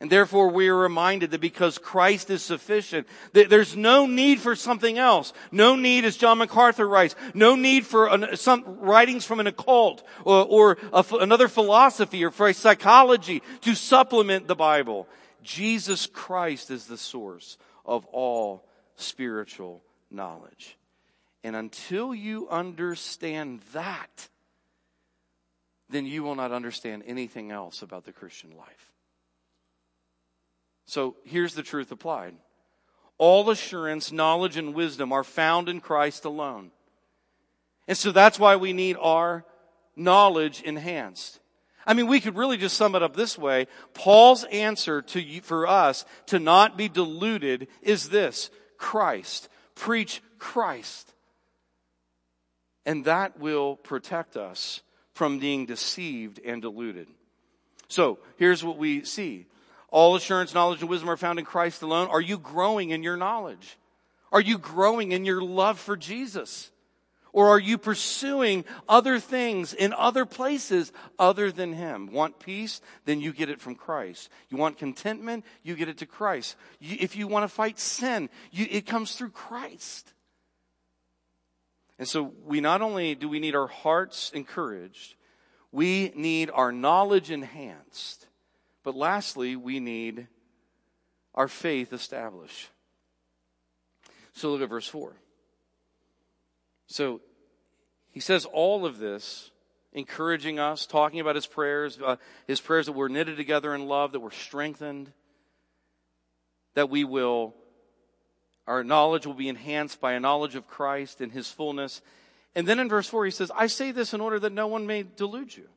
And 0.00 0.10
therefore 0.10 0.48
we 0.48 0.68
are 0.68 0.76
reminded 0.76 1.30
that 1.30 1.42
because 1.42 1.76
Christ 1.76 2.30
is 2.30 2.42
sufficient, 2.42 3.06
that 3.34 3.50
there's 3.50 3.76
no 3.76 4.06
need 4.06 4.40
for 4.40 4.56
something 4.56 4.96
else. 4.96 5.34
No 5.52 5.76
need, 5.76 6.06
as 6.06 6.16
John 6.16 6.38
MacArthur 6.38 6.88
writes, 6.88 7.14
no 7.34 7.54
need 7.54 7.84
for 7.84 8.06
an, 8.06 8.36
some 8.36 8.64
writings 8.80 9.26
from 9.26 9.40
an 9.40 9.46
occult 9.46 10.02
or, 10.24 10.46
or 10.46 10.78
a, 10.94 11.04
another 11.20 11.48
philosophy 11.48 12.24
or 12.24 12.30
for 12.30 12.48
a 12.48 12.54
psychology 12.54 13.42
to 13.60 13.74
supplement 13.74 14.48
the 14.48 14.54
Bible. 14.54 15.06
Jesus 15.42 16.06
Christ 16.06 16.70
is 16.70 16.86
the 16.86 16.98
source 16.98 17.58
of 17.84 18.06
all 18.06 18.66
spiritual 18.96 19.82
knowledge. 20.10 20.78
And 21.44 21.54
until 21.54 22.14
you 22.14 22.48
understand 22.48 23.60
that, 23.74 24.28
then 25.90 26.06
you 26.06 26.22
will 26.22 26.34
not 26.34 26.52
understand 26.52 27.02
anything 27.06 27.50
else 27.50 27.82
about 27.82 28.04
the 28.04 28.12
Christian 28.12 28.56
life. 28.56 28.92
So 30.86 31.16
here's 31.24 31.54
the 31.54 31.62
truth 31.62 31.92
applied. 31.92 32.34
All 33.18 33.50
assurance, 33.50 34.10
knowledge, 34.10 34.56
and 34.56 34.74
wisdom 34.74 35.12
are 35.12 35.24
found 35.24 35.68
in 35.68 35.80
Christ 35.80 36.24
alone. 36.24 36.70
And 37.86 37.96
so 37.96 38.12
that's 38.12 38.38
why 38.38 38.56
we 38.56 38.72
need 38.72 38.96
our 39.00 39.44
knowledge 39.94 40.62
enhanced. 40.62 41.40
I 41.86 41.94
mean, 41.94 42.06
we 42.06 42.20
could 42.20 42.36
really 42.36 42.56
just 42.56 42.76
sum 42.76 42.94
it 42.94 43.02
up 43.02 43.16
this 43.16 43.36
way. 43.36 43.66
Paul's 43.94 44.44
answer 44.44 45.02
to 45.02 45.40
for 45.40 45.66
us 45.66 46.04
to 46.26 46.38
not 46.38 46.76
be 46.76 46.88
deluded 46.88 47.68
is 47.82 48.08
this. 48.08 48.50
Christ. 48.78 49.48
Preach 49.74 50.22
Christ. 50.38 51.12
And 52.86 53.04
that 53.04 53.38
will 53.38 53.76
protect 53.76 54.36
us 54.36 54.82
from 55.20 55.38
being 55.38 55.66
deceived 55.66 56.40
and 56.46 56.62
deluded. 56.62 57.06
So 57.88 58.20
here's 58.38 58.64
what 58.64 58.78
we 58.78 59.04
see. 59.04 59.44
All 59.90 60.16
assurance, 60.16 60.54
knowledge, 60.54 60.80
and 60.80 60.88
wisdom 60.88 61.10
are 61.10 61.18
found 61.18 61.38
in 61.38 61.44
Christ 61.44 61.82
alone. 61.82 62.08
Are 62.08 62.22
you 62.22 62.38
growing 62.38 62.88
in 62.88 63.02
your 63.02 63.18
knowledge? 63.18 63.76
Are 64.32 64.40
you 64.40 64.56
growing 64.56 65.12
in 65.12 65.26
your 65.26 65.42
love 65.42 65.78
for 65.78 65.94
Jesus? 65.94 66.70
Or 67.34 67.50
are 67.50 67.58
you 67.58 67.76
pursuing 67.76 68.64
other 68.88 69.20
things 69.20 69.74
in 69.74 69.92
other 69.92 70.24
places 70.24 70.90
other 71.18 71.52
than 71.52 71.74
Him? 71.74 72.10
Want 72.10 72.38
peace? 72.38 72.80
Then 73.04 73.20
you 73.20 73.34
get 73.34 73.50
it 73.50 73.60
from 73.60 73.74
Christ. 73.74 74.30
You 74.48 74.56
want 74.56 74.78
contentment? 74.78 75.44
You 75.62 75.76
get 75.76 75.90
it 75.90 75.98
to 75.98 76.06
Christ. 76.06 76.56
You, 76.78 76.96
if 76.98 77.14
you 77.14 77.28
want 77.28 77.44
to 77.44 77.54
fight 77.54 77.78
sin, 77.78 78.30
you, 78.50 78.66
it 78.70 78.86
comes 78.86 79.16
through 79.16 79.32
Christ. 79.32 80.14
And 82.00 82.08
so 82.08 82.32
we 82.46 82.62
not 82.62 82.80
only 82.80 83.14
do 83.14 83.28
we 83.28 83.40
need 83.40 83.54
our 83.54 83.66
hearts 83.66 84.30
encouraged, 84.32 85.16
we 85.70 86.12
need 86.16 86.50
our 86.50 86.72
knowledge 86.72 87.30
enhanced, 87.30 88.26
but 88.82 88.96
lastly, 88.96 89.54
we 89.54 89.80
need 89.80 90.26
our 91.34 91.46
faith 91.46 91.92
established. 91.92 92.70
So 94.32 94.50
look 94.50 94.62
at 94.62 94.70
verse 94.70 94.88
4. 94.88 95.14
So 96.86 97.20
he 98.10 98.20
says 98.20 98.46
all 98.46 98.86
of 98.86 98.98
this, 98.98 99.50
encouraging 99.92 100.58
us, 100.58 100.86
talking 100.86 101.20
about 101.20 101.34
his 101.34 101.46
prayers, 101.46 101.98
uh, 102.02 102.16
his 102.46 102.62
prayers 102.62 102.86
that 102.86 102.92
we're 102.92 103.08
knitted 103.08 103.36
together 103.36 103.74
in 103.74 103.86
love, 103.86 104.12
that 104.12 104.20
we're 104.20 104.30
strengthened, 104.30 105.12
that 106.72 106.88
we 106.88 107.04
will, 107.04 107.54
our 108.66 108.84
knowledge 108.84 109.26
will 109.26 109.34
be 109.34 109.48
enhanced 109.48 110.00
by 110.00 110.12
a 110.12 110.20
knowledge 110.20 110.54
of 110.54 110.68
Christ 110.68 111.20
and 111.20 111.32
his 111.32 111.50
fullness. 111.50 112.02
And 112.54 112.66
then 112.66 112.78
in 112.78 112.88
verse 112.88 113.08
4, 113.08 113.24
he 113.24 113.30
says, 113.30 113.50
I 113.54 113.66
say 113.66 113.92
this 113.92 114.14
in 114.14 114.20
order 114.20 114.38
that 114.40 114.52
no 114.52 114.66
one 114.66 114.86
may 114.86 115.02
delude 115.02 115.56
you. 115.56 115.68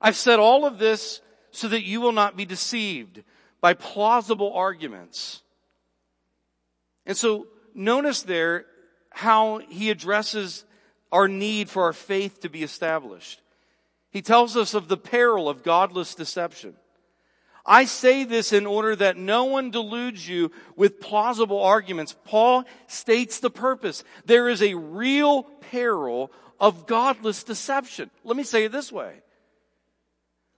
I've 0.00 0.16
said 0.16 0.38
all 0.38 0.64
of 0.66 0.78
this 0.78 1.20
so 1.50 1.68
that 1.68 1.84
you 1.84 2.00
will 2.00 2.12
not 2.12 2.36
be 2.36 2.44
deceived 2.44 3.22
by 3.60 3.74
plausible 3.74 4.52
arguments. 4.52 5.42
And 7.06 7.16
so 7.16 7.46
notice 7.74 8.22
there 8.22 8.66
how 9.10 9.58
he 9.58 9.90
addresses 9.90 10.64
our 11.10 11.28
need 11.28 11.68
for 11.68 11.84
our 11.84 11.92
faith 11.92 12.40
to 12.40 12.48
be 12.48 12.62
established. 12.62 13.40
He 14.10 14.22
tells 14.22 14.56
us 14.56 14.74
of 14.74 14.88
the 14.88 14.96
peril 14.96 15.48
of 15.48 15.62
godless 15.62 16.14
deception. 16.14 16.74
I 17.64 17.84
say 17.84 18.24
this 18.24 18.52
in 18.52 18.66
order 18.66 18.96
that 18.96 19.16
no 19.16 19.44
one 19.44 19.70
deludes 19.70 20.28
you 20.28 20.50
with 20.74 21.00
plausible 21.00 21.62
arguments. 21.62 22.16
Paul 22.24 22.64
states 22.88 23.38
the 23.38 23.50
purpose. 23.50 24.02
There 24.24 24.48
is 24.48 24.62
a 24.62 24.74
real 24.74 25.44
peril 25.44 26.32
of 26.58 26.86
godless 26.86 27.44
deception. 27.44 28.10
Let 28.24 28.36
me 28.36 28.42
say 28.42 28.64
it 28.64 28.72
this 28.72 28.90
way. 28.90 29.22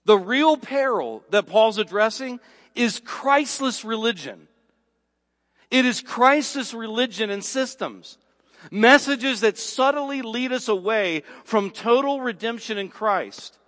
The 0.06 0.18
real 0.18 0.56
peril 0.56 1.22
that 1.30 1.46
Paul's 1.46 1.78
addressing 1.78 2.40
is 2.74 3.00
Christless 3.04 3.84
religion. 3.84 4.48
It 5.70 5.84
is 5.86 6.00
Christless 6.00 6.72
religion 6.72 7.30
and 7.30 7.44
systems. 7.44 8.18
Messages 8.70 9.40
that 9.40 9.58
subtly 9.58 10.22
lead 10.22 10.52
us 10.52 10.68
away 10.68 11.22
from 11.44 11.70
total 11.70 12.20
redemption 12.20 12.78
in 12.78 12.88
Christ. 12.88 13.58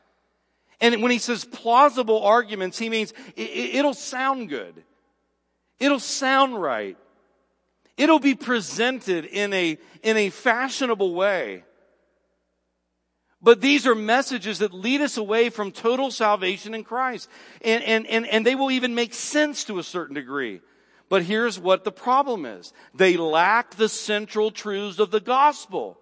And 0.81 1.03
when 1.03 1.11
he 1.11 1.19
says 1.19 1.45
plausible 1.45 2.23
arguments, 2.23 2.79
he 2.79 2.89
means 2.91 3.15
it'll 3.35 3.95
sound 3.95 4.49
good. 4.49 4.83
It'll 5.79 6.01
sound 6.01 6.61
right. 6.61 6.97
It'll 7.97 8.19
be 8.19 8.35
presented 8.35 9.25
in 9.25 9.53
a, 9.53 9.79
in 10.03 10.17
a 10.17 10.31
fashionable 10.31 11.15
way. 11.15 11.65
But 13.41 13.61
these 13.61 13.87
are 13.87 13.95
messages 13.95 14.59
that 14.59 14.75
lead 14.75 15.01
us 15.01 15.17
away 15.17 15.51
from 15.51 15.71
total 15.71 16.11
salvation 16.11 16.75
in 16.75 16.85
Christ. 16.85 17.29
And, 17.63 17.83
and, 17.85 18.07
and, 18.07 18.27
and 18.27 18.45
they 18.45 18.55
will 18.55 18.71
even 18.71 18.95
make 18.95 19.15
sense 19.15 19.65
to 19.65 19.79
a 19.79 19.83
certain 19.83 20.15
degree. 20.15 20.61
But 21.09 21.23
here's 21.23 21.59
what 21.59 21.85
the 21.85 21.93
problem 21.93 22.45
is. 22.45 22.73
They 22.95 23.17
lack 23.17 23.77
the 23.77 23.89
central 23.89 24.51
truths 24.51 24.99
of 24.99 25.11
the 25.11 25.21
gospel. 25.21 25.99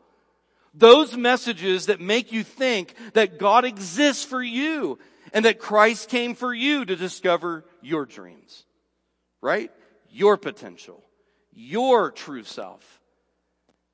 Those 0.75 1.17
messages 1.17 1.87
that 1.87 2.01
make 2.01 2.33
you 2.33 2.43
think 2.43 2.95
that 3.15 3.39
God 3.39 3.65
exists 3.65 4.25
for 4.25 4.43
you 4.43 4.99
and 5.33 5.45
that 5.45 5.59
Christ 5.59 6.09
came 6.09 6.35
for 6.35 6.53
you 6.53 6.85
to 6.85 6.97
discover 6.97 7.65
your 7.81 8.07
dreams. 8.07 8.65
Right? 9.41 9.71
Your 10.11 10.37
potential. 10.37 11.03
Your 11.53 12.11
true 12.11 12.43
self. 12.43 13.01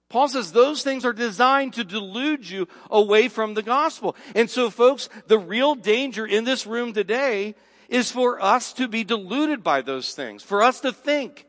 Paul 0.08 0.28
says 0.28 0.52
those 0.52 0.82
things 0.82 1.04
are 1.04 1.12
designed 1.12 1.74
to 1.74 1.84
delude 1.84 2.48
you 2.48 2.66
away 2.90 3.28
from 3.28 3.54
the 3.54 3.62
gospel. 3.62 4.16
And 4.34 4.50
so 4.50 4.68
folks, 4.68 5.08
the 5.28 5.38
real 5.38 5.74
danger 5.74 6.26
in 6.26 6.44
this 6.44 6.66
room 6.66 6.92
today 6.92 7.54
is 7.88 8.10
for 8.10 8.42
us 8.42 8.72
to 8.74 8.88
be 8.88 9.04
deluded 9.04 9.62
by 9.62 9.82
those 9.82 10.14
things, 10.14 10.42
for 10.42 10.62
us 10.62 10.80
to 10.80 10.92
think 10.92 11.46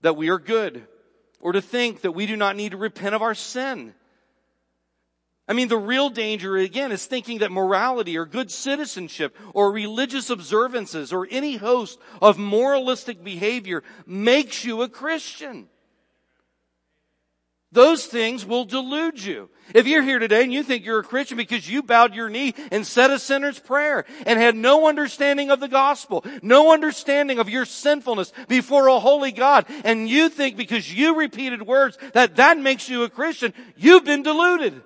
that 0.00 0.16
we 0.16 0.28
are 0.30 0.38
good, 0.38 0.86
or 1.40 1.52
to 1.52 1.60
think 1.60 2.02
that 2.02 2.12
we 2.12 2.26
do 2.26 2.36
not 2.36 2.56
need 2.56 2.72
to 2.72 2.76
repent 2.78 3.14
of 3.14 3.22
our 3.22 3.34
sin. 3.34 3.94
I 5.48 5.54
mean, 5.54 5.68
the 5.68 5.78
real 5.78 6.10
danger, 6.10 6.58
again, 6.58 6.92
is 6.92 7.06
thinking 7.06 7.38
that 7.38 7.50
morality 7.50 8.18
or 8.18 8.26
good 8.26 8.50
citizenship 8.50 9.34
or 9.54 9.72
religious 9.72 10.28
observances 10.28 11.10
or 11.10 11.26
any 11.30 11.56
host 11.56 11.98
of 12.20 12.36
moralistic 12.36 13.24
behavior 13.24 13.82
makes 14.06 14.62
you 14.62 14.82
a 14.82 14.90
Christian. 14.90 15.68
Those 17.72 18.06
things 18.06 18.46
will 18.46 18.64
delude 18.64 19.22
you. 19.22 19.50
If 19.74 19.86
you're 19.86 20.02
here 20.02 20.18
today 20.18 20.42
and 20.42 20.52
you 20.52 20.62
think 20.62 20.84
you're 20.84 21.00
a 21.00 21.04
Christian 21.04 21.36
because 21.36 21.68
you 21.68 21.82
bowed 21.82 22.14
your 22.14 22.30
knee 22.30 22.54
and 22.70 22.86
said 22.86 23.10
a 23.10 23.18
sinner's 23.18 23.58
prayer 23.58 24.06
and 24.26 24.38
had 24.38 24.56
no 24.56 24.88
understanding 24.88 25.50
of 25.50 25.60
the 25.60 25.68
gospel, 25.68 26.24
no 26.42 26.72
understanding 26.72 27.38
of 27.38 27.50
your 27.50 27.66
sinfulness 27.66 28.32
before 28.48 28.88
a 28.88 28.98
holy 28.98 29.32
God, 29.32 29.66
and 29.84 30.08
you 30.08 30.30
think 30.30 30.56
because 30.56 30.92
you 30.92 31.18
repeated 31.18 31.62
words 31.62 31.98
that 32.14 32.36
that 32.36 32.58
makes 32.58 32.88
you 32.88 33.02
a 33.02 33.10
Christian, 33.10 33.52
you've 33.76 34.04
been 34.04 34.22
deluded. 34.22 34.82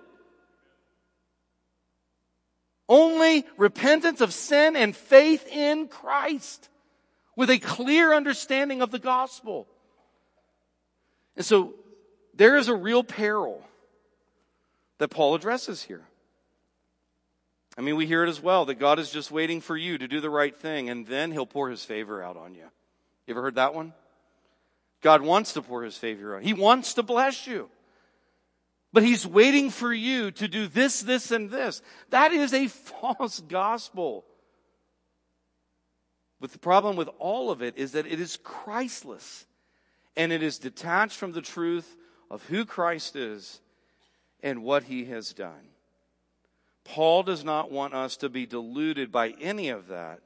Only 2.89 3.45
repentance 3.57 4.21
of 4.21 4.33
sin 4.33 4.77
and 4.77 4.95
faith 4.95 5.47
in 5.49 5.89
Christ 5.89 6.69
with 7.37 7.51
a 7.51 7.59
clear 7.59 8.13
understanding 8.13 8.83
of 8.83 8.91
the 8.91 8.99
gospel. 8.99 9.67
And 11.37 11.45
so 11.45 11.75
there 12.35 12.57
is 12.57 12.69
a 12.69 12.75
real 12.75 13.05
peril 13.05 13.65
that 14.99 15.09
Paul 15.09 15.35
addresses 15.35 15.83
here. 15.83 16.03
I 17.77 17.81
mean, 17.81 17.97
we 17.97 18.07
hear 18.07 18.23
it 18.25 18.29
as 18.29 18.41
well 18.41 18.67
that 18.67 18.75
God 18.75 18.99
is 18.99 19.11
just 19.11 19.31
waiting 19.31 19.61
for 19.61 19.77
you 19.77 19.97
to 19.97 20.07
do 20.07 20.21
the 20.21 20.29
right 20.29 20.55
thing 20.55 20.91
and 20.91 21.07
then 21.07 21.33
he'll 21.33 21.47
pour 21.47 21.71
his 21.71 21.85
favor 21.85 22.23
out 22.23 22.37
on 22.37 22.55
you. 22.55 22.65
You 23.27 23.35
ever 23.35 23.43
heard 23.43 23.55
that 23.55 23.75
one? 23.75 23.95
God 25.01 25.23
wants 25.23 25.55
to 25.55 25.63
pour 25.63 25.83
his 25.83 25.97
favor 25.97 26.37
out. 26.37 26.43
He 26.43 26.53
wants 26.53 26.95
to 26.95 27.03
bless 27.03 27.47
you. 27.47 27.71
But 28.93 29.03
he's 29.03 29.27
waiting 29.27 29.71
for 29.71 29.93
you 29.93 30.31
to 30.33 30.49
do 30.49 30.67
this, 30.67 31.01
this, 31.01 31.31
and 31.31 31.51
this. 31.51 31.81
That 32.11 32.33
is 32.33 32.53
a 32.53 32.69
false 32.69 33.41
gospel. 33.41 34.25
But 36.41 36.53
the 36.53 36.59
problem 36.59 36.97
with 36.97 37.09
all 37.19 37.51
of 37.51 37.63
it 37.63 37.79
is 37.79 37.93
that 37.93 38.07
it 38.07 38.21
is 38.21 38.37
Christless 38.43 39.47
and 40.17 40.33
it 40.33 40.43
is 40.43 40.59
detached 40.59 41.17
from 41.17 41.33
the 41.33 41.41
truth 41.41 41.97
of 42.31 42.45
who 42.47 42.65
Christ 42.65 43.17
is 43.17 43.61
and 44.43 44.63
what 44.63 44.85
he 44.85 45.07
has 45.07 45.33
done. 45.33 45.71
Paul 46.85 47.23
does 47.23 47.45
not 47.45 47.71
want 47.71 47.95
us 47.95 48.17
to 48.19 48.29
be 48.29 48.45
deluded 48.45 49.13
by 49.13 49.35
any 49.41 49.69
of 49.69 49.89
that. 49.89 50.21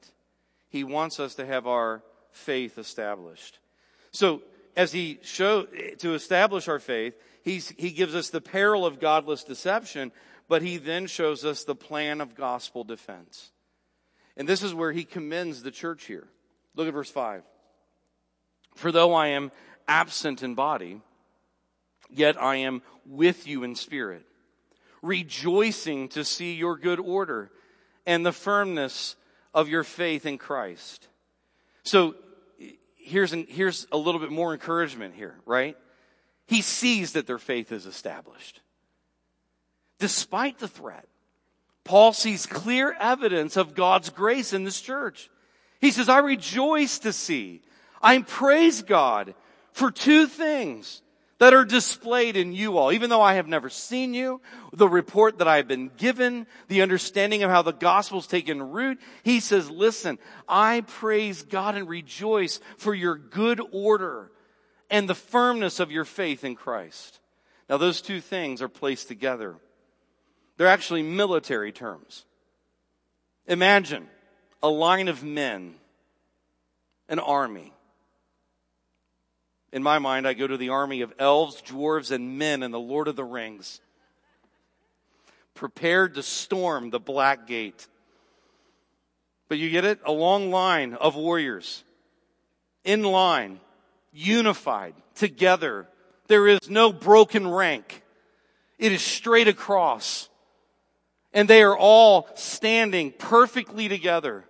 He 0.69 0.83
wants 0.83 1.19
us 1.19 1.35
to 1.35 1.45
have 1.45 1.67
our 1.67 2.03
faith 2.31 2.77
established. 2.77 3.59
So, 4.11 4.41
as 4.75 4.91
he 4.91 5.19
show 5.23 5.63
to 5.63 6.13
establish 6.13 6.67
our 6.67 6.79
faith, 6.79 7.15
he's, 7.47 7.73
he 7.77 7.91
gives 7.91 8.13
us 8.13 8.29
the 8.29 8.41
peril 8.41 8.85
of 8.85 8.99
godless 8.99 9.43
deception, 9.43 10.11
but 10.47 10.61
he 10.61 10.77
then 10.77 11.07
shows 11.07 11.45
us 11.45 11.63
the 11.63 11.75
plan 11.75 12.21
of 12.21 12.35
gospel 12.35 12.83
defense. 12.83 13.51
And 14.35 14.47
this 14.47 14.61
is 14.61 14.73
where 14.73 14.91
he 14.91 15.03
commends 15.03 15.63
the 15.63 15.71
church 15.71 16.05
here. 16.05 16.27
Look 16.75 16.87
at 16.87 16.93
verse 16.93 17.09
5. 17.09 17.43
For 18.75 18.91
though 18.91 19.13
I 19.13 19.27
am 19.27 19.51
absent 19.87 20.43
in 20.43 20.53
body, 20.53 21.01
yet 22.09 22.39
I 22.39 22.57
am 22.57 22.81
with 23.05 23.47
you 23.47 23.63
in 23.63 23.75
spirit, 23.75 24.25
rejoicing 25.01 26.09
to 26.09 26.23
see 26.23 26.53
your 26.53 26.77
good 26.77 26.99
order 26.99 27.49
and 28.05 28.25
the 28.25 28.31
firmness 28.31 29.15
of 29.53 29.69
your 29.69 29.83
faith 29.83 30.25
in 30.25 30.37
Christ. 30.37 31.07
So 31.83 32.15
here's, 32.95 33.33
an, 33.33 33.47
here's 33.49 33.87
a 33.91 33.97
little 33.97 34.19
bit 34.19 34.31
more 34.31 34.53
encouragement 34.53 35.15
here, 35.15 35.35
right? 35.45 35.77
He 36.47 36.61
sees 36.61 37.13
that 37.13 37.27
their 37.27 37.37
faith 37.37 37.71
is 37.71 37.85
established. 37.85 38.61
Despite 39.99 40.59
the 40.59 40.67
threat, 40.67 41.07
Paul 41.83 42.13
sees 42.13 42.45
clear 42.45 42.95
evidence 42.99 43.57
of 43.57 43.75
God's 43.75 44.09
grace 44.09 44.53
in 44.53 44.63
this 44.63 44.81
church. 44.81 45.29
He 45.81 45.91
says, 45.91 46.09
I 46.09 46.19
rejoice 46.19 46.99
to 46.99 47.13
see, 47.13 47.61
I 48.01 48.21
praise 48.21 48.81
God 48.81 49.35
for 49.71 49.91
two 49.91 50.27
things 50.27 51.01
that 51.39 51.53
are 51.53 51.65
displayed 51.65 52.35
in 52.35 52.51
you 52.51 52.77
all. 52.77 52.91
Even 52.91 53.09
though 53.09 53.21
I 53.21 53.35
have 53.35 53.47
never 53.47 53.69
seen 53.69 54.13
you, 54.13 54.41
the 54.73 54.87
report 54.87 55.37
that 55.37 55.47
I 55.47 55.57
have 55.57 55.67
been 55.67 55.91
given, 55.97 56.47
the 56.67 56.81
understanding 56.81 57.43
of 57.43 57.51
how 57.51 57.61
the 57.61 57.73
gospel's 57.73 58.27
taken 58.27 58.71
root, 58.71 58.99
he 59.23 59.39
says, 59.39 59.69
listen, 59.69 60.17
I 60.47 60.81
praise 60.81 61.43
God 61.43 61.75
and 61.75 61.87
rejoice 61.87 62.59
for 62.77 62.93
your 62.93 63.15
good 63.15 63.61
order 63.71 64.31
and 64.89 65.07
the 65.07 65.15
firmness 65.15 65.79
of 65.79 65.91
your 65.91 66.05
faith 66.05 66.43
in 66.43 66.55
Christ. 66.55 67.19
Now 67.69 67.77
those 67.77 68.01
two 68.01 68.21
things 68.21 68.61
are 68.61 68.69
placed 68.69 69.07
together. 69.07 69.55
They're 70.57 70.67
actually 70.67 71.03
military 71.03 71.71
terms. 71.71 72.25
Imagine 73.45 74.07
a 74.63 74.69
line 74.69 75.07
of 75.07 75.23
men, 75.23 75.75
an 77.07 77.19
army. 77.19 77.73
In 79.71 79.83
my 79.83 79.99
mind, 79.99 80.27
I 80.27 80.33
go 80.33 80.47
to 80.47 80.57
the 80.57 80.69
army 80.69 81.01
of 81.01 81.13
elves, 81.19 81.61
dwarves, 81.61 82.11
and 82.11 82.37
men 82.39 82.63
in 82.63 82.71
the 82.71 82.79
Lord 82.79 83.07
of 83.07 83.15
the 83.15 83.23
Rings, 83.23 83.81
prepared 85.53 86.15
to 86.15 86.23
storm 86.23 86.89
the 86.89 86.99
Black 86.99 87.47
Gate. 87.47 87.87
But 89.49 89.59
you 89.59 89.69
get 89.69 89.85
it? 89.85 89.99
A 90.05 90.11
long 90.11 90.51
line 90.51 90.93
of 90.93 91.15
warriors, 91.15 91.83
in 92.83 93.03
line, 93.03 93.59
unified, 94.17 94.95
together. 95.15 95.87
There 96.27 96.47
is 96.47 96.69
no 96.69 96.91
broken 96.91 97.47
rank. 97.47 98.03
It 98.79 98.91
is 98.91 99.01
straight 99.01 99.47
across. 99.47 100.29
And 101.33 101.47
they 101.47 101.61
are 101.61 101.77
all 101.77 102.27
standing 102.35 103.11
perfectly 103.11 103.87
together. 103.87 104.45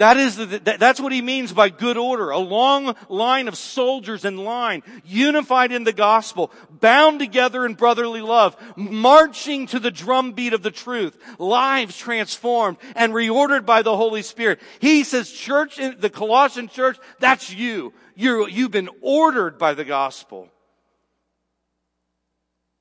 That 0.00 0.16
is, 0.16 0.36
the, 0.36 0.76
that's 0.78 0.98
what 0.98 1.12
he 1.12 1.20
means 1.20 1.52
by 1.52 1.68
good 1.68 1.98
order. 1.98 2.30
A 2.30 2.38
long 2.38 2.96
line 3.10 3.48
of 3.48 3.58
soldiers 3.58 4.24
in 4.24 4.38
line, 4.38 4.82
unified 5.04 5.72
in 5.72 5.84
the 5.84 5.92
gospel, 5.92 6.50
bound 6.70 7.18
together 7.18 7.66
in 7.66 7.74
brotherly 7.74 8.22
love, 8.22 8.56
marching 8.76 9.66
to 9.66 9.78
the 9.78 9.90
drumbeat 9.90 10.54
of 10.54 10.62
the 10.62 10.70
truth, 10.70 11.18
lives 11.38 11.98
transformed 11.98 12.78
and 12.96 13.12
reordered 13.12 13.66
by 13.66 13.82
the 13.82 13.94
Holy 13.94 14.22
Spirit. 14.22 14.60
He 14.78 15.04
says, 15.04 15.30
church, 15.30 15.76
the 15.76 16.08
Colossian 16.08 16.68
church, 16.68 16.96
that's 17.18 17.52
you. 17.52 17.92
You're, 18.14 18.48
you've 18.48 18.70
been 18.70 18.88
ordered 19.02 19.58
by 19.58 19.74
the 19.74 19.84
gospel. 19.84 20.48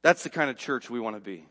That's 0.03 0.23
the 0.23 0.29
kind 0.29 0.49
of 0.49 0.55
church 0.55 0.89
we 0.89 1.01
want 1.01 1.17
to 1.17 1.21
be. 1.21 1.45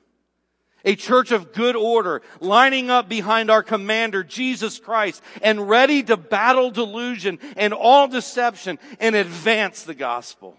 A 0.89 0.97
church 0.97 1.33
of 1.33 1.53
good 1.53 1.77
order, 1.77 2.23
lining 2.41 2.89
up 2.89 3.11
behind 3.11 3.51
our 3.51 3.63
commander, 3.63 4.25
Jesus 4.25 4.79
Christ, 4.79 5.23
and 5.43 5.69
ready 5.69 6.03
to 6.05 6.17
battle 6.17 6.71
delusion 6.71 7.39
and 7.59 7.75
all 7.75 8.09
deception 8.09 8.79
and 8.99 9.15
advance 9.15 9.83
the 9.83 9.95
gospel. 9.95 10.57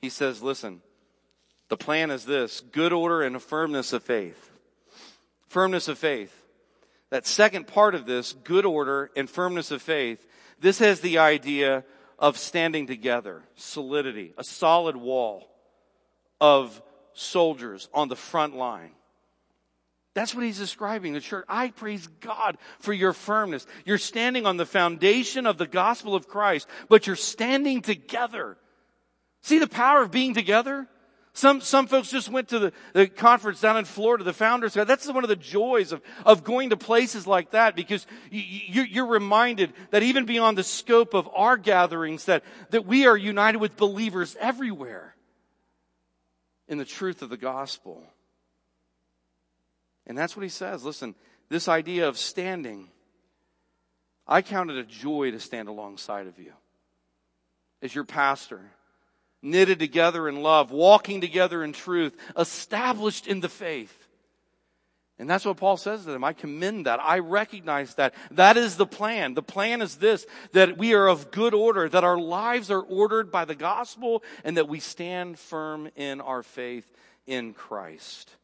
He 0.00 0.08
says, 0.08 0.42
listen, 0.42 0.80
the 1.68 1.76
plan 1.76 2.10
is 2.10 2.24
this, 2.24 2.60
good 2.72 2.94
order 2.94 3.20
and 3.20 3.36
a 3.36 3.40
firmness 3.40 3.92
of 3.92 4.02
faith. 4.02 4.50
Firmness 5.48 5.86
of 5.88 5.98
faith. 5.98 6.34
That 7.10 7.26
second 7.26 7.66
part 7.66 7.94
of 7.94 8.06
this, 8.06 8.32
good 8.32 8.64
order 8.64 9.10
and 9.14 9.28
firmness 9.28 9.70
of 9.70 9.82
faith, 9.82 10.26
this 10.58 10.78
has 10.78 11.00
the 11.00 11.18
idea 11.18 11.84
of 12.18 12.38
standing 12.38 12.86
together, 12.86 13.42
solidity, 13.54 14.32
a 14.38 14.44
solid 14.44 14.96
wall 14.96 15.46
of 16.40 16.80
soldiers 17.16 17.88
on 17.92 18.08
the 18.08 18.16
front 18.16 18.56
line. 18.56 18.90
That's 20.14 20.34
what 20.34 20.44
he's 20.44 20.58
describing 20.58 21.12
the 21.12 21.20
church. 21.20 21.44
I 21.46 21.68
praise 21.68 22.06
God 22.20 22.56
for 22.78 22.94
your 22.94 23.12
firmness. 23.12 23.66
You're 23.84 23.98
standing 23.98 24.46
on 24.46 24.56
the 24.56 24.64
foundation 24.64 25.46
of 25.46 25.58
the 25.58 25.66
gospel 25.66 26.14
of 26.14 26.26
Christ, 26.26 26.66
but 26.88 27.06
you're 27.06 27.16
standing 27.16 27.82
together. 27.82 28.56
See 29.42 29.58
the 29.58 29.66
power 29.66 30.02
of 30.02 30.10
being 30.10 30.32
together? 30.32 30.88
Some, 31.34 31.60
some 31.60 31.86
folks 31.86 32.10
just 32.10 32.30
went 32.30 32.48
to 32.48 32.58
the, 32.58 32.72
the 32.94 33.06
conference 33.08 33.60
down 33.60 33.76
in 33.76 33.84
Florida, 33.84 34.24
the 34.24 34.32
founders. 34.32 34.72
That's 34.72 35.06
one 35.12 35.22
of 35.22 35.28
the 35.28 35.36
joys 35.36 35.92
of, 35.92 36.00
of 36.24 36.44
going 36.44 36.70
to 36.70 36.78
places 36.78 37.26
like 37.26 37.50
that 37.50 37.76
because 37.76 38.06
you, 38.30 38.84
you're 38.84 39.06
reminded 39.06 39.74
that 39.90 40.02
even 40.02 40.24
beyond 40.24 40.56
the 40.56 40.62
scope 40.62 41.12
of 41.12 41.28
our 41.34 41.58
gatherings 41.58 42.24
that, 42.24 42.42
that 42.70 42.86
we 42.86 43.06
are 43.06 43.18
united 43.18 43.58
with 43.58 43.76
believers 43.76 44.34
everywhere 44.40 45.15
in 46.68 46.78
the 46.78 46.84
truth 46.84 47.22
of 47.22 47.30
the 47.30 47.36
gospel. 47.36 48.02
And 50.06 50.16
that's 50.16 50.36
what 50.36 50.42
he 50.42 50.48
says. 50.48 50.84
Listen, 50.84 51.14
this 51.48 51.68
idea 51.68 52.08
of 52.08 52.18
standing, 52.18 52.88
I 54.26 54.42
count 54.42 54.70
it 54.70 54.78
a 54.78 54.84
joy 54.84 55.30
to 55.30 55.40
stand 55.40 55.68
alongside 55.68 56.26
of 56.26 56.38
you 56.38 56.52
as 57.82 57.94
your 57.94 58.04
pastor, 58.04 58.60
knitted 59.42 59.78
together 59.78 60.28
in 60.28 60.42
love, 60.42 60.70
walking 60.70 61.20
together 61.20 61.62
in 61.62 61.72
truth, 61.72 62.16
established 62.36 63.26
in 63.26 63.40
the 63.40 63.48
faith. 63.48 64.05
And 65.18 65.30
that's 65.30 65.46
what 65.46 65.56
Paul 65.56 65.78
says 65.78 66.04
to 66.04 66.10
them. 66.10 66.24
I 66.24 66.34
commend 66.34 66.86
that. 66.86 67.00
I 67.00 67.20
recognize 67.20 67.94
that. 67.94 68.14
That 68.30 68.58
is 68.58 68.76
the 68.76 68.86
plan. 68.86 69.32
The 69.32 69.42
plan 69.42 69.80
is 69.80 69.96
this, 69.96 70.26
that 70.52 70.76
we 70.76 70.92
are 70.92 71.08
of 71.08 71.30
good 71.30 71.54
order, 71.54 71.88
that 71.88 72.04
our 72.04 72.18
lives 72.18 72.70
are 72.70 72.82
ordered 72.82 73.30
by 73.30 73.46
the 73.46 73.54
gospel, 73.54 74.22
and 74.44 74.58
that 74.58 74.68
we 74.68 74.78
stand 74.78 75.38
firm 75.38 75.88
in 75.96 76.20
our 76.20 76.42
faith 76.42 76.90
in 77.26 77.54
Christ. 77.54 78.36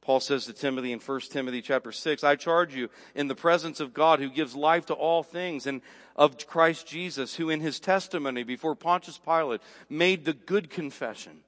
Paul 0.00 0.20
says 0.20 0.46
to 0.46 0.52
Timothy 0.52 0.92
in 0.92 1.00
1 1.00 1.20
Timothy 1.32 1.60
chapter 1.60 1.92
6, 1.92 2.24
I 2.24 2.36
charge 2.36 2.74
you 2.74 2.88
in 3.14 3.26
the 3.26 3.34
presence 3.34 3.80
of 3.80 3.92
God 3.92 4.20
who 4.20 4.30
gives 4.30 4.54
life 4.54 4.86
to 4.86 4.94
all 4.94 5.22
things 5.22 5.66
and 5.66 5.82
of 6.14 6.46
Christ 6.46 6.86
Jesus, 6.86 7.34
who 7.34 7.50
in 7.50 7.60
his 7.60 7.78
testimony 7.80 8.42
before 8.42 8.74
Pontius 8.74 9.18
Pilate 9.18 9.60
made 9.90 10.24
the 10.24 10.32
good 10.32 10.70
confession 10.70 11.40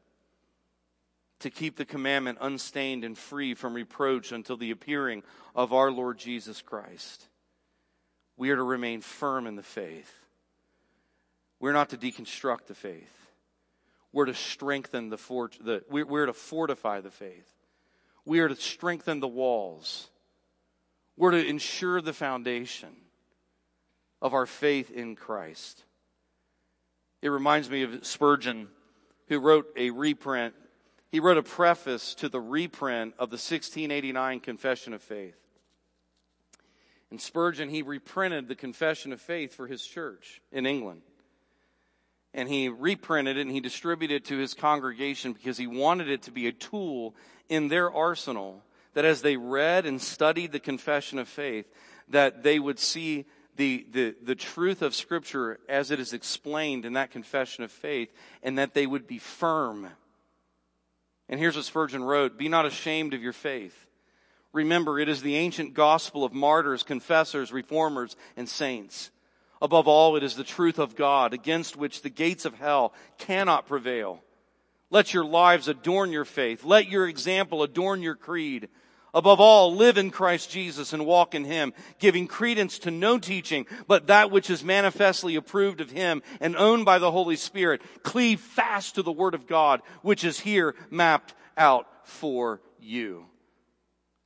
to 1.40 1.50
keep 1.50 1.76
the 1.76 1.84
commandment 1.84 2.38
unstained 2.40 3.04
and 3.04 3.16
free 3.16 3.54
from 3.54 3.74
reproach 3.74 4.32
until 4.32 4.56
the 4.56 4.70
appearing 4.70 5.22
of 5.54 5.72
our 5.72 5.90
Lord 5.90 6.18
Jesus 6.18 6.62
Christ. 6.62 7.28
We 8.36 8.50
are 8.50 8.56
to 8.56 8.62
remain 8.62 9.00
firm 9.00 9.46
in 9.46 9.56
the 9.56 9.62
faith. 9.62 10.12
We're 11.60 11.72
not 11.72 11.90
to 11.90 11.96
deconstruct 11.96 12.66
the 12.66 12.74
faith. 12.74 13.12
We're 14.12 14.26
to 14.26 14.34
strengthen 14.34 15.10
the, 15.10 15.18
fort, 15.18 15.58
the 15.60 15.84
we're, 15.90 16.06
we're 16.06 16.26
to 16.26 16.32
fortify 16.32 17.00
the 17.00 17.10
faith. 17.10 17.52
We 18.24 18.40
are 18.40 18.48
to 18.48 18.56
strengthen 18.56 19.20
the 19.20 19.28
walls. 19.28 20.08
We're 21.16 21.32
to 21.32 21.46
ensure 21.46 22.00
the 22.00 22.12
foundation 22.12 22.90
of 24.22 24.34
our 24.34 24.46
faith 24.46 24.90
in 24.90 25.16
Christ. 25.16 25.84
It 27.22 27.28
reminds 27.28 27.68
me 27.68 27.82
of 27.82 28.06
Spurgeon, 28.06 28.68
who 29.28 29.40
wrote 29.40 29.66
a 29.76 29.90
reprint 29.90 30.54
he 31.10 31.20
wrote 31.20 31.38
a 31.38 31.42
preface 31.42 32.14
to 32.16 32.28
the 32.28 32.40
reprint 32.40 33.14
of 33.14 33.30
the 33.30 33.34
1689 33.34 34.40
Confession 34.40 34.92
of 34.92 35.02
Faith. 35.02 35.36
In 37.10 37.18
Spurgeon, 37.18 37.70
he 37.70 37.82
reprinted 37.82 38.48
the 38.48 38.54
Confession 38.54 39.12
of 39.12 39.20
Faith 39.20 39.54
for 39.54 39.66
his 39.66 39.84
church 39.84 40.42
in 40.52 40.66
England. 40.66 41.02
And 42.34 42.48
he 42.48 42.68
reprinted 42.68 43.38
it 43.38 43.40
and 43.40 43.50
he 43.50 43.60
distributed 43.60 44.16
it 44.16 44.24
to 44.26 44.36
his 44.36 44.52
congregation 44.52 45.32
because 45.32 45.56
he 45.56 45.66
wanted 45.66 46.10
it 46.10 46.22
to 46.22 46.30
be 46.30 46.46
a 46.46 46.52
tool 46.52 47.14
in 47.48 47.68
their 47.68 47.90
arsenal 47.90 48.62
that 48.92 49.06
as 49.06 49.22
they 49.22 49.36
read 49.36 49.86
and 49.86 50.02
studied 50.02 50.52
the 50.52 50.60
Confession 50.60 51.18
of 51.18 51.28
Faith, 51.28 51.66
that 52.08 52.42
they 52.42 52.58
would 52.58 52.78
see 52.78 53.24
the, 53.56 53.86
the, 53.90 54.14
the 54.22 54.34
truth 54.34 54.82
of 54.82 54.94
Scripture 54.94 55.58
as 55.68 55.90
it 55.90 55.98
is 55.98 56.12
explained 56.12 56.84
in 56.84 56.92
that 56.92 57.10
Confession 57.10 57.64
of 57.64 57.72
Faith 57.72 58.12
and 58.42 58.58
that 58.58 58.74
they 58.74 58.86
would 58.86 59.06
be 59.06 59.18
firm 59.18 59.88
and 61.28 61.38
here's 61.38 61.56
what 61.56 61.64
Spurgeon 61.64 62.02
wrote 62.02 62.38
Be 62.38 62.48
not 62.48 62.66
ashamed 62.66 63.14
of 63.14 63.22
your 63.22 63.32
faith. 63.32 63.86
Remember, 64.52 64.98
it 64.98 65.08
is 65.08 65.22
the 65.22 65.36
ancient 65.36 65.74
gospel 65.74 66.24
of 66.24 66.32
martyrs, 66.32 66.82
confessors, 66.82 67.52
reformers, 67.52 68.16
and 68.36 68.48
saints. 68.48 69.10
Above 69.60 69.86
all, 69.86 70.16
it 70.16 70.22
is 70.22 70.36
the 70.36 70.44
truth 70.44 70.78
of 70.78 70.96
God 70.96 71.34
against 71.34 71.76
which 71.76 72.02
the 72.02 72.10
gates 72.10 72.44
of 72.44 72.54
hell 72.54 72.94
cannot 73.18 73.66
prevail. 73.66 74.22
Let 74.90 75.12
your 75.12 75.24
lives 75.24 75.68
adorn 75.68 76.12
your 76.12 76.24
faith. 76.24 76.64
Let 76.64 76.88
your 76.88 77.06
example 77.06 77.62
adorn 77.62 78.02
your 78.02 78.14
creed. 78.14 78.68
Above 79.14 79.40
all, 79.40 79.74
live 79.74 79.96
in 79.96 80.10
Christ 80.10 80.50
Jesus 80.50 80.92
and 80.92 81.06
walk 81.06 81.34
in 81.34 81.44
Him, 81.44 81.72
giving 81.98 82.26
credence 82.26 82.78
to 82.80 82.90
no 82.90 83.18
teaching, 83.18 83.66
but 83.86 84.08
that 84.08 84.30
which 84.30 84.50
is 84.50 84.62
manifestly 84.62 85.34
approved 85.34 85.80
of 85.80 85.90
Him 85.90 86.22
and 86.40 86.54
owned 86.56 86.84
by 86.84 86.98
the 86.98 87.10
Holy 87.10 87.36
Spirit. 87.36 87.80
Cleave 88.02 88.40
fast 88.40 88.96
to 88.96 89.02
the 89.02 89.12
Word 89.12 89.34
of 89.34 89.46
God, 89.46 89.80
which 90.02 90.24
is 90.24 90.38
here 90.38 90.74
mapped 90.90 91.34
out 91.56 91.86
for 92.04 92.60
you. 92.78 93.24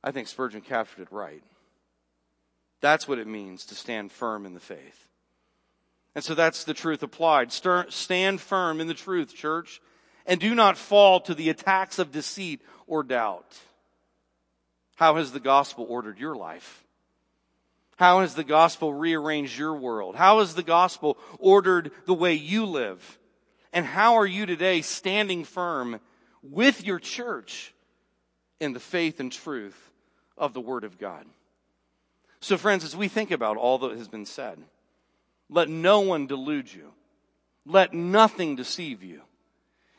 I 0.03 0.11
think 0.11 0.27
Spurgeon 0.27 0.61
captured 0.61 1.03
it 1.03 1.11
right. 1.11 1.43
That's 2.81 3.07
what 3.07 3.19
it 3.19 3.27
means 3.27 3.65
to 3.67 3.75
stand 3.75 4.11
firm 4.11 4.45
in 4.45 4.53
the 4.53 4.59
faith. 4.59 5.07
And 6.13 6.23
so 6.23 6.35
that's 6.35 6.65
the 6.65 6.73
truth 6.73 7.01
applied. 7.01 7.53
Stand 7.53 8.41
firm 8.41 8.81
in 8.81 8.87
the 8.87 8.93
truth, 8.93 9.33
church, 9.33 9.81
and 10.25 10.39
do 10.39 10.53
not 10.53 10.77
fall 10.77 11.21
to 11.21 11.33
the 11.33 11.49
attacks 11.49 11.97
of 11.99 12.11
deceit 12.11 12.61
or 12.85 13.01
doubt. 13.01 13.57
How 14.95 15.15
has 15.15 15.31
the 15.31 15.39
gospel 15.39 15.85
ordered 15.89 16.19
your 16.19 16.35
life? 16.35 16.83
How 17.97 18.21
has 18.21 18.35
the 18.35 18.43
gospel 18.43 18.93
rearranged 18.93 19.57
your 19.57 19.75
world? 19.75 20.15
How 20.15 20.39
has 20.39 20.55
the 20.55 20.63
gospel 20.63 21.17
ordered 21.39 21.91
the 22.05 22.13
way 22.13 22.33
you 22.33 22.65
live? 22.65 23.19
And 23.71 23.85
how 23.85 24.15
are 24.15 24.25
you 24.25 24.45
today 24.45 24.81
standing 24.81 25.43
firm 25.43 25.99
with 26.41 26.85
your 26.85 26.99
church 26.99 27.73
in 28.59 28.73
the 28.73 28.79
faith 28.79 29.19
and 29.19 29.31
truth 29.31 29.91
of 30.37 30.53
the 30.53 30.61
Word 30.61 30.83
of 30.83 30.99
God? 30.99 31.25
So, 32.39 32.57
friends, 32.57 32.83
as 32.83 32.95
we 32.95 33.07
think 33.07 33.31
about 33.31 33.57
all 33.57 33.77
that 33.79 33.97
has 33.97 34.07
been 34.07 34.25
said, 34.25 34.59
let 35.49 35.69
no 35.69 36.01
one 36.01 36.27
delude 36.27 36.73
you. 36.73 36.91
Let 37.65 37.93
nothing 37.93 38.55
deceive 38.55 39.03
you. 39.03 39.21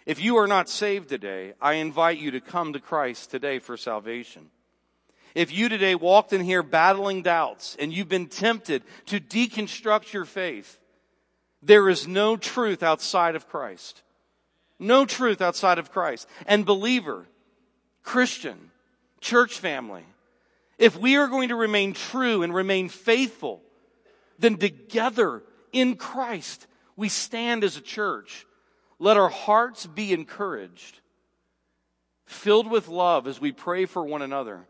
If 0.05 0.21
you 0.21 0.37
are 0.37 0.47
not 0.47 0.69
saved 0.69 1.09
today, 1.09 1.55
I 1.61 1.75
invite 1.75 2.19
you 2.19 2.33
to 2.33 2.41
come 2.41 2.75
to 2.75 2.81
Christ 2.81 3.31
today 3.31 3.59
for 3.59 3.77
salvation. 3.77 4.51
If 5.35 5.53
you 5.53 5.69
today 5.69 5.97
walked 5.97 6.33
in 6.33 6.43
here 6.43 6.63
battling 6.63 7.23
doubts 7.23 7.77
and 7.81 7.93
you've 7.93 8.09
been 8.09 8.29
tempted 8.29 8.85
to 9.07 9.19
deconstruct 9.19 10.13
your 10.13 10.25
faith, 10.25 10.79
there 11.61 11.89
is 11.89 12.07
no 12.07 12.37
truth 12.37 12.83
outside 12.83 13.35
of 13.35 13.49
Christ. 13.49 14.03
No 14.79 15.05
truth 15.05 15.41
outside 15.41 15.79
of 15.79 15.91
Christ. 15.91 16.29
And 16.47 16.65
believer, 16.65 17.27
Christian, 18.05 18.71
church 19.21 19.59
family, 19.59 20.05
if 20.79 20.97
we 20.97 21.17
are 21.17 21.29
going 21.29 21.49
to 21.49 21.57
remain 21.57 21.95
true 21.95 22.43
and 22.43 22.55
remain 22.55 22.89
faithful, 22.89 23.61
then 24.39 24.57
together 24.57 25.43
in 25.73 25.97
Christ 25.97 26.67
we 26.97 27.09
stand 27.09 27.65
as 27.65 27.77
a 27.77 27.81
church. 27.81 28.47
Let 29.01 29.17
our 29.17 29.29
hearts 29.29 29.87
be 29.87 30.13
encouraged, 30.13 31.01
filled 32.25 32.71
with 32.71 32.87
love 32.87 33.27
as 33.27 33.41
we 33.41 33.51
pray 33.51 33.87
for 33.87 34.05
one 34.05 34.23
another 34.23 34.67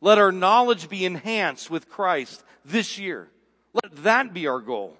let 0.00 0.18
our 0.18 0.32
knowledge 0.32 0.88
be 0.88 1.04
enhanced 1.04 1.70
with 1.70 1.88
Christ 1.88 2.42
this 2.64 2.98
year. 2.98 3.28
Let 3.72 4.04
that 4.04 4.32
be 4.32 4.46
our 4.46 4.60
goal. 4.60 4.96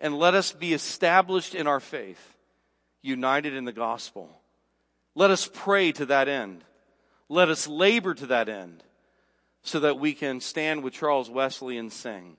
And 0.00 0.18
let 0.18 0.34
us 0.34 0.52
be 0.52 0.72
established 0.72 1.54
in 1.54 1.66
our 1.66 1.80
faith, 1.80 2.36
united 3.02 3.54
in 3.54 3.64
the 3.64 3.72
gospel. 3.72 4.30
Let 5.14 5.30
us 5.30 5.50
pray 5.52 5.92
to 5.92 6.06
that 6.06 6.28
end. 6.28 6.64
Let 7.28 7.48
us 7.48 7.68
labor 7.68 8.14
to 8.14 8.26
that 8.26 8.48
end 8.48 8.82
so 9.62 9.80
that 9.80 9.98
we 9.98 10.14
can 10.14 10.40
stand 10.40 10.82
with 10.82 10.94
Charles 10.94 11.28
Wesley 11.28 11.76
and 11.76 11.92
sing, 11.92 12.36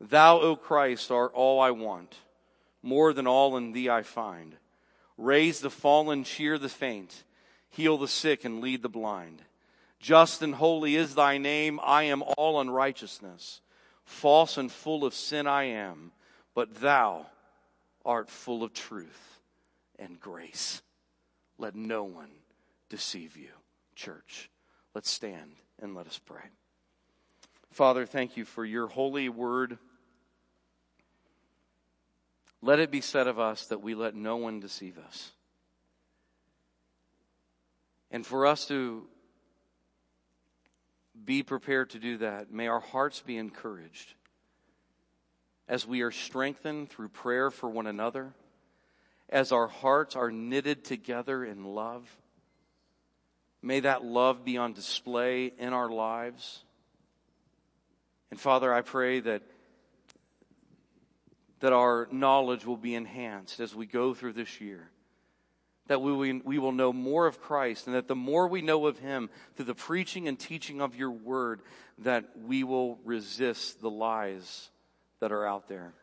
Thou, 0.00 0.40
O 0.40 0.56
Christ, 0.56 1.10
art 1.10 1.32
all 1.34 1.60
I 1.60 1.70
want. 1.70 2.14
More 2.82 3.12
than 3.12 3.26
all 3.26 3.56
in 3.56 3.72
thee 3.72 3.90
I 3.90 4.02
find. 4.02 4.56
Raise 5.18 5.60
the 5.60 5.70
fallen, 5.70 6.24
cheer 6.24 6.58
the 6.58 6.68
faint, 6.68 7.24
heal 7.68 7.98
the 7.98 8.08
sick, 8.08 8.44
and 8.44 8.60
lead 8.60 8.82
the 8.82 8.88
blind. 8.88 9.42
Just 9.98 10.42
and 10.42 10.54
holy 10.54 10.96
is 10.96 11.14
thy 11.14 11.38
name. 11.38 11.80
I 11.82 12.04
am 12.04 12.22
all 12.36 12.60
unrighteousness. 12.60 13.60
False 14.04 14.56
and 14.56 14.70
full 14.70 15.04
of 15.04 15.14
sin 15.14 15.46
I 15.46 15.64
am, 15.64 16.12
but 16.54 16.76
thou 16.76 17.26
art 18.04 18.30
full 18.30 18.62
of 18.62 18.72
truth 18.72 19.40
and 19.98 20.20
grace. 20.20 20.80
Let 21.58 21.74
no 21.74 22.04
one 22.04 22.30
deceive 22.88 23.36
you, 23.36 23.50
church. 23.96 24.48
Let's 24.94 25.10
stand 25.10 25.56
and 25.80 25.94
let 25.94 26.06
us 26.06 26.20
pray. 26.24 26.42
Father, 27.72 28.06
thank 28.06 28.36
you 28.36 28.44
for 28.44 28.64
your 28.64 28.86
holy 28.86 29.28
word. 29.28 29.78
Let 32.62 32.78
it 32.78 32.90
be 32.90 33.00
said 33.00 33.26
of 33.26 33.38
us 33.38 33.66
that 33.66 33.82
we 33.82 33.94
let 33.94 34.14
no 34.14 34.36
one 34.36 34.60
deceive 34.60 34.98
us. 34.98 35.32
And 38.10 38.24
for 38.24 38.46
us 38.46 38.66
to 38.68 39.06
be 41.24 41.42
prepared 41.42 41.90
to 41.90 41.98
do 41.98 42.18
that. 42.18 42.52
May 42.52 42.66
our 42.68 42.80
hearts 42.80 43.20
be 43.20 43.36
encouraged 43.36 44.14
as 45.68 45.86
we 45.86 46.02
are 46.02 46.10
strengthened 46.10 46.90
through 46.90 47.08
prayer 47.08 47.50
for 47.50 47.68
one 47.68 47.86
another, 47.86 48.32
as 49.28 49.50
our 49.50 49.66
hearts 49.66 50.14
are 50.14 50.30
knitted 50.30 50.84
together 50.84 51.44
in 51.44 51.64
love. 51.64 52.08
May 53.62 53.80
that 53.80 54.04
love 54.04 54.44
be 54.44 54.58
on 54.58 54.74
display 54.74 55.52
in 55.58 55.72
our 55.72 55.88
lives. 55.88 56.62
And 58.30 58.38
Father, 58.38 58.72
I 58.72 58.82
pray 58.82 59.20
that 59.20 59.42
that 61.60 61.72
our 61.72 62.06
knowledge 62.12 62.66
will 62.66 62.76
be 62.76 62.94
enhanced 62.94 63.60
as 63.60 63.74
we 63.74 63.86
go 63.86 64.12
through 64.12 64.34
this 64.34 64.60
year 64.60 64.90
that 65.88 66.02
we, 66.02 66.12
will, 66.12 66.40
we 66.44 66.58
will 66.58 66.72
know 66.72 66.92
more 66.92 67.26
of 67.26 67.40
Christ, 67.40 67.86
and 67.86 67.94
that 67.94 68.08
the 68.08 68.16
more 68.16 68.48
we 68.48 68.62
know 68.62 68.86
of 68.86 68.98
Him 68.98 69.30
through 69.54 69.66
the 69.66 69.74
preaching 69.74 70.26
and 70.28 70.38
teaching 70.38 70.80
of 70.80 70.96
your 70.96 71.10
word, 71.10 71.60
that 71.98 72.24
we 72.44 72.64
will 72.64 72.98
resist 73.04 73.80
the 73.80 73.90
lies 73.90 74.70
that 75.20 75.32
are 75.32 75.46
out 75.46 75.68
there. 75.68 75.94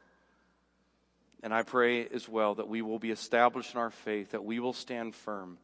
And 1.42 1.54
I 1.54 1.64
pray 1.64 2.08
as 2.08 2.30
well 2.30 2.56
that 2.56 2.70
we 2.70 2.82
will 2.82 3.00
be 3.00 3.12
established 3.12 3.74
in 3.74 3.80
our 3.80 3.92
faith, 3.92 4.32
that 4.32 4.46
we 4.46 4.60
will 4.60 4.74
stand 4.74 5.14
firm, 5.14 5.58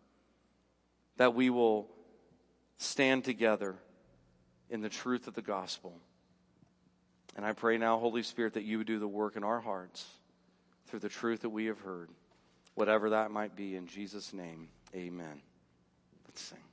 that 1.16 1.34
we 1.34 1.50
will 1.50 1.88
stand 2.78 3.24
together 3.24 3.76
in 4.70 4.82
the 4.82 4.90
truth 4.90 5.28
of 5.28 5.34
the 5.34 5.42
gospel. 5.42 5.98
And 7.38 7.46
I 7.46 7.54
pray 7.54 7.78
now, 7.78 7.98
Holy 7.98 8.24
Spirit, 8.24 8.56
that 8.56 8.64
you 8.64 8.80
would 8.80 8.88
do 8.88 9.00
the 9.00 9.08
work 9.08 9.38
in 9.38 9.44
our 9.46 9.62
hearts 9.62 10.06
through 10.88 11.00
the 11.00 11.10
truth 11.10 11.42
that 11.42 11.50
we 11.50 11.68
have 11.68 11.80
heard 11.80 12.10
whatever 12.76 13.12
that 13.12 13.32
might 13.32 13.56
be. 13.56 13.76
In 13.76 13.88
Jesus' 13.88 14.34
name, 14.34 14.70
amen. 14.96 15.42
Let's 16.28 16.42
sing. 16.42 16.69